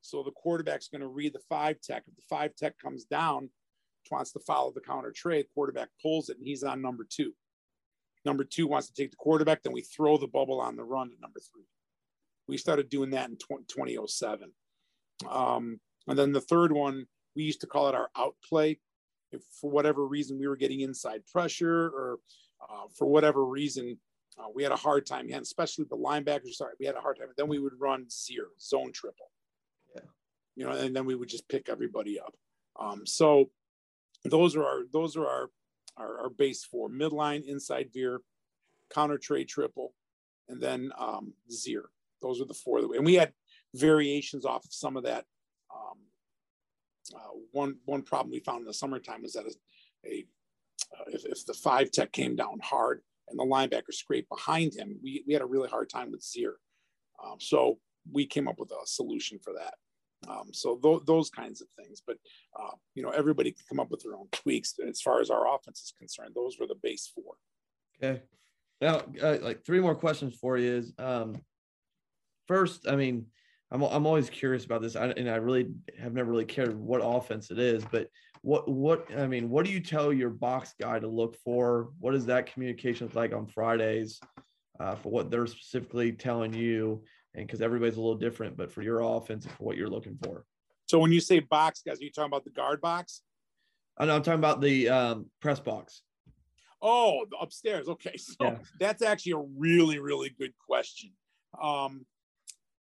So 0.00 0.22
the 0.22 0.32
quarterback's 0.32 0.88
going 0.88 1.00
to 1.00 1.08
read 1.08 1.32
the 1.32 1.40
five 1.48 1.80
tech. 1.80 2.04
If 2.06 2.16
the 2.16 2.22
five 2.28 2.54
tech 2.54 2.78
comes 2.78 3.04
down, 3.04 3.50
wants 4.10 4.32
to 4.32 4.40
follow 4.40 4.72
the 4.72 4.80
counter 4.80 5.12
tray, 5.14 5.44
quarterback 5.54 5.88
pulls 6.00 6.28
it 6.28 6.38
and 6.38 6.46
he's 6.46 6.62
on 6.62 6.82
number 6.82 7.06
two. 7.08 7.32
Number 8.24 8.44
two 8.44 8.66
wants 8.66 8.88
to 8.88 8.94
take 8.94 9.10
the 9.10 9.16
quarterback, 9.16 9.62
then 9.62 9.72
we 9.72 9.82
throw 9.82 10.16
the 10.16 10.26
bubble 10.26 10.60
on 10.60 10.76
the 10.76 10.84
run 10.84 11.10
to 11.10 11.16
number 11.20 11.40
three. 11.40 11.64
We 12.48 12.56
started 12.56 12.88
doing 12.88 13.10
that 13.10 13.28
in 13.28 13.36
2007. 13.36 14.52
Um, 15.28 15.80
and 16.06 16.18
then 16.18 16.32
the 16.32 16.40
third 16.40 16.72
one, 16.72 17.06
we 17.34 17.44
used 17.44 17.60
to 17.62 17.66
call 17.66 17.88
it 17.88 17.94
our 17.94 18.08
outplay. 18.16 18.78
If 19.32 19.42
for 19.60 19.70
whatever 19.70 20.06
reason 20.06 20.38
we 20.38 20.46
were 20.46 20.56
getting 20.56 20.80
inside 20.80 21.22
pressure 21.30 21.86
or 21.86 22.18
uh, 22.62 22.86
for 22.96 23.06
whatever 23.06 23.44
reason 23.44 23.98
uh, 24.38 24.48
we 24.54 24.62
had 24.62 24.72
a 24.72 24.76
hard 24.76 25.06
time, 25.06 25.28
and 25.32 25.42
especially 25.42 25.86
the 25.88 25.96
linebackers. 25.96 26.54
Sorry, 26.54 26.74
we 26.78 26.86
had 26.86 26.94
a 26.94 27.00
hard 27.00 27.18
time. 27.18 27.28
Then 27.36 27.48
we 27.48 27.58
would 27.58 27.78
run 27.78 28.06
zero 28.10 28.48
zone 28.60 28.92
triple. 28.92 29.30
Yeah, 29.94 30.02
you 30.54 30.66
know, 30.66 30.72
and 30.72 30.94
then 30.94 31.06
we 31.06 31.14
would 31.14 31.28
just 31.28 31.48
pick 31.48 31.68
everybody 31.68 32.20
up. 32.20 32.34
Um, 32.78 33.06
so 33.06 33.50
those 34.24 34.56
are 34.56 34.64
our 34.64 34.80
those 34.92 35.16
are 35.16 35.26
our, 35.26 35.50
our, 35.96 36.20
our 36.22 36.30
base 36.30 36.64
four 36.64 36.88
midline 36.88 37.46
inside 37.46 37.90
veer, 37.92 38.20
counter 38.92 39.18
tray 39.18 39.44
triple, 39.44 39.94
and 40.48 40.60
then 40.60 40.92
um, 40.98 41.32
zero. 41.50 41.84
Those 42.20 42.40
are 42.40 42.46
the 42.46 42.54
four 42.54 42.80
that 42.80 42.88
we, 42.88 42.96
and 42.96 43.06
we 43.06 43.14
had 43.14 43.32
variations 43.74 44.44
off 44.44 44.64
of 44.64 44.72
some 44.72 44.96
of 44.96 45.04
that. 45.04 45.24
Um, 45.74 45.98
uh, 47.14 47.38
one 47.52 47.76
one 47.86 48.02
problem 48.02 48.32
we 48.32 48.40
found 48.40 48.60
in 48.60 48.66
the 48.66 48.74
summertime 48.74 49.22
was 49.22 49.32
that 49.32 49.46
a, 49.46 50.08
a 50.08 50.26
uh, 50.94 51.04
if, 51.08 51.24
if 51.24 51.46
the 51.46 51.54
five 51.54 51.90
tech 51.90 52.12
came 52.12 52.36
down 52.36 52.58
hard 52.62 53.00
and 53.28 53.38
the 53.38 53.44
linebacker 53.44 53.92
scraped 53.92 54.28
behind 54.28 54.74
him, 54.74 54.96
we, 55.02 55.24
we 55.26 55.32
had 55.32 55.42
a 55.42 55.46
really 55.46 55.68
hard 55.68 55.88
time 55.90 56.10
with 56.10 56.22
Zier. 56.22 56.54
Um, 57.24 57.36
so 57.38 57.78
we 58.12 58.26
came 58.26 58.48
up 58.48 58.58
with 58.58 58.70
a 58.70 58.86
solution 58.86 59.38
for 59.42 59.52
that. 59.54 59.74
Um, 60.28 60.48
so 60.52 60.76
th- 60.82 61.02
those 61.06 61.30
kinds 61.30 61.60
of 61.60 61.68
things, 61.78 62.02
but 62.06 62.16
uh, 62.58 62.72
you 62.94 63.02
know, 63.02 63.10
everybody 63.10 63.52
can 63.52 63.64
come 63.68 63.80
up 63.80 63.90
with 63.90 64.02
their 64.02 64.16
own 64.16 64.28
tweaks. 64.32 64.74
As 64.88 65.00
far 65.00 65.20
as 65.20 65.30
our 65.30 65.54
offense 65.54 65.80
is 65.80 65.94
concerned, 65.98 66.32
those 66.34 66.56
were 66.58 66.66
the 66.66 66.74
base 66.82 67.12
four. 67.14 67.34
Okay. 68.02 68.22
Now, 68.80 69.02
uh, 69.22 69.38
like 69.40 69.64
three 69.64 69.80
more 69.80 69.94
questions 69.94 70.34
for 70.34 70.58
you 70.58 70.74
is 70.76 70.92
um, 70.98 71.40
first, 72.46 72.88
I 72.88 72.96
mean, 72.96 73.26
I'm, 73.70 73.82
I'm 73.82 74.06
always 74.06 74.30
curious 74.30 74.64
about 74.64 74.82
this, 74.82 74.96
I, 74.96 75.08
and 75.08 75.28
I 75.28 75.36
really 75.36 75.70
have 75.98 76.14
never 76.14 76.30
really 76.30 76.44
cared 76.44 76.78
what 76.78 77.00
offense 77.02 77.50
it 77.50 77.58
is, 77.58 77.84
but 77.90 78.08
what 78.46 78.68
what 78.68 79.08
I 79.18 79.26
mean, 79.26 79.50
what 79.50 79.66
do 79.66 79.72
you 79.72 79.80
tell 79.80 80.12
your 80.12 80.30
box 80.30 80.72
guy 80.80 81.00
to 81.00 81.08
look 81.08 81.36
for? 81.42 81.88
What 81.98 82.14
is 82.14 82.26
that 82.26 82.46
communication 82.52 83.08
look 83.08 83.16
like 83.16 83.32
on 83.32 83.48
Fridays 83.48 84.20
uh, 84.78 84.94
for 84.94 85.10
what 85.10 85.32
they're 85.32 85.48
specifically 85.48 86.12
telling 86.12 86.54
you? 86.54 87.02
And 87.34 87.44
because 87.44 87.60
everybody's 87.60 87.96
a 87.96 88.00
little 88.00 88.14
different, 88.14 88.56
but 88.56 88.70
for 88.70 88.82
your 88.82 89.00
offense, 89.00 89.46
for 89.46 89.64
what 89.64 89.76
you're 89.76 89.90
looking 89.90 90.16
for. 90.22 90.44
So 90.86 91.00
when 91.00 91.10
you 91.10 91.20
say 91.20 91.40
box 91.40 91.82
guys, 91.84 92.00
are 92.00 92.04
you 92.04 92.12
talking 92.12 92.30
about 92.30 92.44
the 92.44 92.50
guard 92.50 92.80
box? 92.80 93.22
I 93.98 94.06
know 94.06 94.14
I'm 94.14 94.22
talking 94.22 94.38
about 94.38 94.60
the 94.60 94.90
um, 94.90 95.26
press 95.40 95.58
box. 95.58 96.02
Oh, 96.80 97.26
upstairs. 97.40 97.88
Okay, 97.88 98.16
so 98.16 98.36
yeah. 98.40 98.58
that's 98.78 99.02
actually 99.02 99.32
a 99.32 99.44
really 99.58 99.98
really 99.98 100.32
good 100.38 100.52
question. 100.68 101.10
Um, 101.60 102.06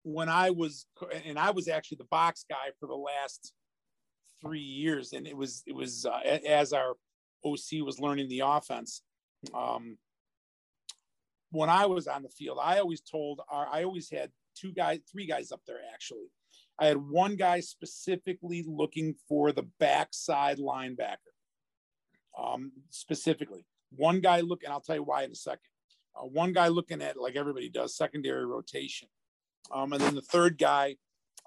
when 0.03 0.29
I 0.29 0.51
was, 0.51 0.85
and 1.25 1.37
I 1.37 1.51
was 1.51 1.67
actually 1.67 1.97
the 1.97 2.05
box 2.05 2.45
guy 2.49 2.71
for 2.79 2.87
the 2.87 2.95
last 2.95 3.51
three 4.41 4.59
years, 4.59 5.13
and 5.13 5.27
it 5.27 5.35
was 5.35 5.63
it 5.65 5.75
was 5.75 6.05
uh, 6.05 6.19
as 6.47 6.73
our 6.73 6.95
OC 7.45 7.83
was 7.83 7.99
learning 7.99 8.29
the 8.29 8.43
offense. 8.45 9.01
Um, 9.53 9.97
when 11.51 11.69
I 11.69 11.85
was 11.85 12.07
on 12.07 12.23
the 12.23 12.29
field, 12.29 12.59
I 12.61 12.79
always 12.79 13.01
told 13.01 13.41
our, 13.49 13.67
I 13.71 13.83
always 13.83 14.09
had 14.09 14.31
two 14.55 14.71
guys, 14.71 14.99
three 15.11 15.25
guys 15.25 15.51
up 15.51 15.61
there 15.65 15.79
actually. 15.93 16.29
I 16.79 16.85
had 16.85 16.97
one 16.97 17.35
guy 17.35 17.59
specifically 17.59 18.63
looking 18.67 19.15
for 19.27 19.51
the 19.51 19.67
backside 19.79 20.59
linebacker. 20.59 21.17
Um, 22.37 22.71
specifically, 22.89 23.65
one 23.91 24.21
guy 24.21 24.41
looking. 24.41 24.69
I'll 24.69 24.81
tell 24.81 24.95
you 24.95 25.03
why 25.03 25.23
in 25.23 25.31
a 25.31 25.35
second. 25.35 25.59
Uh, 26.15 26.25
one 26.25 26.53
guy 26.53 26.67
looking 26.67 27.01
at 27.01 27.17
like 27.17 27.35
everybody 27.35 27.69
does 27.69 27.97
secondary 27.97 28.45
rotation, 28.45 29.09
um, 29.73 29.91
and 29.93 30.01
then 30.01 30.15
the 30.15 30.21
third 30.21 30.57
guy 30.57 30.95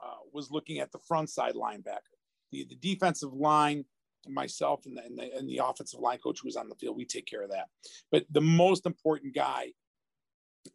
uh, 0.02 0.16
was 0.32 0.50
looking 0.50 0.80
at 0.80 0.92
the 0.92 0.98
front 0.98 1.30
side 1.30 1.54
linebacker 1.54 2.11
the, 2.52 2.66
the 2.68 2.76
defensive 2.76 3.32
line, 3.32 3.84
myself 4.28 4.86
and 4.86 4.96
the, 4.96 5.02
and 5.04 5.18
the, 5.18 5.36
and 5.36 5.48
the 5.48 5.60
offensive 5.64 6.00
line 6.00 6.18
coach 6.18 6.40
who 6.40 6.46
was 6.46 6.56
on 6.56 6.68
the 6.68 6.76
field, 6.76 6.96
we 6.96 7.04
take 7.04 7.26
care 7.26 7.42
of 7.42 7.50
that. 7.50 7.66
But 8.10 8.24
the 8.30 8.40
most 8.40 8.86
important 8.86 9.34
guy 9.34 9.72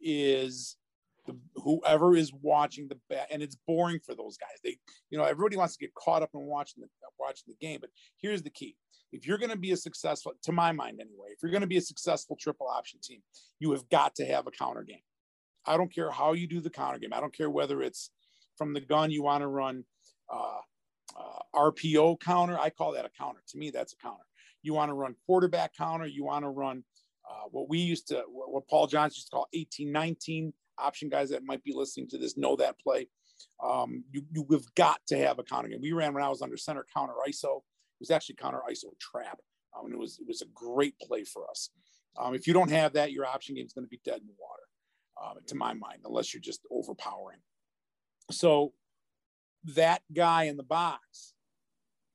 is 0.00 0.76
the, 1.26 1.36
whoever 1.56 2.16
is 2.16 2.32
watching 2.42 2.88
the 2.88 2.98
bat, 3.08 3.28
and 3.30 3.42
it's 3.42 3.56
boring 3.66 4.00
for 4.04 4.14
those 4.14 4.36
guys. 4.36 4.58
They, 4.62 4.78
you 5.10 5.18
know, 5.18 5.24
everybody 5.24 5.56
wants 5.56 5.76
to 5.76 5.84
get 5.84 5.94
caught 5.94 6.22
up 6.22 6.30
in 6.34 6.40
watching 6.40 6.82
the 6.82 6.88
watching 7.18 7.44
the 7.48 7.66
game. 7.66 7.78
But 7.80 7.90
here's 8.20 8.42
the 8.42 8.50
key: 8.50 8.76
if 9.12 9.26
you're 9.26 9.38
going 9.38 9.50
to 9.50 9.56
be 9.56 9.72
a 9.72 9.76
successful, 9.76 10.32
to 10.42 10.52
my 10.52 10.72
mind 10.72 11.00
anyway, 11.00 11.28
if 11.30 11.38
you're 11.42 11.52
going 11.52 11.62
to 11.62 11.66
be 11.66 11.76
a 11.76 11.82
successful 11.82 12.36
triple 12.40 12.66
option 12.66 13.00
team, 13.02 13.20
you 13.58 13.70
have 13.72 13.88
got 13.88 14.14
to 14.16 14.24
have 14.24 14.46
a 14.46 14.50
counter 14.50 14.82
game. 14.82 15.02
I 15.66 15.76
don't 15.76 15.94
care 15.94 16.10
how 16.10 16.32
you 16.32 16.46
do 16.46 16.60
the 16.60 16.70
counter 16.70 16.98
game. 16.98 17.12
I 17.12 17.20
don't 17.20 17.34
care 17.36 17.50
whether 17.50 17.82
it's 17.82 18.10
from 18.56 18.72
the 18.72 18.80
gun 18.80 19.10
you 19.10 19.22
want 19.22 19.42
to 19.42 19.48
run 19.48 19.84
uh, 20.32 20.58
uh, 21.16 21.42
RPO 21.54 22.20
counter. 22.20 22.58
I 22.58 22.70
call 22.70 22.92
that 22.92 23.04
a 23.04 23.10
counter. 23.10 23.40
To 23.48 23.58
me, 23.58 23.70
that's 23.70 23.92
a 23.92 23.96
counter. 23.96 24.24
You 24.62 24.74
want 24.74 24.90
to 24.90 24.94
run 24.94 25.14
quarterback 25.26 25.76
counter. 25.76 26.06
You 26.06 26.24
want 26.24 26.44
to 26.44 26.48
run 26.48 26.84
uh, 27.28 27.48
what 27.50 27.68
we 27.68 27.78
used 27.78 28.08
to, 28.08 28.22
what 28.28 28.66
Paul 28.68 28.86
Johnson 28.86 29.16
used 29.16 29.28
to 29.28 29.32
call 29.32 29.48
1819 29.52 30.52
option 30.78 31.08
guys 31.08 31.30
that 31.30 31.44
might 31.44 31.62
be 31.64 31.72
listening 31.74 32.08
to 32.08 32.18
this 32.18 32.36
know 32.36 32.56
that 32.56 32.78
play. 32.78 33.08
Um, 33.62 34.04
you, 34.10 34.22
you 34.32 34.46
have 34.52 34.74
got 34.74 35.00
to 35.08 35.18
have 35.18 35.38
a 35.38 35.42
counter 35.42 35.68
game. 35.68 35.80
We 35.80 35.92
ran 35.92 36.14
when 36.14 36.22
I 36.22 36.28
was 36.28 36.42
under 36.42 36.56
center 36.56 36.86
counter 36.94 37.14
ISO. 37.28 37.58
It 37.58 38.00
was 38.00 38.10
actually 38.10 38.36
counter 38.36 38.60
ISO 38.70 38.98
trap. 39.00 39.38
Um, 39.76 39.86
and 39.86 39.94
it 39.94 39.98
was, 39.98 40.18
it 40.18 40.26
was 40.26 40.42
a 40.42 40.46
great 40.54 40.98
play 41.00 41.24
for 41.24 41.48
us. 41.48 41.70
Um, 42.18 42.34
if 42.34 42.46
you 42.46 42.52
don't 42.52 42.70
have 42.70 42.94
that, 42.94 43.12
your 43.12 43.26
option 43.26 43.54
game 43.54 43.66
is 43.66 43.72
going 43.72 43.84
to 43.84 43.90
be 43.90 44.00
dead 44.04 44.20
in 44.20 44.26
the 44.26 44.34
water, 44.38 44.62
um, 45.22 45.44
to 45.46 45.54
my 45.54 45.74
mind, 45.74 46.00
unless 46.04 46.32
you're 46.32 46.40
just 46.40 46.60
overpowering. 46.70 47.38
So 48.30 48.72
that 49.74 50.02
guy 50.14 50.44
in 50.44 50.56
the 50.56 50.62
box 50.62 51.34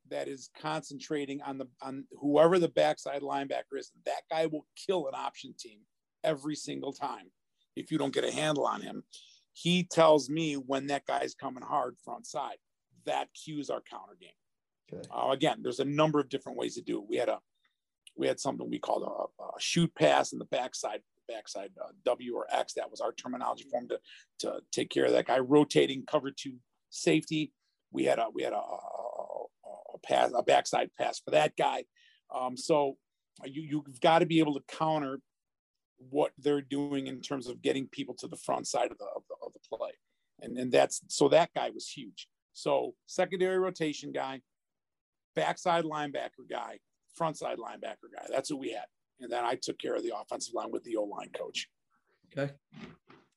that 0.09 0.27
is 0.27 0.49
concentrating 0.59 1.41
on 1.41 1.57
the 1.57 1.67
on 1.81 2.05
whoever 2.19 2.59
the 2.59 2.67
backside 2.67 3.21
linebacker 3.21 3.77
is, 3.77 3.91
that 4.05 4.21
guy 4.29 4.45
will 4.45 4.65
kill 4.75 5.07
an 5.07 5.13
option 5.15 5.53
team 5.57 5.79
every 6.23 6.55
single 6.55 6.93
time 6.93 7.31
if 7.75 7.91
you 7.91 7.97
don't 7.97 8.13
get 8.13 8.23
a 8.23 8.31
handle 8.31 8.65
on 8.65 8.81
him. 8.81 9.03
He 9.53 9.83
tells 9.83 10.29
me 10.29 10.55
when 10.55 10.87
that 10.87 11.05
guy's 11.05 11.35
coming 11.35 11.63
hard 11.63 11.95
front 12.03 12.25
side. 12.25 12.57
That 13.05 13.29
cues 13.33 13.69
our 13.69 13.81
counter 13.81 14.17
game. 14.19 14.29
Okay. 14.91 15.07
Uh, 15.13 15.31
again, 15.31 15.59
there's 15.61 15.79
a 15.79 15.85
number 15.85 16.19
of 16.19 16.29
different 16.29 16.57
ways 16.57 16.75
to 16.75 16.81
do 16.81 16.99
it. 16.99 17.05
We 17.07 17.17
had 17.17 17.29
a 17.29 17.39
we 18.15 18.27
had 18.27 18.39
something 18.39 18.69
we 18.69 18.79
called 18.79 19.03
a, 19.03 19.43
a 19.43 19.59
shoot 19.59 19.93
pass 19.95 20.33
in 20.33 20.39
the 20.39 20.45
backside 20.45 21.01
backside 21.27 21.71
uh, 21.81 21.89
W 22.05 22.35
or 22.35 22.47
X. 22.51 22.73
That 22.73 22.91
was 22.91 23.01
our 23.01 23.13
terminology 23.13 23.65
for 23.69 23.79
him 23.79 23.89
to 23.89 23.99
to 24.39 24.59
take 24.71 24.89
care 24.89 25.05
of 25.05 25.11
that 25.11 25.27
guy 25.27 25.39
rotating 25.39 26.03
cover 26.05 26.31
two 26.31 26.55
safety. 26.93 27.51
We 27.91 28.05
had 28.05 28.19
a 28.19 28.27
we 28.33 28.43
had 28.43 28.53
a, 28.53 28.57
a, 28.57 28.59
a 29.95 29.97
pass 30.03 30.31
a 30.35 30.43
backside 30.43 30.89
pass 30.99 31.19
for 31.19 31.31
that 31.31 31.55
guy. 31.57 31.85
Um, 32.33 32.55
so 32.55 32.97
you 33.43 33.61
you've 33.61 33.99
got 33.99 34.19
to 34.19 34.25
be 34.25 34.39
able 34.39 34.53
to 34.53 34.63
counter 34.67 35.19
what 36.09 36.31
they're 36.37 36.61
doing 36.61 37.07
in 37.07 37.21
terms 37.21 37.47
of 37.47 37.61
getting 37.61 37.87
people 37.87 38.15
to 38.15 38.27
the 38.27 38.37
front 38.37 38.67
side 38.67 38.91
of 38.91 38.97
the 38.97 39.05
of 39.15 39.23
the, 39.29 39.35
of 39.45 39.53
the 39.53 39.59
play, 39.77 39.91
and 40.41 40.57
and 40.57 40.71
that's 40.71 41.01
so 41.07 41.27
that 41.29 41.49
guy 41.55 41.69
was 41.69 41.89
huge. 41.89 42.27
So 42.53 42.93
secondary 43.07 43.57
rotation 43.57 44.11
guy, 44.11 44.41
backside 45.35 45.85
linebacker 45.85 46.47
guy, 46.49 46.79
front 47.15 47.37
side 47.37 47.57
linebacker 47.57 48.09
guy. 48.15 48.27
That's 48.29 48.51
what 48.51 48.59
we 48.59 48.71
had, 48.71 48.85
and 49.19 49.31
then 49.31 49.43
I 49.43 49.55
took 49.55 49.79
care 49.79 49.95
of 49.95 50.03
the 50.03 50.13
offensive 50.15 50.53
line 50.53 50.71
with 50.71 50.83
the 50.83 50.97
O 50.97 51.03
line 51.03 51.29
coach. 51.35 51.67
Okay. 52.35 52.53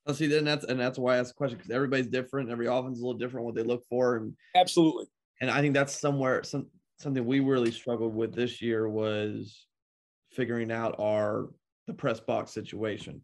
Well, 0.06 0.14
see, 0.14 0.28
then 0.28 0.44
that's 0.44 0.64
and 0.64 0.78
that's 0.78 0.98
why 0.98 1.14
I 1.14 1.18
asked 1.18 1.30
the 1.30 1.34
question 1.34 1.58
because 1.58 1.72
everybody's 1.72 2.06
different. 2.06 2.48
Every 2.48 2.66
offense 2.66 2.98
is 2.98 3.02
a 3.02 3.06
little 3.06 3.18
different 3.18 3.44
what 3.44 3.56
they 3.56 3.64
look 3.64 3.84
for, 3.88 4.16
and 4.16 4.36
absolutely. 4.54 5.06
And 5.40 5.50
I 5.50 5.60
think 5.60 5.74
that's 5.74 5.98
somewhere 5.98 6.44
some 6.44 6.68
something 6.98 7.26
we 7.26 7.40
really 7.40 7.72
struggled 7.72 8.14
with 8.14 8.32
this 8.32 8.62
year 8.62 8.88
was 8.88 9.66
figuring 10.30 10.70
out 10.70 10.94
our 11.00 11.48
the 11.88 11.92
press 11.92 12.20
box 12.20 12.52
situation. 12.52 13.20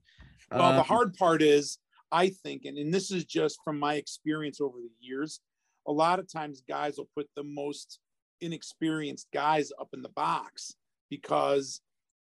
Well, 0.51 0.63
um, 0.63 0.77
the 0.77 0.83
hard 0.83 1.15
part 1.15 1.41
is, 1.41 1.79
I 2.11 2.29
think, 2.29 2.65
and, 2.65 2.77
and 2.77 2.93
this 2.93 3.13
is 3.13 3.25
just 3.25 3.61
from 3.65 3.79
my 3.79 3.95
experience 3.95 4.61
over 4.61 4.79
the 4.79 4.91
years, 5.01 5.41
a 5.87 5.93
lot 5.93 6.19
of 6.19 6.31
times 6.31 6.63
guys 6.69 6.97
will 6.99 7.09
put 7.17 7.29
the 7.37 7.45
most 7.45 8.01
inexperienced 8.41 9.29
guys 9.33 9.71
up 9.81 9.89
in 9.93 10.03
the 10.03 10.09
box 10.11 10.75
because 11.09 11.81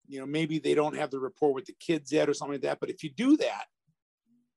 you 0.08 0.18
know 0.18 0.26
maybe 0.26 0.58
they 0.58 0.74
don't 0.74 0.96
have 0.96 1.12
the 1.12 1.20
rapport 1.20 1.54
with 1.54 1.66
the 1.66 1.76
kids 1.78 2.10
yet 2.10 2.28
or 2.28 2.34
something 2.34 2.54
like 2.54 2.62
that. 2.62 2.80
But 2.80 2.90
if 2.90 3.04
you 3.04 3.10
do 3.10 3.36
that, 3.36 3.66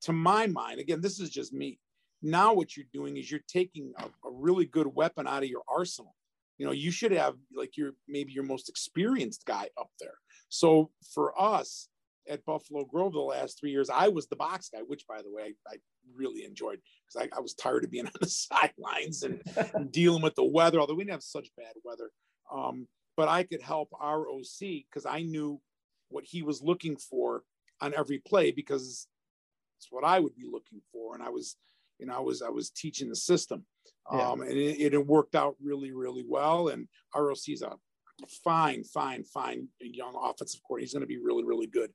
to 0.01 0.13
my 0.13 0.47
mind, 0.47 0.79
again, 0.79 1.01
this 1.01 1.19
is 1.19 1.29
just 1.29 1.53
me. 1.53 1.79
Now, 2.21 2.53
what 2.53 2.77
you're 2.77 2.85
doing 2.93 3.17
is 3.17 3.31
you're 3.31 3.41
taking 3.47 3.93
a, 3.97 4.05
a 4.05 4.31
really 4.31 4.65
good 4.65 4.87
weapon 4.87 5.27
out 5.27 5.43
of 5.43 5.49
your 5.49 5.63
arsenal. 5.67 6.15
You 6.57 6.67
know, 6.67 6.73
you 6.73 6.91
should 6.91 7.11
have 7.11 7.35
like 7.55 7.75
your 7.75 7.91
maybe 8.07 8.31
your 8.31 8.43
most 8.43 8.69
experienced 8.69 9.45
guy 9.45 9.69
up 9.79 9.89
there. 9.99 10.13
So 10.49 10.91
for 11.13 11.39
us 11.39 11.87
at 12.29 12.45
Buffalo 12.45 12.85
Grove 12.85 13.13
the 13.13 13.19
last 13.19 13.59
three 13.59 13.71
years, 13.71 13.89
I 13.89 14.09
was 14.09 14.27
the 14.27 14.35
box 14.35 14.69
guy, 14.71 14.81
which 14.85 15.07
by 15.07 15.23
the 15.23 15.31
way, 15.31 15.55
I, 15.67 15.73
I 15.73 15.77
really 16.15 16.43
enjoyed 16.43 16.79
because 17.07 17.27
I, 17.33 17.35
I, 17.35 17.39
was 17.39 17.55
tired 17.55 17.83
of 17.83 17.89
being 17.91 18.05
on 18.07 18.11
the 18.19 18.27
sidelines 18.27 19.23
and, 19.23 19.41
and, 19.73 19.91
dealing 19.91 20.21
with 20.21 20.35
the 20.35 20.43
weather, 20.43 20.79
although 20.79 20.93
we 20.93 21.03
didn't 21.03 21.13
have 21.13 21.23
such 21.23 21.49
bad 21.57 21.73
weather. 21.83 22.11
Um, 22.53 22.87
but 23.17 23.27
I 23.27 23.43
could 23.43 23.61
help 23.61 23.89
our 23.99 24.29
OC 24.29 24.83
because 24.89 25.05
I 25.07 25.21
knew 25.23 25.59
what 26.09 26.25
he 26.25 26.43
was 26.43 26.61
looking 26.61 26.95
for 26.95 27.43
on 27.79 27.93
every 27.97 28.19
play 28.19 28.51
because 28.51 29.07
it's 29.81 29.91
what 29.91 30.03
I 30.03 30.19
would 30.19 30.35
be 30.35 30.45
looking 30.49 30.79
for. 30.91 31.15
And 31.15 31.23
I 31.23 31.29
was, 31.29 31.55
you 31.97 32.05
know, 32.05 32.15
I 32.15 32.19
was 32.19 32.43
I 32.43 32.49
was 32.49 32.69
teaching 32.69 33.09
the 33.09 33.15
system, 33.15 33.65
yeah. 34.11 34.29
um, 34.29 34.41
and 34.41 34.51
it, 34.51 34.93
it 34.93 35.07
worked 35.07 35.35
out 35.35 35.55
really 35.61 35.91
really 35.91 36.23
well. 36.27 36.67
And 36.67 36.87
ROC 37.15 37.37
is 37.47 37.63
a 37.63 37.73
fine, 38.43 38.83
fine, 38.83 39.23
fine 39.23 39.67
young 39.79 40.15
offensive 40.15 40.61
coordinator. 40.67 40.85
He's 40.85 40.93
going 40.93 41.01
to 41.01 41.07
be 41.07 41.17
really 41.17 41.43
really 41.43 41.67
good. 41.67 41.91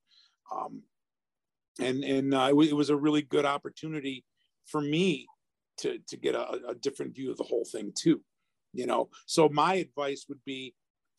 Um, 0.53 0.83
and 1.79 2.03
and 2.03 2.35
uh, 2.35 2.47
it, 2.47 2.51
w- 2.51 2.71
it, 2.71 2.75
was 2.75 2.91
a 2.91 2.97
really 2.97 3.23
good 3.23 3.45
opportunity 3.45 4.25
for 4.67 4.81
me 4.81 5.27
to 5.79 5.99
to 6.09 6.17
get 6.17 6.35
a, 6.35 6.59
a 6.69 6.75
different 6.75 7.15
view 7.15 7.31
of 7.31 7.37
the 7.37 7.45
whole 7.45 7.65
thing 7.71 7.93
too. 7.95 8.21
You 8.73 8.87
know, 8.87 9.11
so 9.27 9.49
my 9.49 9.75
advice 9.75 10.27
would 10.29 10.41
be 10.45 10.75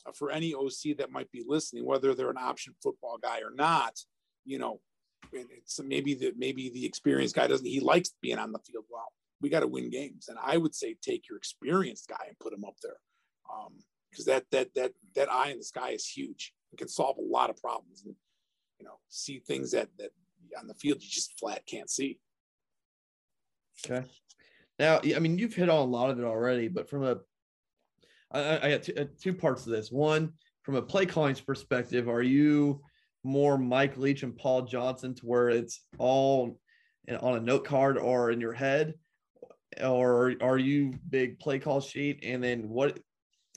uh, 0.06 0.12
for 0.12 0.30
any 0.30 0.54
OC 0.54 0.98
that 0.98 1.10
might 1.10 1.30
be 1.32 1.44
listening, 1.46 1.86
whether 1.86 2.14
they're 2.14 2.30
an 2.30 2.36
option 2.38 2.74
football 2.82 3.18
guy 3.22 3.38
or 3.38 3.52
not, 3.54 3.98
you 4.44 4.58
know, 4.58 4.80
it's 5.32 5.80
maybe 5.80 6.14
the 6.14 6.32
maybe 6.36 6.70
the 6.70 6.84
experienced 6.84 7.34
guy 7.34 7.46
doesn't 7.46 7.66
he 7.66 7.80
likes 7.80 8.10
being 8.22 8.38
on 8.38 8.52
the 8.52 8.58
field. 8.60 8.84
Well, 8.90 9.12
we 9.40 9.48
got 9.48 9.60
to 9.60 9.66
win 9.66 9.90
games, 9.90 10.28
and 10.28 10.38
I 10.42 10.56
would 10.56 10.74
say 10.74 10.96
take 11.00 11.28
your 11.28 11.38
experienced 11.38 12.08
guy 12.08 12.24
and 12.26 12.38
put 12.38 12.52
him 12.52 12.64
up 12.64 12.76
there, 12.82 12.96
because 14.10 14.26
um, 14.26 14.34
that 14.34 14.44
that 14.50 14.74
that 14.74 14.92
that 15.14 15.32
eye 15.32 15.50
in 15.50 15.58
the 15.58 15.64
sky 15.64 15.90
is 15.90 16.06
huge. 16.06 16.52
It 16.72 16.78
can 16.78 16.88
solve 16.88 17.18
a 17.18 17.22
lot 17.22 17.50
of 17.50 17.56
problems, 17.56 18.02
and 18.04 18.14
you 18.78 18.86
know 18.86 18.98
see 19.08 19.38
things 19.38 19.72
that 19.72 19.88
that 19.98 20.10
on 20.58 20.66
the 20.66 20.74
field 20.74 21.02
you 21.02 21.08
just 21.08 21.38
flat 21.38 21.66
can't 21.66 21.90
see. 21.90 22.18
Okay. 23.84 24.06
Now, 24.78 25.00
I 25.04 25.18
mean, 25.18 25.38
you've 25.38 25.54
hit 25.54 25.68
on 25.68 25.80
a 25.80 25.90
lot 25.90 26.10
of 26.10 26.18
it 26.18 26.24
already, 26.24 26.68
but 26.68 26.88
from 26.88 27.04
a, 27.04 27.18
I, 28.30 28.66
I 28.66 28.70
got 28.70 28.82
two, 28.84 28.94
uh, 28.96 29.04
two 29.20 29.34
parts 29.34 29.66
of 29.66 29.72
this. 29.72 29.90
One, 29.90 30.32
from 30.62 30.76
a 30.76 30.82
play 30.82 31.04
calling 31.04 31.34
perspective, 31.34 32.08
are 32.08 32.22
you 32.22 32.80
more 33.24 33.58
Mike 33.58 33.96
Leach 33.96 34.22
and 34.22 34.36
Paul 34.36 34.62
Johnson 34.62 35.14
to 35.14 35.26
where 35.26 35.48
it's 35.50 35.82
all 35.98 36.58
on 37.20 37.36
a 37.36 37.40
note 37.40 37.64
card 37.64 37.98
or 37.98 38.30
in 38.30 38.40
your 38.40 38.52
head? 38.52 38.94
Or 39.82 40.34
are 40.40 40.58
you 40.58 40.94
big 41.08 41.38
play 41.38 41.58
call 41.58 41.80
sheet? 41.80 42.20
And 42.22 42.42
then 42.42 42.68
what, 42.68 42.98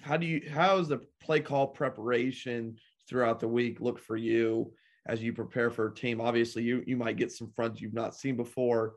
how 0.01 0.17
do 0.17 0.25
you, 0.25 0.49
how 0.49 0.77
is 0.77 0.87
the 0.87 1.01
play 1.21 1.39
call 1.39 1.67
preparation 1.67 2.77
throughout 3.07 3.39
the 3.39 3.47
week 3.47 3.79
look 3.79 3.99
for 3.99 4.17
you 4.17 4.73
as 5.07 5.21
you 5.21 5.33
prepare 5.33 5.69
for 5.69 5.87
a 5.87 5.93
team? 5.93 6.21
Obviously, 6.21 6.63
you, 6.63 6.83
you 6.85 6.97
might 6.97 7.17
get 7.17 7.31
some 7.31 7.51
fronts 7.55 7.81
you've 7.81 7.93
not 7.93 8.15
seen 8.15 8.35
before 8.35 8.95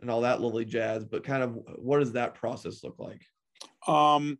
and 0.00 0.10
all 0.10 0.20
that 0.20 0.40
lily 0.40 0.64
jazz, 0.64 1.04
but 1.04 1.24
kind 1.24 1.42
of 1.42 1.58
what 1.76 1.98
does 1.98 2.12
that 2.12 2.34
process 2.34 2.84
look 2.84 2.98
like? 2.98 3.22
Um, 3.86 4.38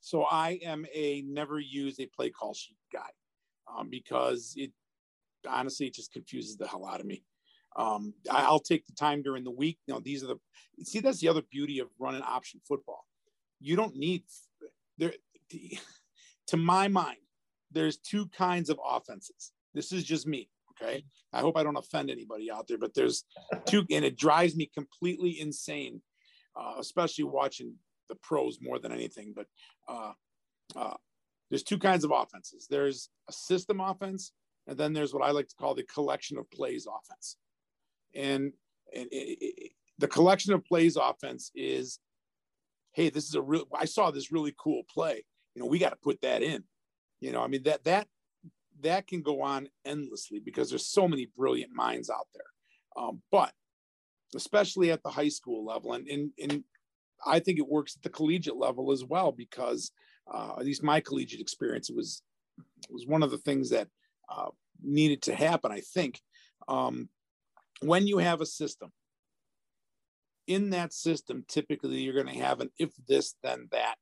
so 0.00 0.24
I 0.24 0.58
am 0.62 0.86
a 0.92 1.22
never 1.22 1.60
use 1.60 2.00
a 2.00 2.06
play 2.06 2.30
call 2.30 2.54
sheet 2.54 2.78
guy 2.92 3.10
um, 3.76 3.88
because 3.90 4.54
it 4.56 4.72
honestly 5.48 5.86
it 5.86 5.94
just 5.94 6.12
confuses 6.12 6.56
the 6.56 6.66
hell 6.66 6.86
out 6.86 7.00
of 7.00 7.06
me. 7.06 7.24
Um, 7.76 8.14
I, 8.30 8.50
will 8.50 8.60
take 8.60 8.86
the 8.86 8.92
time 8.92 9.22
during 9.22 9.44
the 9.44 9.50
week. 9.50 9.78
You 9.86 9.94
know, 9.94 10.00
these 10.00 10.24
are 10.24 10.28
the 10.28 10.36
see 10.84 11.00
that's 11.00 11.20
the 11.20 11.28
other 11.28 11.42
beauty 11.50 11.78
of 11.78 11.88
running 11.98 12.22
option 12.22 12.60
football. 12.66 13.04
You 13.60 13.76
don't 13.76 13.96
need 13.96 14.24
there. 14.96 15.12
To 16.48 16.56
my 16.56 16.88
mind, 16.88 17.18
there's 17.70 17.98
two 17.98 18.26
kinds 18.28 18.70
of 18.70 18.80
offenses. 18.84 19.52
This 19.74 19.92
is 19.92 20.04
just 20.04 20.26
me. 20.26 20.48
Okay. 20.80 21.04
I 21.32 21.40
hope 21.40 21.56
I 21.56 21.62
don't 21.62 21.76
offend 21.76 22.10
anybody 22.10 22.50
out 22.50 22.68
there, 22.68 22.78
but 22.78 22.94
there's 22.94 23.24
two, 23.66 23.84
and 23.90 24.04
it 24.04 24.16
drives 24.16 24.56
me 24.56 24.70
completely 24.72 25.40
insane, 25.40 26.00
uh, 26.56 26.74
especially 26.78 27.24
watching 27.24 27.74
the 28.08 28.14
pros 28.16 28.58
more 28.62 28.78
than 28.78 28.92
anything. 28.92 29.34
But 29.36 29.46
uh, 29.88 30.12
uh, 30.74 30.94
there's 31.50 31.62
two 31.62 31.78
kinds 31.78 32.04
of 32.04 32.10
offenses 32.10 32.66
there's 32.68 33.08
a 33.28 33.32
system 33.32 33.80
offense, 33.80 34.32
and 34.66 34.78
then 34.78 34.92
there's 34.92 35.14
what 35.14 35.26
I 35.26 35.30
like 35.30 35.48
to 35.48 35.56
call 35.56 35.74
the 35.74 35.82
collection 35.84 36.38
of 36.38 36.50
plays 36.50 36.86
offense. 36.86 37.36
And, 38.14 38.52
and 38.94 39.08
it, 39.10 39.38
it, 39.40 39.72
the 39.98 40.08
collection 40.08 40.52
of 40.52 40.64
plays 40.64 40.96
offense 40.96 41.50
is 41.54 41.98
hey, 42.98 43.10
this 43.10 43.28
is 43.28 43.36
a 43.36 43.42
real, 43.42 43.64
I 43.72 43.84
saw 43.84 44.10
this 44.10 44.32
really 44.32 44.52
cool 44.58 44.82
play. 44.92 45.24
You 45.54 45.62
know, 45.62 45.68
we 45.68 45.78
got 45.78 45.90
to 45.90 45.96
put 45.96 46.20
that 46.22 46.42
in. 46.42 46.64
You 47.20 47.30
know, 47.30 47.40
I 47.42 47.46
mean, 47.46 47.62
that, 47.62 47.84
that, 47.84 48.08
that 48.80 49.06
can 49.06 49.22
go 49.22 49.42
on 49.42 49.68
endlessly 49.84 50.40
because 50.40 50.68
there's 50.68 50.86
so 50.86 51.06
many 51.06 51.28
brilliant 51.36 51.72
minds 51.72 52.10
out 52.10 52.26
there. 52.34 53.02
Um, 53.04 53.22
but 53.30 53.52
especially 54.34 54.90
at 54.90 55.02
the 55.04 55.10
high 55.10 55.28
school 55.28 55.64
level, 55.64 55.92
and, 55.92 56.08
and, 56.08 56.30
and 56.42 56.64
I 57.24 57.38
think 57.38 57.60
it 57.60 57.68
works 57.68 57.96
at 57.96 58.02
the 58.02 58.10
collegiate 58.10 58.56
level 58.56 58.90
as 58.90 59.04
well 59.04 59.30
because 59.30 59.92
uh, 60.32 60.54
at 60.58 60.64
least 60.64 60.82
my 60.82 61.00
collegiate 61.00 61.40
experience 61.40 61.90
was 61.90 62.22
was 62.90 63.06
one 63.06 63.22
of 63.22 63.30
the 63.30 63.38
things 63.38 63.70
that 63.70 63.88
uh, 64.28 64.48
needed 64.82 65.22
to 65.22 65.34
happen. 65.34 65.72
I 65.72 65.80
think 65.80 66.20
um, 66.66 67.08
when 67.80 68.06
you 68.06 68.18
have 68.18 68.40
a 68.40 68.46
system, 68.46 68.90
in 70.46 70.70
that 70.70 70.92
system, 70.92 71.44
typically 71.46 71.98
you're 71.98 72.14
going 72.14 72.34
to 72.34 72.42
have 72.42 72.60
an 72.60 72.70
if 72.78 72.90
this 73.06 73.34
then 73.42 73.68
that 73.70 73.96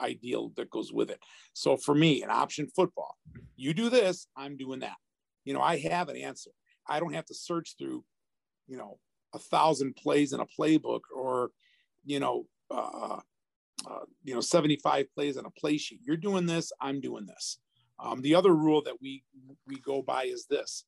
ideal 0.00 0.52
that 0.56 0.70
goes 0.70 0.92
with 0.92 1.10
it. 1.10 1.20
So 1.52 1.76
for 1.76 1.94
me, 1.94 2.22
an 2.22 2.30
option 2.30 2.68
football, 2.74 3.16
you 3.56 3.72
do 3.72 3.88
this, 3.88 4.26
I'm 4.36 4.56
doing 4.56 4.80
that. 4.80 4.96
You 5.44 5.54
know, 5.54 5.60
I 5.60 5.78
have 5.78 6.08
an 6.08 6.16
answer. 6.16 6.50
I 6.88 7.00
don't 7.00 7.14
have 7.14 7.26
to 7.26 7.34
search 7.34 7.76
through, 7.78 8.04
you 8.66 8.76
know, 8.76 8.98
a 9.32 9.38
thousand 9.38 9.96
plays 9.96 10.32
in 10.32 10.40
a 10.40 10.46
playbook 10.46 11.02
or, 11.14 11.50
you 12.04 12.20
know, 12.20 12.46
uh, 12.70 13.20
uh, 13.88 14.04
you 14.22 14.34
know, 14.34 14.40
75 14.40 15.06
plays 15.14 15.36
on 15.36 15.46
a 15.46 15.50
play 15.50 15.76
sheet. 15.76 16.00
You're 16.04 16.16
doing 16.16 16.46
this, 16.46 16.72
I'm 16.80 17.00
doing 17.00 17.26
this. 17.26 17.58
Um, 17.98 18.22
the 18.22 18.34
other 18.34 18.54
rule 18.54 18.82
that 18.82 19.00
we 19.00 19.22
we 19.66 19.78
go 19.78 20.02
by 20.02 20.24
is 20.24 20.46
this. 20.46 20.84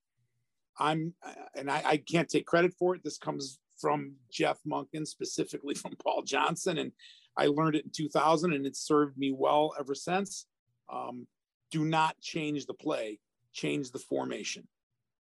I'm, 0.79 1.15
and 1.55 1.71
I, 1.71 1.83
I 1.85 1.97
can't 1.97 2.29
take 2.29 2.47
credit 2.47 2.75
for 2.79 2.95
it. 2.95 3.03
This 3.03 3.17
comes 3.17 3.59
from 3.79 4.15
Jeff 4.31 4.59
Monken, 4.67 5.07
specifically 5.07 5.75
from 5.75 5.93
Paul 6.05 6.23
Johnson, 6.23 6.79
and 6.79 6.93
I 7.37 7.47
learned 7.47 7.77
it 7.77 7.85
in 7.85 7.91
2000 7.91 8.53
and 8.53 8.67
it's 8.67 8.81
served 8.81 9.19
me 9.19 9.33
well 9.33 9.75
ever 9.79 9.95
since. 9.95 10.47
Um, 10.93 11.27
do 11.71 11.85
not 11.85 12.19
change 12.21 12.67
the 12.67 12.75
play, 12.75 13.19
change 13.53 13.91
the 13.91 13.99
formation. 13.99 14.67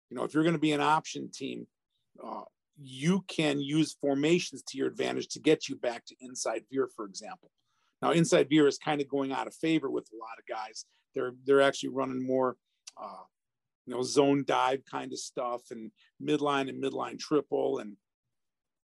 You 0.09 0.17
know, 0.17 0.23
if 0.23 0.33
you're 0.33 0.43
going 0.43 0.53
to 0.53 0.59
be 0.59 0.73
an 0.73 0.81
option 0.81 1.31
team, 1.31 1.65
uh, 2.23 2.43
you 2.77 3.23
can 3.27 3.59
use 3.61 3.95
formations 4.01 4.63
to 4.63 4.77
your 4.77 4.87
advantage 4.87 5.27
to 5.29 5.39
get 5.39 5.69
you 5.69 5.75
back 5.75 6.05
to 6.05 6.15
inside 6.19 6.63
veer, 6.71 6.89
for 6.95 7.05
example. 7.05 7.49
Now, 8.01 8.11
inside 8.11 8.49
veer 8.49 8.67
is 8.67 8.77
kind 8.77 9.01
of 9.01 9.07
going 9.07 9.31
out 9.31 9.47
of 9.47 9.55
favor 9.55 9.89
with 9.89 10.07
a 10.13 10.17
lot 10.17 10.37
of 10.37 10.45
guys. 10.47 10.85
They're 11.13 11.33
they're 11.45 11.61
actually 11.61 11.89
running 11.89 12.25
more, 12.25 12.57
uh, 13.01 13.23
you 13.85 13.93
know, 13.93 14.03
zone 14.03 14.43
dive 14.45 14.83
kind 14.89 15.13
of 15.13 15.19
stuff 15.19 15.61
and 15.71 15.91
midline 16.21 16.69
and 16.69 16.83
midline 16.83 17.17
triple 17.17 17.79
and 17.79 17.95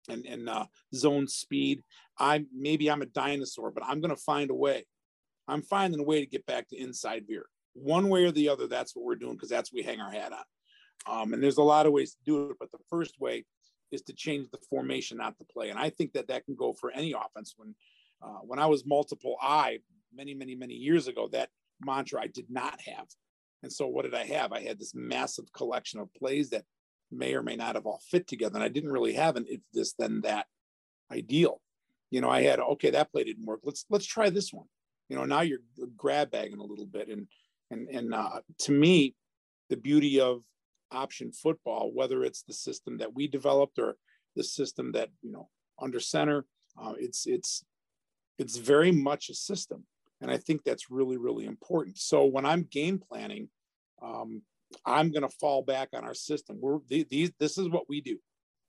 and, 0.08 0.26
and 0.26 0.48
uh, 0.48 0.66
zone 0.94 1.28
speed. 1.28 1.82
I 2.18 2.46
maybe 2.54 2.90
I'm 2.90 3.02
a 3.02 3.06
dinosaur, 3.06 3.70
but 3.70 3.84
I'm 3.84 4.00
going 4.00 4.14
to 4.14 4.22
find 4.22 4.50
a 4.50 4.54
way. 4.54 4.86
I'm 5.46 5.62
finding 5.62 6.00
a 6.00 6.04
way 6.04 6.20
to 6.20 6.26
get 6.26 6.46
back 6.46 6.68
to 6.68 6.80
inside 6.80 7.24
veer. 7.26 7.46
One 7.74 8.08
way 8.08 8.24
or 8.24 8.32
the 8.32 8.48
other, 8.48 8.66
that's 8.66 8.94
what 8.94 9.04
we're 9.04 9.16
doing 9.16 9.34
because 9.34 9.48
that's 9.48 9.72
what 9.72 9.78
we 9.78 9.82
hang 9.82 10.00
our 10.00 10.10
hat 10.10 10.32
on. 10.32 11.20
Um, 11.20 11.32
and 11.34 11.42
there's 11.42 11.58
a 11.58 11.62
lot 11.62 11.86
of 11.86 11.92
ways 11.92 12.12
to 12.12 12.18
do 12.24 12.50
it, 12.50 12.56
but 12.60 12.70
the 12.70 12.78
first 12.88 13.18
way 13.18 13.44
is 13.92 14.02
to 14.02 14.12
change 14.12 14.50
the 14.50 14.58
formation, 14.70 15.18
not 15.18 15.38
the 15.38 15.44
play. 15.44 15.68
And 15.70 15.78
I 15.78 15.90
think 15.90 16.12
that 16.14 16.28
that 16.28 16.44
can 16.44 16.54
go 16.56 16.72
for 16.72 16.90
any 16.90 17.12
offense. 17.12 17.54
When 17.56 17.74
uh, 18.22 18.40
when 18.42 18.58
I 18.58 18.66
was 18.66 18.86
multiple 18.86 19.36
I 19.40 19.78
many, 20.14 20.34
many, 20.34 20.54
many 20.54 20.74
years 20.74 21.08
ago, 21.08 21.28
that 21.32 21.50
mantra 21.84 22.20
I 22.22 22.26
did 22.26 22.46
not 22.50 22.80
have. 22.80 23.06
And 23.62 23.72
so 23.72 23.86
what 23.86 24.02
did 24.02 24.14
I 24.14 24.24
have? 24.24 24.52
I 24.52 24.60
had 24.60 24.78
this 24.78 24.94
massive 24.94 25.52
collection 25.52 26.00
of 26.00 26.12
plays 26.14 26.50
that 26.50 26.64
may 27.10 27.34
or 27.34 27.42
may 27.42 27.56
not 27.56 27.74
have 27.74 27.86
all 27.86 28.00
fit 28.10 28.26
together. 28.26 28.56
And 28.56 28.64
I 28.64 28.68
didn't 28.68 28.92
really 28.92 29.12
have 29.14 29.36
an 29.36 29.46
if 29.48 29.60
this 29.72 29.94
then 29.98 30.22
that 30.22 30.46
ideal. 31.10 31.60
You 32.10 32.20
know, 32.20 32.30
I 32.30 32.42
had 32.42 32.60
okay, 32.60 32.90
that 32.90 33.12
play 33.12 33.24
didn't 33.24 33.46
work. 33.46 33.60
Let's 33.62 33.84
let's 33.90 34.06
try 34.06 34.30
this 34.30 34.52
one. 34.52 34.66
You 35.08 35.16
know, 35.16 35.24
now 35.24 35.42
you're 35.42 35.60
grab 35.96 36.30
bagging 36.30 36.58
a 36.58 36.64
little 36.64 36.86
bit. 36.86 37.08
And 37.08 37.26
and 37.70 37.88
and 37.88 38.14
uh, 38.14 38.40
to 38.60 38.72
me, 38.72 39.14
the 39.70 39.76
beauty 39.76 40.20
of 40.20 40.42
option 40.92 41.32
football, 41.32 41.90
whether 41.92 42.24
it's 42.24 42.42
the 42.42 42.54
system 42.54 42.98
that 42.98 43.14
we 43.14 43.26
developed 43.26 43.78
or 43.78 43.96
the 44.36 44.44
system 44.44 44.92
that 44.92 45.10
you 45.22 45.32
know 45.32 45.48
under 45.80 46.00
center, 46.00 46.44
uh, 46.80 46.94
it's 46.98 47.26
it's 47.26 47.64
it's 48.38 48.56
very 48.56 48.92
much 48.92 49.28
a 49.28 49.34
system, 49.34 49.84
and 50.20 50.30
I 50.30 50.38
think 50.38 50.62
that's 50.64 50.90
really 50.90 51.16
really 51.16 51.44
important. 51.44 51.98
So 51.98 52.24
when 52.24 52.46
I'm 52.46 52.62
game 52.64 52.98
planning, 52.98 53.48
um, 54.02 54.42
I'm 54.86 55.10
going 55.10 55.22
to 55.22 55.36
fall 55.40 55.62
back 55.62 55.90
on 55.92 56.04
our 56.04 56.14
system. 56.14 56.58
We're 56.60 56.78
these. 56.88 57.32
This 57.38 57.58
is 57.58 57.68
what 57.68 57.88
we 57.88 58.00
do. 58.00 58.18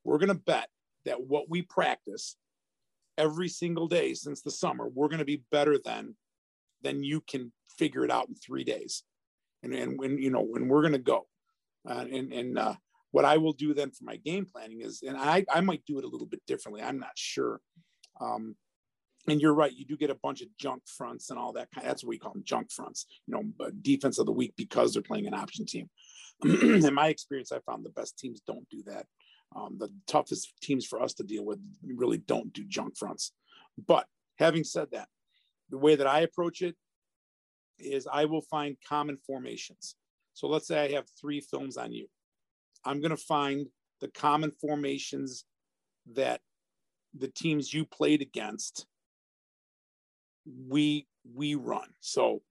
We're 0.03 0.17
going 0.17 0.29
to 0.29 0.35
bet 0.35 0.69
that 1.05 1.21
what 1.21 1.49
we 1.49 1.61
practice 1.61 2.35
every 3.17 3.47
single 3.47 3.87
day 3.87 4.13
since 4.13 4.41
the 4.41 4.51
summer, 4.51 4.87
we're 4.87 5.07
going 5.07 5.19
to 5.19 5.25
be 5.25 5.43
better 5.51 5.77
than 5.83 6.15
than 6.81 7.03
you 7.03 7.21
can 7.21 7.51
figure 7.77 8.03
it 8.03 8.11
out 8.11 8.27
in 8.27 8.35
three 8.35 8.63
days. 8.63 9.03
And 9.61 9.73
and 9.73 9.97
when 9.97 10.17
you 10.17 10.29
know 10.29 10.41
when 10.41 10.67
we're 10.67 10.81
going 10.81 10.93
to 10.93 10.99
go, 10.99 11.27
uh, 11.87 12.05
and 12.11 12.33
and 12.33 12.57
uh, 12.57 12.75
what 13.11 13.25
I 13.25 13.37
will 13.37 13.53
do 13.53 13.73
then 13.73 13.91
for 13.91 14.03
my 14.05 14.15
game 14.17 14.45
planning 14.45 14.81
is, 14.81 15.03
and 15.05 15.17
I 15.17 15.45
I 15.51 15.61
might 15.61 15.85
do 15.85 15.97
it 15.99 16.05
a 16.05 16.07
little 16.07 16.27
bit 16.27 16.41
differently. 16.47 16.81
I'm 16.81 16.99
not 16.99 17.15
sure. 17.15 17.59
Um, 18.19 18.55
and 19.27 19.39
you're 19.39 19.53
right. 19.53 19.71
You 19.71 19.85
do 19.85 19.95
get 19.95 20.09
a 20.09 20.15
bunch 20.15 20.41
of 20.41 20.49
junk 20.59 20.83
fronts 20.85 21.29
and 21.29 21.39
all 21.39 21.53
that. 21.53 21.69
Kind 21.73 21.85
of, 21.85 21.91
that's 21.91 22.03
what 22.03 22.09
we 22.09 22.17
call 22.17 22.33
them, 22.33 22.43
junk 22.45 22.71
fronts. 22.71 23.05
You 23.25 23.35
know, 23.35 23.69
defense 23.81 24.19
of 24.19 24.25
the 24.25 24.31
week 24.31 24.53
because 24.57 24.93
they're 24.93 25.01
playing 25.01 25.27
an 25.27 25.33
option 25.33 25.65
team. 25.65 25.89
In 26.43 26.93
my 26.93 27.07
experience, 27.07 27.51
I 27.51 27.59
found 27.59 27.85
the 27.85 27.89
best 27.89 28.17
teams 28.17 28.41
don't 28.45 28.67
do 28.69 28.83
that. 28.87 29.05
Um, 29.55 29.77
the 29.77 29.89
toughest 30.07 30.51
teams 30.61 30.85
for 30.85 31.01
us 31.01 31.13
to 31.15 31.23
deal 31.23 31.45
with 31.45 31.59
really 31.85 32.17
don't 32.17 32.51
do 32.53 32.63
junk 32.65 32.97
fronts. 32.97 33.31
But 33.87 34.07
having 34.39 34.63
said 34.63 34.89
that, 34.91 35.07
the 35.69 35.77
way 35.77 35.95
that 35.95 36.07
I 36.07 36.21
approach 36.21 36.61
it 36.61 36.75
is 37.79 38.07
I 38.11 38.25
will 38.25 38.41
find 38.41 38.77
common 38.87 39.17
formations. 39.25 39.95
So 40.33 40.47
let's 40.47 40.67
say 40.67 40.79
I 40.79 40.91
have 40.95 41.05
three 41.19 41.41
films 41.41 41.77
on 41.77 41.91
you. 41.91 42.07
I'm 42.85 42.99
going 42.99 43.11
to 43.11 43.17
find 43.17 43.67
the 44.01 44.09
common 44.09 44.51
formations 44.51 45.45
that 46.13 46.41
the 47.17 47.27
teams 47.27 47.73
you 47.73 47.85
played 47.85 48.21
against 48.21 48.85
we 50.67 51.07
we 51.33 51.55
run. 51.55 51.87
So 52.01 52.41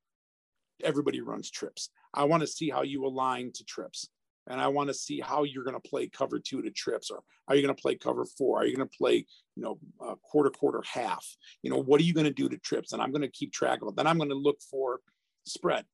everybody 0.82 1.20
runs 1.20 1.50
trips. 1.50 1.90
I 2.14 2.24
want 2.24 2.40
to 2.42 2.46
see 2.46 2.70
how 2.70 2.82
you 2.82 3.04
align 3.04 3.52
to 3.54 3.64
trips. 3.64 4.08
And 4.48 4.60
I 4.60 4.68
want 4.68 4.88
to 4.88 4.94
see 4.94 5.20
how 5.20 5.44
you're 5.44 5.62
going 5.62 5.80
to 5.80 5.88
play 5.88 6.08
cover 6.08 6.40
two 6.40 6.62
to 6.62 6.70
trips, 6.70 7.10
or 7.10 7.22
are 7.46 7.54
you 7.54 7.62
going 7.62 7.74
to 7.74 7.80
play 7.80 7.94
cover 7.94 8.24
four? 8.24 8.60
Are 8.60 8.66
you 8.66 8.74
going 8.76 8.88
to 8.88 8.98
play, 8.98 9.24
you 9.54 9.62
know, 9.62 9.78
quarter, 10.22 10.50
quarter, 10.50 10.82
half? 10.90 11.24
You 11.62 11.70
know, 11.70 11.80
what 11.80 12.00
are 12.00 12.04
you 12.04 12.12
going 12.12 12.26
to 12.26 12.32
do 12.32 12.48
to 12.48 12.58
trips? 12.58 12.92
And 12.92 13.00
I'm 13.00 13.12
going 13.12 13.22
to 13.22 13.28
keep 13.28 13.52
track 13.52 13.82
of 13.82 13.88
it. 13.88 13.96
Then 13.96 14.08
I'm 14.08 14.16
going 14.16 14.30
to 14.30 14.34
look 14.34 14.58
for 14.68 14.98
spread. 15.46 15.84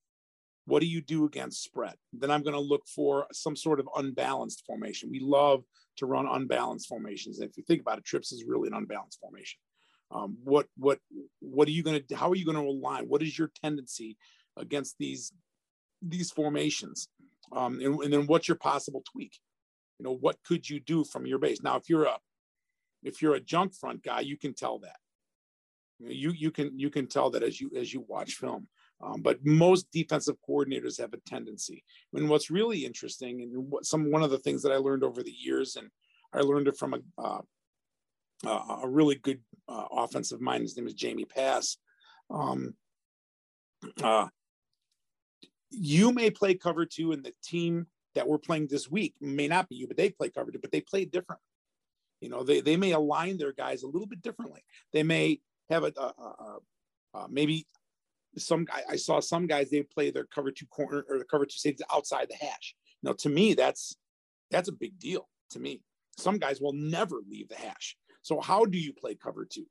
What 0.69 0.81
do 0.81 0.87
you 0.87 1.01
do 1.01 1.25
against 1.25 1.62
spread? 1.62 1.95
Then 2.12 2.31
I'm 2.31 2.43
going 2.43 2.55
to 2.55 2.61
look 2.61 2.87
for 2.87 3.27
some 3.33 3.57
sort 3.57 3.81
of 3.81 3.89
unbalanced 3.97 4.64
formation. 4.66 5.11
We 5.11 5.21
love 5.21 5.64
to 5.97 6.05
run 6.05 6.27
unbalanced 6.31 6.89
formations. 6.89 7.39
And 7.39 7.49
if 7.49 7.57
you 7.57 7.64
think 7.66 7.81
about 7.81 7.97
it, 7.97 8.05
trips 8.05 8.33
is 8.33 8.45
really 8.47 8.69
an 8.69 8.75
unbalanced 8.75 9.19
formation. 9.19 9.59
Um, 10.11 10.37
what 10.45 10.66
what 10.77 10.99
what 11.41 11.69
are 11.69 11.71
you 11.71 11.83
going 11.83 12.03
to 12.03 12.16
how 12.16 12.31
are 12.31 12.35
you 12.35 12.45
going 12.45 12.57
to 12.57 12.62
align? 12.62 13.05
What 13.05 13.23
is 13.23 13.39
your 13.39 13.51
tendency 13.62 14.19
against 14.59 14.97
these 14.99 15.33
these 16.03 16.31
formations? 16.31 17.09
Um, 17.51 17.81
and, 17.81 18.01
and 18.03 18.12
then 18.12 18.27
what's 18.27 18.49
your 18.49 18.59
possible 18.59 19.03
tweak? 19.11 19.39
You 19.99 20.05
know, 20.05 20.16
what 20.16 20.37
could 20.47 20.69
you 20.69 20.81
do 20.81 21.03
from 21.03 21.27
your 21.27 21.39
base? 21.39 21.62
Now, 21.62 21.77
if 21.77 21.89
you're 21.89 22.05
a 22.05 22.19
if 23.03 23.23
you're 23.23 23.35
a 23.35 23.41
junk 23.41 23.75
front 23.75 24.03
guy, 24.03 24.21
you 24.21 24.37
can 24.37 24.53
tell 24.55 24.79
that. 24.81 24.97
You 25.99 26.31
you 26.31 26.51
can 26.51 26.79
you 26.79 26.91
can 26.91 27.07
tell 27.07 27.31
that 27.31 27.43
as 27.43 27.59
you 27.59 27.71
as 27.75 27.93
you 27.93 28.05
watch 28.07 28.35
film. 28.35 28.69
Um, 29.01 29.23
but 29.23 29.45
most 29.45 29.91
defensive 29.93 30.37
coordinators 30.49 31.01
have 31.01 31.13
a 31.13 31.19
tendency. 31.19 31.85
And 32.13 32.29
what's 32.29 32.51
really 32.51 32.85
interesting, 32.85 33.43
and 33.43 33.71
what 33.71 33.85
some 33.85 34.11
one 34.11 34.23
of 34.23 34.31
the 34.31 34.39
things 34.39 34.63
that 34.63 34.73
I 34.73 34.77
learned 34.77 35.05
over 35.05 35.23
the 35.23 35.31
years, 35.31 35.77
and 35.77 35.89
I 36.33 36.41
learned 36.41 36.69
it 36.69 36.77
from 36.77 36.95
a 36.95 37.23
uh, 37.23 37.41
a 38.83 38.89
really 38.89 39.17
good 39.17 39.41
uh, 39.69 39.85
offensive 39.91 40.41
mind. 40.41 40.63
His 40.63 40.77
name 40.77 40.87
is 40.87 40.95
Jamie 40.95 41.25
Pass. 41.25 41.77
Um, 42.31 42.75
uh, 44.03 44.29
you 45.71 46.13
may 46.13 46.31
play 46.31 46.55
cover 46.55 46.87
two, 46.87 47.13
and 47.13 47.25
the 47.25 47.35
team 47.43 47.87
that 48.15 48.27
we're 48.27 48.39
playing 48.39 48.69
this 48.69 48.91
week 48.91 49.15
may 49.21 49.49
not 49.49 49.69
be 49.69 49.77
you, 49.77 49.87
but 49.87 49.97
they 49.97 50.11
play 50.11 50.31
cover 50.31 50.51
two, 50.51 50.59
but 50.59 50.73
they 50.73 50.81
play 50.81 51.05
different. 51.05 51.41
You 52.21 52.29
know, 52.29 52.43
they, 52.43 52.61
they 52.61 52.77
may 52.77 52.93
align 52.93 53.37
their 53.37 53.53
guys 53.53 53.83
a 53.83 53.87
little 53.87 54.07
bit 54.07 54.23
differently. 54.23 54.65
They 54.93 55.05
may 55.05 55.41
have 55.71 55.85
a, 55.85 55.93
a, 55.97 56.03
a, 56.03 56.59
a 57.15 57.29
maybe 57.29 57.67
some 58.39 58.64
guy 58.64 58.82
I 58.89 58.97
saw 58.97 59.20
some 59.20 59.47
guys 59.47 59.70
they 59.70 59.82
play 59.82 60.11
their 60.11 60.26
cover 60.34 60.51
two 60.51 60.66
corner 60.66 61.05
or 61.09 61.18
the 61.18 61.24
cover 61.24 61.47
two 61.47 61.59
safety 61.59 61.84
outside 61.93 62.28
the 62.28 62.45
hash. 62.45 62.74
Now, 63.03 63.12
to 63.18 63.28
me, 63.28 63.55
that's 63.55 63.97
that's 64.51 64.68
a 64.68 64.72
big 64.72 64.99
deal. 64.99 65.28
To 65.51 65.61
me, 65.61 65.82
some 66.16 66.39
guys 66.39 66.61
will 66.61 66.72
never 66.72 67.16
leave 67.28 67.49
the 67.49 67.57
hash. 67.57 67.97
So 68.22 68.41
how 68.41 68.64
do 68.64 68.78
you 68.78 68.93
play 68.93 69.14
cover 69.14 69.47
two? 69.51 69.66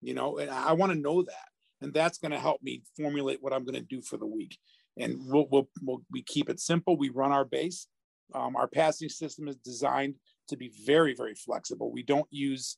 You 0.00 0.14
know, 0.14 0.38
and 0.38 0.50
I 0.50 0.72
want 0.72 0.92
to 0.92 0.98
know 0.98 1.22
that, 1.22 1.48
and 1.80 1.92
that's 1.92 2.18
going 2.18 2.32
to 2.32 2.38
help 2.38 2.62
me 2.62 2.82
formulate 2.96 3.42
what 3.42 3.52
I'm 3.52 3.64
going 3.64 3.74
to 3.74 3.80
do 3.80 4.02
for 4.02 4.16
the 4.16 4.26
week. 4.26 4.58
And 4.98 5.18
we'll, 5.26 5.46
we'll, 5.50 5.68
we'll 5.82 6.02
we 6.10 6.22
keep 6.22 6.48
it 6.48 6.60
simple. 6.60 6.96
We 6.96 7.08
run 7.08 7.32
our 7.32 7.44
base. 7.44 7.88
Um, 8.34 8.56
our 8.56 8.68
passing 8.68 9.08
system 9.08 9.48
is 9.48 9.56
designed 9.56 10.14
to 10.48 10.56
be 10.56 10.72
very 10.84 11.14
very 11.14 11.34
flexible. 11.34 11.90
We 11.90 12.02
don't 12.02 12.28
use 12.30 12.76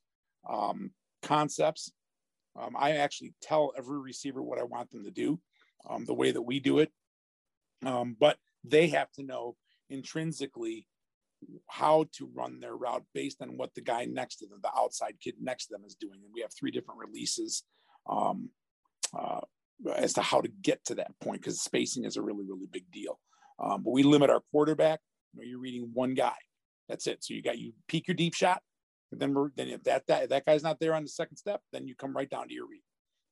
um, 0.48 0.90
concepts. 1.22 1.92
Um, 2.58 2.74
I 2.78 2.92
actually 2.92 3.34
tell 3.40 3.72
every 3.76 3.98
receiver 3.98 4.42
what 4.42 4.58
I 4.58 4.64
want 4.64 4.90
them 4.90 5.04
to 5.04 5.10
do, 5.10 5.40
um, 5.88 6.04
the 6.04 6.14
way 6.14 6.30
that 6.30 6.42
we 6.42 6.60
do 6.60 6.78
it. 6.78 6.90
Um, 7.84 8.16
but 8.18 8.36
they 8.64 8.88
have 8.88 9.10
to 9.12 9.22
know 9.22 9.56
intrinsically 9.88 10.86
how 11.68 12.06
to 12.12 12.28
run 12.34 12.58
their 12.60 12.74
route 12.74 13.04
based 13.14 13.40
on 13.40 13.56
what 13.56 13.74
the 13.74 13.80
guy 13.80 14.04
next 14.06 14.36
to 14.36 14.46
them, 14.46 14.58
the 14.62 14.76
outside 14.76 15.14
kid 15.22 15.34
next 15.40 15.66
to 15.66 15.74
them, 15.74 15.84
is 15.86 15.94
doing. 15.94 16.20
And 16.24 16.32
we 16.34 16.40
have 16.40 16.52
three 16.52 16.70
different 16.70 17.00
releases 17.00 17.62
um, 18.08 18.50
uh, 19.16 19.40
as 19.94 20.14
to 20.14 20.22
how 20.22 20.40
to 20.40 20.48
get 20.48 20.84
to 20.86 20.96
that 20.96 21.12
point 21.20 21.40
because 21.40 21.60
spacing 21.60 22.04
is 22.04 22.16
a 22.16 22.22
really, 22.22 22.44
really 22.44 22.66
big 22.70 22.90
deal. 22.90 23.20
Um, 23.60 23.82
but 23.82 23.90
we 23.90 24.02
limit 24.02 24.30
our 24.30 24.42
quarterback. 24.50 25.00
You 25.32 25.40
know, 25.40 25.48
you're 25.48 25.60
reading 25.60 25.90
one 25.92 26.14
guy. 26.14 26.36
That's 26.88 27.06
it. 27.06 27.22
So 27.22 27.34
you 27.34 27.42
got 27.42 27.58
you 27.58 27.72
peek 27.86 28.08
your 28.08 28.14
deep 28.14 28.34
shot, 28.34 28.62
then 29.12 29.34
we're 29.34 29.50
then 29.56 29.68
if 29.68 29.82
that 29.84 30.06
that 30.08 30.28
that 30.30 30.44
guy's 30.44 30.62
not 30.62 30.78
there 30.80 30.94
on 30.94 31.02
the 31.02 31.08
second 31.08 31.36
step, 31.36 31.60
then 31.72 31.86
you 31.86 31.94
come 31.94 32.14
right 32.14 32.28
down 32.28 32.48
to 32.48 32.54
your 32.54 32.66
read. 32.68 32.82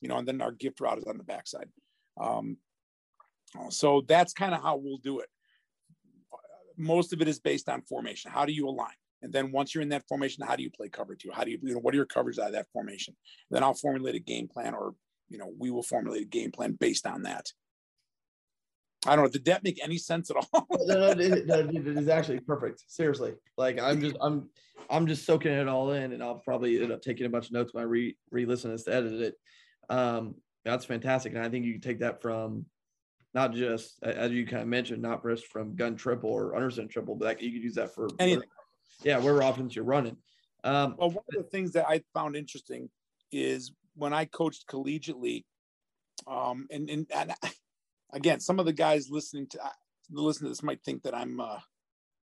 You 0.01 0.09
know, 0.09 0.17
and 0.17 0.29
then 0.29 0.41
our 0.41 0.53
gift 0.53 0.81
route 0.81 0.99
is 0.99 1.05
on 1.05 1.19
the 1.19 1.25
backside. 1.25 1.69
Um, 2.21 2.59
so 3.71 4.03
that's 4.07 4.33
kind 4.33 4.55
of 4.55 4.63
how 4.63 4.77
we'll 4.77 4.99
do 4.99 5.21
it 5.21 5.29
most 6.77 7.13
of 7.13 7.21
it 7.21 7.29
is 7.29 7.39
based 7.39 7.69
on 7.69 7.83
formation. 7.83 8.31
How 8.31 8.45
do 8.45 8.53
you 8.53 8.69
align? 8.69 8.95
And 9.23 9.33
then 9.33 9.51
once 9.51 9.75
you're 9.75 9.83
in 9.83 9.89
that 9.91 10.07
formation, 10.09 10.47
how 10.47 10.57
do 10.57 10.63
you 10.63 10.71
play 10.71 10.89
cover 10.89 11.15
two? 11.15 11.31
How 11.33 11.45
do 11.45 11.51
you, 11.51 11.59
you 11.63 11.75
know, 11.75 11.81
what 11.81 11.95
are 11.95 11.97
your 11.97 12.07
covers 12.07 12.39
out 12.39 12.49
of 12.49 12.53
that 12.53 12.67
formation? 12.73 13.17
Then 13.51 13.63
I'll 13.63 13.75
formulate 13.75 14.15
a 14.15 14.21
game 14.21 14.47
plan 14.47 14.75
or, 14.75 14.95
you 15.29 15.39
know, 15.39 15.51
we 15.59 15.71
will 15.71 15.83
formulate 15.83 16.23
a 16.23 16.27
game 16.27 16.53
plan 16.53 16.77
based 16.79 17.07
on 17.07 17.23
that. 17.23 17.47
I 19.07 19.15
don't 19.15 19.25
know. 19.25 19.31
Did 19.31 19.45
that 19.47 19.63
make 19.63 19.83
any 19.83 19.99
sense 19.99 20.31
at 20.31 20.37
all? 20.37 20.67
no, 20.87 21.13
no, 21.13 21.21
it, 21.21 21.47
no, 21.47 21.59
it 21.59 21.87
is 21.87 22.09
actually 22.09 22.41
perfect. 22.41 22.83
Seriously. 22.89 23.35
Like 23.57 23.81
I'm 23.81 24.01
just, 24.01 24.17
I'm, 24.21 24.49
I'm 24.91 25.07
just 25.07 25.25
soaking 25.25 25.53
it 25.53 25.69
all 25.69 25.93
in 25.93 26.13
and 26.13 26.23
I'll 26.23 26.37
probably 26.37 26.83
end 26.83 26.93
up 26.93 27.03
taking 27.03 27.27
a 27.27 27.31
bunch 27.31 27.47
of 27.47 27.53
notes 27.53 27.75
when 27.75 27.83
I 27.83 27.87
re, 27.87 28.17
re-listen 28.31 28.71
this 28.71 28.85
to 28.85 28.95
edit 28.95 29.21
it. 29.21 29.35
Um, 29.89 30.37
that's 30.65 30.85
fantastic. 30.85 31.35
And 31.35 31.43
I 31.43 31.49
think 31.49 31.65
you 31.65 31.73
can 31.73 31.81
take 31.81 32.01
that 32.01 32.21
from 32.21 32.67
not 33.35 33.53
just 33.53 34.03
as 34.03 34.33
you 34.33 34.47
kind 34.47 34.63
of 34.63 34.69
mentioned, 34.69 35.03
not 35.03 35.23
just 35.25 35.47
from 35.47 35.77
gun 35.77 35.95
triple 35.95 36.31
or 36.31 36.57
under 36.57 36.71
center 36.71 36.89
triple, 36.89 37.15
but 37.15 37.27
that, 37.27 37.43
you 37.43 37.53
could 37.53 37.63
use 37.63 37.75
that 37.75 37.95
for 37.95 38.09
anything. 38.19 38.49
yeah, 39.03 39.19
where 39.19 39.41
offense 39.41 39.77
you're 39.77 39.85
running. 39.85 40.17
Um, 40.65 40.97
well, 40.99 41.11
one 41.11 41.25
of 41.29 41.45
the 41.45 41.49
things 41.51 41.73
that 41.73 41.87
I 41.87 42.03
found 42.15 42.35
interesting 42.35 42.89
is 43.31 43.73
when 43.95 44.13
I 44.13 44.25
coached 44.25 44.67
collegiately, 44.67 45.45
um, 46.27 46.67
and, 46.71 46.89
and, 46.89 47.07
and 47.15 47.35
again, 48.13 48.41
some 48.41 48.59
of 48.59 48.67
the 48.67 48.73
guys 48.73 49.11
listening 49.11 49.47
to 49.49 49.65
uh, 49.65 49.71
listen 50.11 50.45
to 50.45 50.49
this 50.49 50.63
might 50.63 50.83
think 50.83 51.03
that 51.03 51.15
I'm 51.15 51.41
uh, 51.41 51.59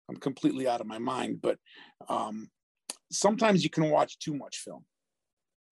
I'm 0.08 0.16
completely 0.16 0.68
out 0.68 0.80
of 0.80 0.86
my 0.86 0.98
mind, 0.98 1.40
but 1.40 1.58
um, 2.08 2.50
sometimes 3.10 3.62
you 3.62 3.70
can 3.70 3.90
watch 3.90 4.18
too 4.18 4.34
much 4.34 4.58
film, 4.58 4.84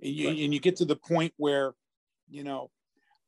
and 0.01 0.13
you, 0.13 0.29
right. 0.29 0.39
and 0.39 0.55
you 0.55 0.61
get 0.61 0.77
to 0.77 0.85
the 0.85 0.97
point 0.97 1.33
where 1.37 1.75
you 2.29 2.45
know 2.45 2.71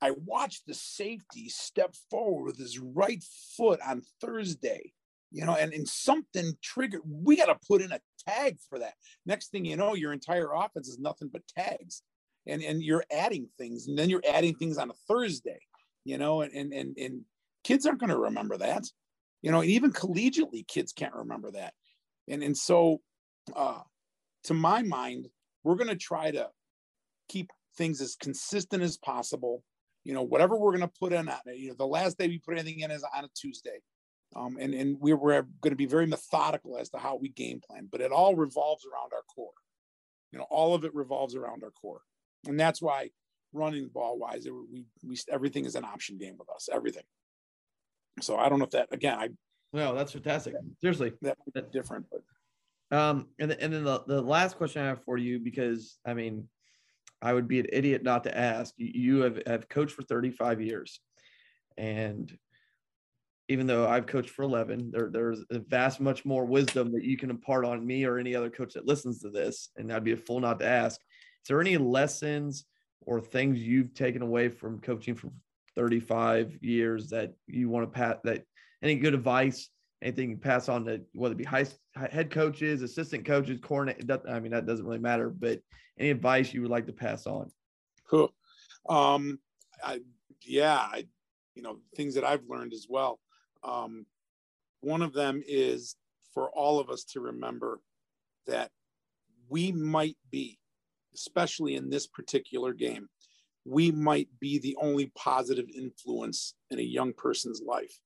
I 0.00 0.12
watched 0.24 0.66
the 0.66 0.74
safety 0.74 1.48
step 1.48 1.94
forward 2.10 2.46
with 2.46 2.58
his 2.58 2.78
right 2.78 3.22
foot 3.56 3.80
on 3.86 4.02
Thursday, 4.20 4.92
you 5.30 5.44
know, 5.44 5.54
and, 5.54 5.72
and 5.72 5.86
something 5.86 6.52
triggered. 6.62 7.02
We 7.06 7.36
got 7.36 7.46
to 7.46 7.66
put 7.66 7.82
in 7.82 7.92
a 7.92 8.00
tag 8.26 8.58
for 8.68 8.78
that. 8.78 8.94
Next 9.26 9.48
thing 9.50 9.64
you 9.64 9.76
know, 9.76 9.94
your 9.94 10.12
entire 10.12 10.52
offense 10.54 10.88
is 10.88 10.98
nothing 10.98 11.28
but 11.32 11.46
tags. 11.46 12.02
And, 12.46 12.62
and 12.62 12.82
you're 12.82 13.04
adding 13.12 13.48
things, 13.58 13.86
and 13.86 13.98
then 13.98 14.08
you're 14.08 14.22
adding 14.26 14.54
things 14.54 14.78
on 14.78 14.90
a 14.90 14.94
Thursday, 15.06 15.58
you 16.04 16.18
know, 16.18 16.42
and, 16.42 16.72
and, 16.72 16.96
and, 16.96 17.22
kids 17.62 17.84
aren't 17.84 18.00
going 18.00 18.08
to 18.08 18.16
remember 18.16 18.56
that, 18.56 18.84
you 19.42 19.50
know, 19.50 19.60
and 19.60 19.68
even 19.68 19.92
collegiately, 19.92 20.66
kids 20.66 20.94
can't 20.94 21.12
remember 21.12 21.50
that. 21.50 21.74
And, 22.26 22.42
and 22.42 22.56
so, 22.56 23.02
uh, 23.54 23.80
to 24.44 24.54
my 24.54 24.82
mind, 24.82 25.28
we're 25.62 25.74
going 25.74 25.90
to 25.90 25.96
try 25.96 26.30
to 26.30 26.48
keep 27.28 27.50
things 27.76 28.00
as 28.00 28.16
consistent 28.16 28.82
as 28.82 28.96
possible 28.96 29.62
you 30.04 30.14
know, 30.14 30.22
whatever 30.22 30.56
we're 30.56 30.76
going 30.76 30.80
to 30.80 30.98
put 30.98 31.12
in. 31.12 31.30
You 31.54 31.68
know, 31.68 31.74
the 31.76 31.86
last 31.86 32.18
day 32.18 32.28
we 32.28 32.38
put 32.38 32.58
anything 32.58 32.80
in 32.80 32.90
is 32.90 33.04
on 33.14 33.24
a 33.24 33.28
Tuesday. 33.34 33.80
Um, 34.36 34.56
and, 34.60 34.74
and 34.74 34.96
we 35.00 35.12
we're 35.12 35.42
going 35.60 35.70
to 35.70 35.76
be 35.76 35.86
very 35.86 36.06
methodical 36.06 36.78
as 36.78 36.88
to 36.90 36.98
how 36.98 37.16
we 37.16 37.30
game 37.30 37.60
plan, 37.68 37.88
but 37.90 38.00
it 38.00 38.12
all 38.12 38.36
revolves 38.36 38.86
around 38.86 39.12
our 39.12 39.22
core. 39.34 39.50
You 40.30 40.38
know, 40.38 40.46
all 40.50 40.74
of 40.74 40.84
it 40.84 40.94
revolves 40.94 41.34
around 41.34 41.64
our 41.64 41.72
core. 41.72 42.02
And 42.46 42.58
that's 42.58 42.80
why 42.80 43.10
running 43.52 43.84
the 43.84 43.90
ball 43.90 44.18
wise, 44.18 44.46
it, 44.46 44.52
we, 44.52 44.84
we, 45.04 45.16
everything 45.30 45.64
is 45.64 45.74
an 45.74 45.84
option 45.84 46.18
game 46.18 46.36
with 46.38 46.48
us, 46.50 46.68
everything. 46.72 47.02
So 48.20 48.36
I 48.36 48.48
don't 48.48 48.58
know 48.58 48.64
if 48.64 48.70
that, 48.72 48.88
again, 48.92 49.18
I, 49.18 49.28
no, 49.72 49.94
that's 49.94 50.12
fantastic. 50.12 50.54
Seriously, 50.80 51.12
that's 51.22 51.70
different, 51.72 52.06
but 52.10 52.22
um, 52.92 53.28
and, 53.38 53.52
and 53.52 53.72
then 53.72 53.84
the, 53.84 54.02
the 54.06 54.20
last 54.20 54.56
question 54.56 54.82
I 54.82 54.86
have 54.86 55.04
for 55.04 55.16
you, 55.16 55.38
because 55.38 55.98
I 56.04 56.14
mean, 56.14 56.48
I 57.22 57.32
would 57.32 57.48
be 57.48 57.60
an 57.60 57.66
idiot 57.72 58.02
not 58.02 58.24
to 58.24 58.36
ask. 58.36 58.74
You 58.76 59.20
have, 59.20 59.40
have 59.46 59.68
coached 59.68 59.92
for 59.92 60.02
35 60.02 60.60
years. 60.60 61.00
And 61.76 62.36
even 63.48 63.66
though 63.66 63.86
I've 63.86 64.06
coached 64.06 64.30
for 64.30 64.42
11, 64.42 64.90
there, 64.92 65.10
there's 65.12 65.44
a 65.50 65.58
vast 65.58 66.00
much 66.00 66.24
more 66.24 66.44
wisdom 66.44 66.92
that 66.92 67.04
you 67.04 67.16
can 67.16 67.30
impart 67.30 67.64
on 67.64 67.86
me 67.86 68.04
or 68.04 68.18
any 68.18 68.34
other 68.34 68.50
coach 68.50 68.74
that 68.74 68.86
listens 68.86 69.20
to 69.20 69.30
this. 69.30 69.70
And 69.76 69.92
I'd 69.92 70.04
be 70.04 70.12
a 70.12 70.16
fool 70.16 70.40
not 70.40 70.60
to 70.60 70.66
ask. 70.66 71.00
Is 71.00 71.48
there 71.48 71.60
any 71.60 71.76
lessons 71.76 72.64
or 73.06 73.20
things 73.20 73.58
you've 73.58 73.94
taken 73.94 74.22
away 74.22 74.48
from 74.48 74.80
coaching 74.80 75.14
for 75.14 75.30
35 75.76 76.58
years 76.60 77.08
that 77.10 77.32
you 77.46 77.68
want 77.68 77.86
to 77.86 77.98
pass 77.98 78.16
that 78.24 78.44
any 78.82 78.96
good 78.96 79.14
advice 79.14 79.70
anything 80.02 80.30
you 80.30 80.36
pass 80.36 80.68
on 80.68 80.84
to 80.84 81.00
whether 81.12 81.32
it 81.32 81.38
be 81.38 81.44
high 81.44 81.66
head 81.94 82.30
coaches, 82.30 82.82
assistant 82.82 83.24
coaches, 83.24 83.58
coordinator. 83.62 84.20
I 84.28 84.40
mean, 84.40 84.52
that 84.52 84.66
doesn't 84.66 84.84
really 84.84 84.98
matter. 84.98 85.30
But 85.30 85.60
any 85.98 86.10
advice 86.10 86.52
you 86.52 86.62
would 86.62 86.70
like 86.70 86.86
to 86.86 86.92
pass 86.92 87.26
on? 87.26 87.50
Cool. 88.08 88.32
Um, 88.88 89.38
I, 89.84 90.00
yeah, 90.42 90.76
I, 90.76 91.06
you 91.54 91.62
know, 91.62 91.78
things 91.96 92.14
that 92.14 92.24
I've 92.24 92.48
learned 92.48 92.72
as 92.72 92.86
well. 92.88 93.20
Um, 93.62 94.06
one 94.80 95.02
of 95.02 95.12
them 95.12 95.42
is 95.46 95.96
for 96.32 96.50
all 96.50 96.80
of 96.80 96.88
us 96.88 97.04
to 97.04 97.20
remember 97.20 97.80
that 98.46 98.70
we 99.48 99.72
might 99.72 100.16
be, 100.30 100.58
especially 101.14 101.76
in 101.76 101.90
this 101.90 102.06
particular 102.06 102.72
game, 102.72 103.08
we 103.64 103.90
might 103.90 104.28
be 104.40 104.58
the 104.58 104.76
only 104.80 105.12
positive 105.16 105.66
influence 105.74 106.54
in 106.70 106.78
a 106.78 106.82
young 106.82 107.12
person's 107.12 107.60
life 107.60 108.00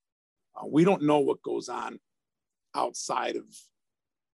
uh, 0.56 0.66
we 0.66 0.84
don't 0.84 1.02
know 1.02 1.18
what 1.20 1.42
goes 1.42 1.68
on 1.68 1.98
outside 2.74 3.36
of 3.36 3.44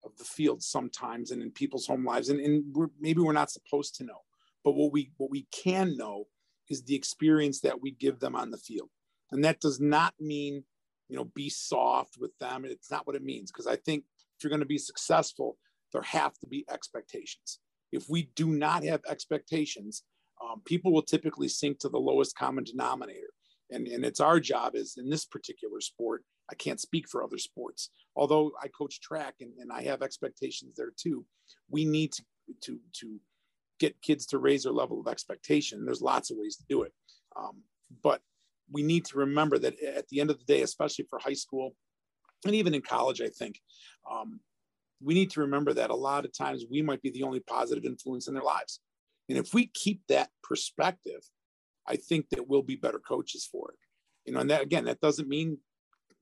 of 0.03 0.17
the 0.17 0.25
field 0.25 0.63
sometimes 0.63 1.31
and 1.31 1.43
in 1.43 1.51
people's 1.51 1.87
home 1.87 2.07
lives, 2.07 2.31
and, 2.31 2.41
and 2.41 2.65
we're, 2.75 2.89
maybe 2.99 3.21
we're 3.21 3.35
not 3.35 3.51
supposed 3.51 3.95
to 3.97 4.05
know. 4.05 4.21
But 4.65 4.73
what 4.73 4.93
we 4.93 5.13
what 5.17 5.31
we 5.31 5.47
can 5.53 5.97
know 5.97 6.25
is 6.69 6.83
the 6.83 6.95
experience 6.95 7.61
that 7.61 7.81
we 7.81 7.91
give 7.91 8.21
them 8.21 8.37
on 8.37 8.51
the 8.51 8.57
field. 8.57 8.89
And 9.33 9.45
that 9.45 9.61
does 9.61 9.81
not 9.81 10.15
mean, 10.19 10.65
you 11.09 11.17
know, 11.17 11.25
be 11.25 11.51
soft 11.51 12.17
with 12.19 12.37
them. 12.39 12.65
It's 12.65 12.91
not 12.91 13.07
what 13.07 13.17
it 13.17 13.23
means. 13.23 13.51
Because 13.51 13.67
I 13.67 13.77
think 13.77 14.05
if 14.37 14.45
you're 14.45 14.51
going 14.51 14.61
to 14.61 14.67
be 14.67 14.79
successful, 14.79 15.59
there 15.93 16.03
have 16.03 16.39
to 16.39 16.47
be 16.47 16.65
expectations. 16.71 17.59
If 17.93 18.09
we 18.09 18.31
do 18.35 18.49
not 18.49 18.85
have 18.85 19.01
expectations, 19.09 20.05
um, 20.43 20.63
people 20.65 20.93
will 20.93 21.03
typically 21.03 21.49
sink 21.49 21.79
to 21.81 21.89
the 21.89 21.99
lowest 21.99 22.37
common 22.37 22.65
denominator. 22.65 23.33
And, 23.71 23.87
and 23.87 24.05
it's 24.05 24.21
our 24.21 24.41
job 24.41 24.75
is 24.75 24.97
in 24.97 25.09
this 25.09 25.25
particular 25.25 25.81
sport. 25.81 26.25
I 26.51 26.55
can't 26.55 26.81
speak 26.81 27.09
for 27.09 27.23
other 27.23 27.39
sports, 27.39 27.91
although 28.17 28.53
I 28.61 28.69
coach 28.69 29.01
track 29.01 29.35
and, 29.41 29.53
and 29.61 29.71
I 29.71 29.83
have 29.83 30.03
expectations 30.03 30.75
there 30.77 30.93
too. 30.97 31.25
We 31.69 31.85
need 31.85 32.13
to, 32.13 32.23
to, 32.63 32.79
to 32.95 33.21
get 33.79 34.03
kids 34.03 34.27
to 34.27 34.39
raise 34.39 34.65
their 34.65 34.73
level 34.73 35.01
of 35.01 35.07
expectation. 35.07 35.85
There's 35.85 36.03
lots 36.03 36.31
of 36.31 36.39
ways 36.39 36.57
to 36.57 36.65
do 36.69 36.83
it. 36.83 36.93
Um, 37.37 37.63
but 38.03 38.21
we 38.73 38.83
need 38.83 39.05
to 39.07 39.19
remember 39.19 39.59
that 39.59 39.81
at 39.83 40.09
the 40.09 40.21
end 40.21 40.31
of 40.31 40.39
the 40.39 40.45
day, 40.45 40.63
especially 40.63 41.07
for 41.09 41.21
high 41.21 41.35
school 41.35 41.75
and 42.45 42.55
even 42.55 42.75
in 42.75 42.83
college, 42.83 43.21
I 43.21 43.29
think 43.29 43.61
um, 44.11 44.41
we 45.03 45.15
need 45.15 45.31
to 45.31 45.41
remember 45.41 45.73
that 45.75 45.91
a 45.91 45.95
lot 45.95 46.25
of 46.25 46.33
times 46.33 46.65
we 46.71 46.83
might 46.83 47.03
be 47.03 47.11
the 47.11 47.23
only 47.23 47.41
positive 47.41 47.85
influence 47.85 48.29
in 48.29 48.35
their 48.35 48.43
lives. 48.43 48.81
And 49.29 49.39
if 49.39 49.55
we 49.55 49.67
keep 49.73 50.03
that 50.09 50.29
perspective, 50.43 51.23
I 51.87 51.97
think 51.97 52.29
that 52.31 52.49
we'll 52.49 52.63
be 52.63 52.77
better 52.77 52.99
coaches 52.99 53.49
for 53.51 53.71
it. 53.71 53.79
You 54.27 54.35
know, 54.35 54.41
and 54.41 54.51
that 54.51 54.63
again, 54.63 54.85
that 54.85 55.01
doesn't 55.01 55.29
mean 55.29 55.59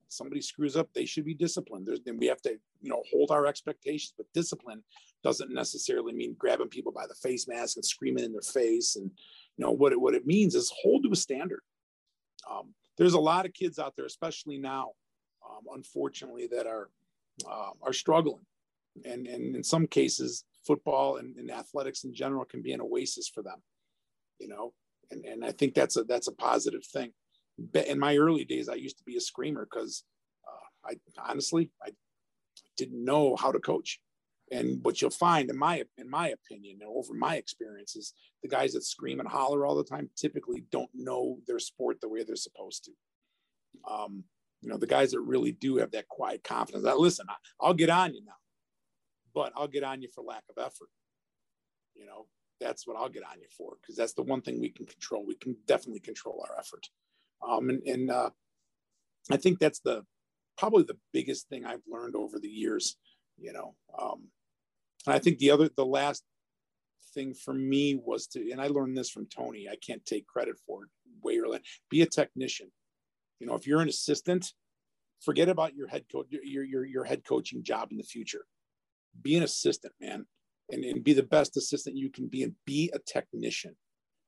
somebody 0.08 0.40
screws 0.40 0.76
up, 0.76 0.88
they 0.94 1.04
should 1.04 1.24
be 1.24 1.34
disciplined. 1.34 1.86
There's, 1.86 2.00
then 2.04 2.18
we 2.18 2.26
have 2.26 2.40
to, 2.42 2.58
you 2.80 2.90
know, 2.90 3.02
hold 3.12 3.30
our 3.30 3.46
expectations. 3.46 4.14
But 4.16 4.26
discipline 4.34 4.82
doesn't 5.22 5.52
necessarily 5.52 6.12
mean 6.12 6.36
grabbing 6.38 6.68
people 6.68 6.92
by 6.92 7.06
the 7.06 7.14
face 7.14 7.46
mask 7.48 7.76
and 7.76 7.84
screaming 7.84 8.24
in 8.24 8.32
their 8.32 8.40
face. 8.40 8.96
And 8.96 9.10
you 9.56 9.64
know 9.64 9.72
what 9.72 9.92
it, 9.92 10.00
what 10.00 10.14
it 10.14 10.26
means 10.26 10.54
is 10.54 10.72
hold 10.82 11.04
to 11.04 11.12
a 11.12 11.16
standard. 11.16 11.60
Um, 12.50 12.74
there's 12.96 13.14
a 13.14 13.20
lot 13.20 13.46
of 13.46 13.52
kids 13.52 13.78
out 13.78 13.94
there, 13.96 14.06
especially 14.06 14.58
now, 14.58 14.92
um, 15.48 15.64
unfortunately, 15.74 16.48
that 16.48 16.66
are 16.66 16.88
uh, 17.48 17.70
are 17.82 17.92
struggling, 17.92 18.44
and 19.04 19.26
and 19.26 19.56
in 19.56 19.64
some 19.64 19.86
cases, 19.86 20.44
football 20.66 21.16
and, 21.16 21.36
and 21.36 21.50
athletics 21.50 22.04
in 22.04 22.14
general 22.14 22.44
can 22.44 22.62
be 22.62 22.72
an 22.72 22.80
oasis 22.80 23.28
for 23.28 23.42
them. 23.42 23.62
You 24.38 24.48
know, 24.48 24.72
and 25.10 25.24
and 25.24 25.44
I 25.44 25.52
think 25.52 25.74
that's 25.74 25.96
a 25.96 26.04
that's 26.04 26.28
a 26.28 26.32
positive 26.32 26.84
thing. 26.84 27.12
In 27.86 27.98
my 27.98 28.16
early 28.16 28.44
days, 28.44 28.68
I 28.68 28.74
used 28.74 28.98
to 28.98 29.04
be 29.04 29.16
a 29.16 29.20
screamer 29.20 29.66
because 29.70 30.04
uh, 30.46 30.90
I 30.90 31.30
honestly 31.30 31.70
I 31.82 31.90
didn't 32.76 33.04
know 33.04 33.36
how 33.36 33.52
to 33.52 33.58
coach. 33.58 34.00
And 34.50 34.82
what 34.82 35.02
you'll 35.02 35.10
find, 35.10 35.50
in 35.50 35.58
my 35.58 35.84
in 35.98 36.08
my 36.08 36.28
opinion, 36.28 36.78
over 36.86 37.12
my 37.12 37.36
experiences, 37.36 38.14
the 38.42 38.48
guys 38.48 38.72
that 38.72 38.84
scream 38.84 39.20
and 39.20 39.28
holler 39.28 39.66
all 39.66 39.74
the 39.74 39.84
time 39.84 40.08
typically 40.16 40.64
don't 40.70 40.88
know 40.94 41.38
their 41.46 41.58
sport 41.58 42.00
the 42.00 42.08
way 42.08 42.22
they're 42.24 42.36
supposed 42.36 42.84
to. 42.84 42.92
Um, 43.92 44.24
you 44.62 44.70
know, 44.70 44.78
the 44.78 44.86
guys 44.86 45.12
that 45.12 45.20
really 45.20 45.52
do 45.52 45.76
have 45.76 45.90
that 45.92 46.08
quiet 46.08 46.42
confidence. 46.44 46.84
That 46.84 46.98
listen, 46.98 47.26
I, 47.28 47.34
I'll 47.60 47.74
get 47.74 47.90
on 47.90 48.14
you 48.14 48.24
now, 48.24 48.32
but 49.38 49.52
I'll 49.54 49.68
get 49.68 49.84
on 49.84 50.02
you 50.02 50.08
for 50.12 50.24
lack 50.24 50.42
of 50.50 50.58
effort. 50.58 50.88
You 51.94 52.06
know, 52.06 52.26
that's 52.60 52.88
what 52.88 52.96
I'll 52.96 53.08
get 53.08 53.22
on 53.22 53.38
you 53.40 53.46
for 53.56 53.74
because 53.80 53.94
that's 53.94 54.14
the 54.14 54.24
one 54.24 54.40
thing 54.40 54.60
we 54.60 54.68
can 54.68 54.84
control. 54.84 55.24
We 55.24 55.36
can 55.36 55.54
definitely 55.68 56.00
control 56.00 56.44
our 56.44 56.58
effort. 56.58 56.88
Um, 57.48 57.70
and 57.70 57.80
and 57.86 58.10
uh, 58.10 58.30
I 59.30 59.36
think 59.36 59.60
that's 59.60 59.78
the 59.78 60.04
probably 60.56 60.82
the 60.82 60.98
biggest 61.12 61.48
thing 61.48 61.64
I've 61.64 61.86
learned 61.88 62.16
over 62.16 62.40
the 62.40 62.48
years. 62.48 62.96
You 63.38 63.52
know, 63.52 63.76
um, 63.96 64.24
and 65.06 65.14
I 65.14 65.20
think 65.20 65.38
the 65.38 65.52
other 65.52 65.70
the 65.76 65.86
last 65.86 66.24
thing 67.14 67.32
for 67.32 67.54
me 67.54 67.94
was 67.94 68.26
to, 68.28 68.50
and 68.50 68.60
I 68.60 68.66
learned 68.66 68.96
this 68.96 69.08
from 69.08 69.28
Tony. 69.28 69.68
I 69.68 69.76
can't 69.76 70.04
take 70.04 70.26
credit 70.26 70.56
for 70.66 70.82
it. 70.82 70.90
Way 71.22 71.38
or 71.38 71.60
be 71.90 72.02
a 72.02 72.06
technician. 72.06 72.72
You 73.38 73.46
know, 73.46 73.54
if 73.54 73.68
you're 73.68 73.82
an 73.82 73.88
assistant, 73.88 74.52
forget 75.20 75.48
about 75.48 75.76
your 75.76 75.86
head 75.86 76.06
coach, 76.10 76.26
your, 76.30 76.64
your, 76.64 76.84
your 76.84 77.04
head 77.04 77.22
coaching 77.24 77.62
job 77.62 77.92
in 77.92 77.98
the 77.98 78.02
future. 78.02 78.44
Be 79.22 79.36
an 79.36 79.42
assistant, 79.42 79.94
man 80.00 80.26
and, 80.70 80.84
and 80.84 81.04
be 81.04 81.12
the 81.12 81.22
best 81.22 81.56
assistant 81.56 81.96
you 81.96 82.10
can 82.10 82.26
be 82.26 82.42
and 82.42 82.54
be 82.66 82.90
a 82.94 82.98
technician. 82.98 83.76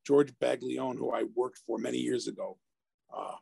George 0.06 0.32
Baglione, 0.40 0.96
who 0.96 1.12
I 1.12 1.24
worked 1.34 1.60
for 1.66 1.78
many 1.78 1.98
years 1.98 2.26
ago, 2.26 2.56
uh, 3.14 3.36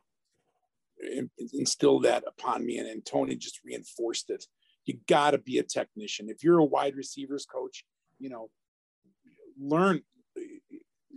instilled 1.53 2.03
that 2.03 2.23
upon 2.27 2.65
me, 2.65 2.77
and, 2.77 2.87
and 2.87 3.05
Tony 3.05 3.35
just 3.35 3.61
reinforced 3.63 4.29
it. 4.29 4.45
You 4.85 4.99
got 5.07 5.31
to 5.31 5.37
be 5.37 5.59
a 5.59 5.63
technician. 5.63 6.29
If 6.29 6.43
you're 6.43 6.59
a 6.59 6.65
wide 6.65 6.95
receivers 6.95 7.45
coach, 7.45 7.85
you 8.19 8.29
know, 8.29 8.49
learn 9.57 10.01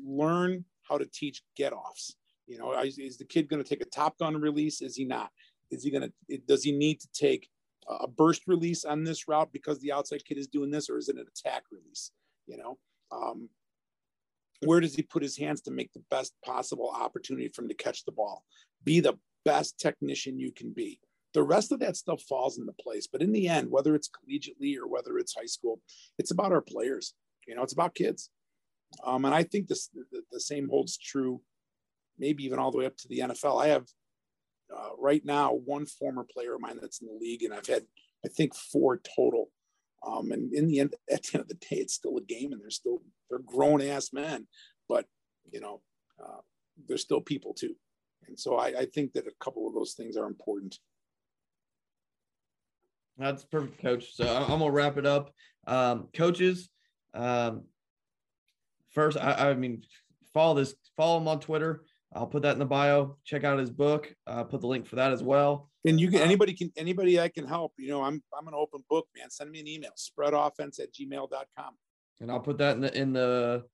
learn 0.05 0.65
how 0.89 0.99
to 0.99 1.07
teach 1.07 1.43
get 1.57 1.73
offs. 1.73 2.15
You 2.47 2.59
know, 2.59 2.79
is, 2.81 2.99
is 2.99 3.19
the 3.19 3.25
kid 3.25 3.49
going 3.49 3.63
to 3.63 3.69
take 3.69 3.83
a 3.83 3.87
Top 3.87 4.19
Gun 4.19 4.41
release? 4.41 4.83
Is 4.83 4.95
he 4.95 5.05
not? 5.05 5.31
Is 5.71 5.83
he 5.83 5.91
going 5.91 6.13
to? 6.29 6.39
Does 6.47 6.63
he 6.63 6.73
need 6.73 7.01
to 7.01 7.09
take 7.13 7.49
a 7.89 8.09
burst 8.09 8.43
release 8.47 8.85
on 8.85 9.05
this 9.05 9.29
route 9.29 9.53
because 9.53 9.81
the 9.81 9.93
outside 9.93 10.25
kid 10.25 10.39
is 10.39 10.47
doing 10.47 10.71
this, 10.71 10.89
or 10.89 10.99
is 10.99 11.09
it 11.09 11.17
an 11.17 11.27
attack 11.29 11.65
release? 11.71 12.13
You 12.47 12.59
know, 12.59 12.79
um, 13.11 13.49
where 14.65 14.81
does 14.81 14.95
he 14.95 15.03
put 15.03 15.23
his 15.23 15.37
hands 15.37 15.61
to 15.63 15.71
make 15.71 15.93
the 15.93 16.03
best 16.11 16.35
possible 16.45 16.91
opportunity 16.91 17.49
for 17.49 17.63
him 17.63 17.69
to 17.69 17.75
catch 17.75 18.05
the 18.05 18.13
ball? 18.13 18.45
Be 18.85 19.01
the 19.01 19.19
best 19.45 19.79
technician 19.79 20.39
you 20.39 20.53
can 20.53 20.73
be. 20.73 21.01
The 21.35 21.43
rest 21.43 21.73
of 21.73 21.81
that 21.81 21.97
stuff 21.97 22.23
falls 22.23 22.59
into 22.59 22.73
place. 22.73 23.07
But 23.11 23.23
in 23.23 23.33
the 23.33 23.49
end, 23.49 23.71
whether 23.71 23.95
it's 23.95 24.09
collegiately 24.09 24.77
or 24.77 24.87
whether 24.87 25.19
it's 25.19 25.35
high 25.35 25.47
school, 25.47 25.81
it's 26.19 26.31
about 26.31 26.53
our 26.53 26.61
players. 26.61 27.15
You 27.47 27.55
know, 27.55 27.63
it's 27.63 27.73
about 27.73 27.95
kids. 27.95 28.31
Um, 29.05 29.25
and 29.25 29.35
I 29.35 29.43
think 29.43 29.69
this 29.69 29.89
the, 29.89 30.23
the 30.31 30.41
same 30.41 30.69
holds 30.69 30.99
true, 30.99 31.41
maybe 32.19 32.45
even 32.45 32.59
all 32.59 32.71
the 32.71 32.79
way 32.79 32.87
up 32.87 32.97
to 32.99 33.09
the 33.09 33.21
NFL. 33.21 33.63
I 33.63 33.69
have 33.69 33.87
uh, 34.75 34.91
right 34.99 35.25
now 35.25 35.53
one 35.53 35.87
former 35.87 36.25
player 36.33 36.55
of 36.55 36.61
mine 36.61 36.79
that's 36.81 37.01
in 37.01 37.09
the 37.09 37.19
league, 37.21 37.43
and 37.43 37.53
I've 37.53 37.67
had 37.67 37.85
I 38.25 38.29
think 38.29 38.55
four 38.55 39.01
total. 39.17 39.51
Um, 40.05 40.33
and 40.33 40.53
in 40.53 40.67
the 40.67 40.81
end, 40.81 40.95
at 41.11 41.23
the 41.23 41.39
end 41.39 41.43
of 41.43 41.49
the 41.49 41.55
day, 41.55 41.77
it's 41.77 41.95
still 41.95 42.17
a 42.17 42.23
game, 42.23 42.53
and 42.53 42.61
they're 42.61 42.71
still 42.71 43.03
they're 43.31 43.39
grown 43.41 43.83
ass 43.83 44.13
men, 44.13 44.47
but 44.89 45.07
you 45.51 45.61
know 45.61 45.81
uh, 46.23 46.41
they're 46.89 46.97
still 46.97 47.21
people 47.21 47.55
too. 47.55 47.75
And 48.27 48.39
so 48.39 48.57
I, 48.57 48.67
I 48.81 48.87
think 48.87 49.13
that 49.15 49.27
a 49.27 49.45
couple 49.45 49.67
of 49.67 49.75
those 49.75 49.95
things 49.95 50.17
are 50.17 50.27
important. 50.27 50.79
That's 53.19 53.45
perfect, 53.45 53.81
coach. 53.81 54.15
So 54.15 54.27
I'm 54.27 54.59
gonna 54.59 54.71
wrap 54.71 54.97
it 54.97 55.07
up. 55.07 55.33
Um, 55.67 56.09
coaches, 56.15 56.69
um, 57.15 57.65
first, 58.93 59.17
I, 59.17 59.51
I 59.51 59.55
mean, 59.55 59.83
follow 60.33 60.55
this, 60.55 60.75
follow 60.97 61.19
them 61.19 61.29
on 61.29 61.41
Twitter. 61.41 61.83
I'll 62.15 62.27
put 62.27 62.43
that 62.43 62.53
in 62.53 62.59
the 62.59 62.67
bio. 62.67 63.17
Check 63.25 63.45
out 63.45 63.59
his 63.59 63.71
book. 63.71 64.15
Uh, 64.27 64.45
put 64.45 64.61
the 64.61 64.67
link 64.67 64.87
for 64.87 64.97
that 64.97 65.13
as 65.13 65.23
well. 65.23 65.71
And 65.85 66.01
you 66.01 66.11
can 66.11 66.21
uh, 66.21 66.25
anybody 66.25 66.53
can 66.53 66.71
anybody 66.77 67.19
I 67.19 67.29
can 67.29 67.47
help. 67.47 67.73
You 67.79 67.89
know, 67.89 68.03
I'm 68.03 68.23
I'm 68.37 68.49
an 68.49 68.55
open 68.55 68.85
book, 68.89 69.09
man. 69.17 69.31
Send 69.31 69.51
me 69.51 69.61
an 69.61 69.69
email, 69.69 69.91
spreadoffense 69.97 70.79
at 70.81 70.93
gmail.com. 70.93 71.75
And 72.21 72.31
I'll 72.31 72.41
put 72.41 72.59
that 72.59 72.77
in 72.77 72.81
the 72.83 72.97
in 72.97 73.13
the 73.13 73.65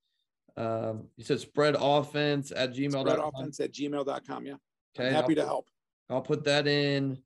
um 0.57 1.09
you 1.17 1.25
said 1.25 1.41
spread 1.41 1.77
offense 1.79 2.53
at 2.55 2.73
gmail. 2.73 3.01
Spread 3.01 3.19
offense 3.19 3.61
at 3.61 3.73
gmail.com. 3.73 4.47
Yeah. 4.47 4.55
Okay. 4.99 5.09
I'm 5.09 5.15
happy 5.15 5.35
to 5.35 5.45
help. 5.45 5.69
I'll 6.09 6.23
put 6.23 6.45
that 6.45 6.67
in 6.67 7.19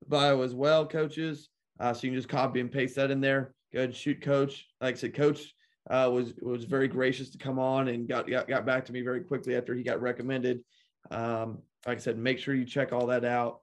the 0.00 0.08
bio 0.08 0.42
as 0.42 0.54
well, 0.54 0.86
coaches. 0.86 1.48
Uh, 1.80 1.92
so 1.92 2.06
you 2.06 2.12
can 2.12 2.18
just 2.18 2.28
copy 2.28 2.60
and 2.60 2.70
paste 2.70 2.96
that 2.96 3.10
in 3.10 3.20
there. 3.20 3.54
Go 3.72 3.80
ahead 3.80 3.94
shoot 3.94 4.22
coach. 4.22 4.66
Like 4.80 4.94
I 4.94 4.98
said, 4.98 5.14
coach 5.14 5.54
uh, 5.88 6.10
was 6.12 6.34
was 6.40 6.64
very 6.64 6.88
gracious 6.88 7.30
to 7.30 7.38
come 7.38 7.58
on 7.58 7.88
and 7.88 8.08
got, 8.08 8.28
got 8.28 8.48
got 8.48 8.66
back 8.66 8.84
to 8.86 8.92
me 8.92 9.02
very 9.02 9.20
quickly 9.20 9.56
after 9.56 9.74
he 9.74 9.82
got 9.82 10.00
recommended. 10.00 10.62
Um, 11.10 11.58
like 11.86 11.98
I 11.98 12.00
said, 12.00 12.18
make 12.18 12.38
sure 12.38 12.54
you 12.54 12.64
check 12.64 12.92
all 12.92 13.06
that 13.06 13.24
out. 13.24 13.60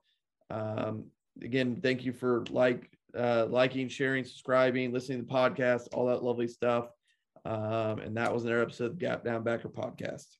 Um, 0.49 1.05
again, 1.41 1.79
thank 1.81 2.05
you 2.05 2.13
for 2.13 2.43
like 2.49 2.89
uh, 3.15 3.45
liking, 3.49 3.87
sharing, 3.89 4.23
subscribing, 4.23 4.91
listening 4.91 5.19
to 5.19 5.25
the 5.25 5.33
podcast, 5.33 5.87
all 5.93 6.07
that 6.07 6.23
lovely 6.23 6.47
stuff. 6.47 6.89
Um, 7.45 7.99
and 7.99 8.17
that 8.17 8.33
was 8.33 8.43
another 8.43 8.61
episode 8.61 8.91
of 8.91 8.99
Gap 8.99 9.23
Down 9.23 9.43
Backer 9.43 9.69
podcast. 9.69 10.37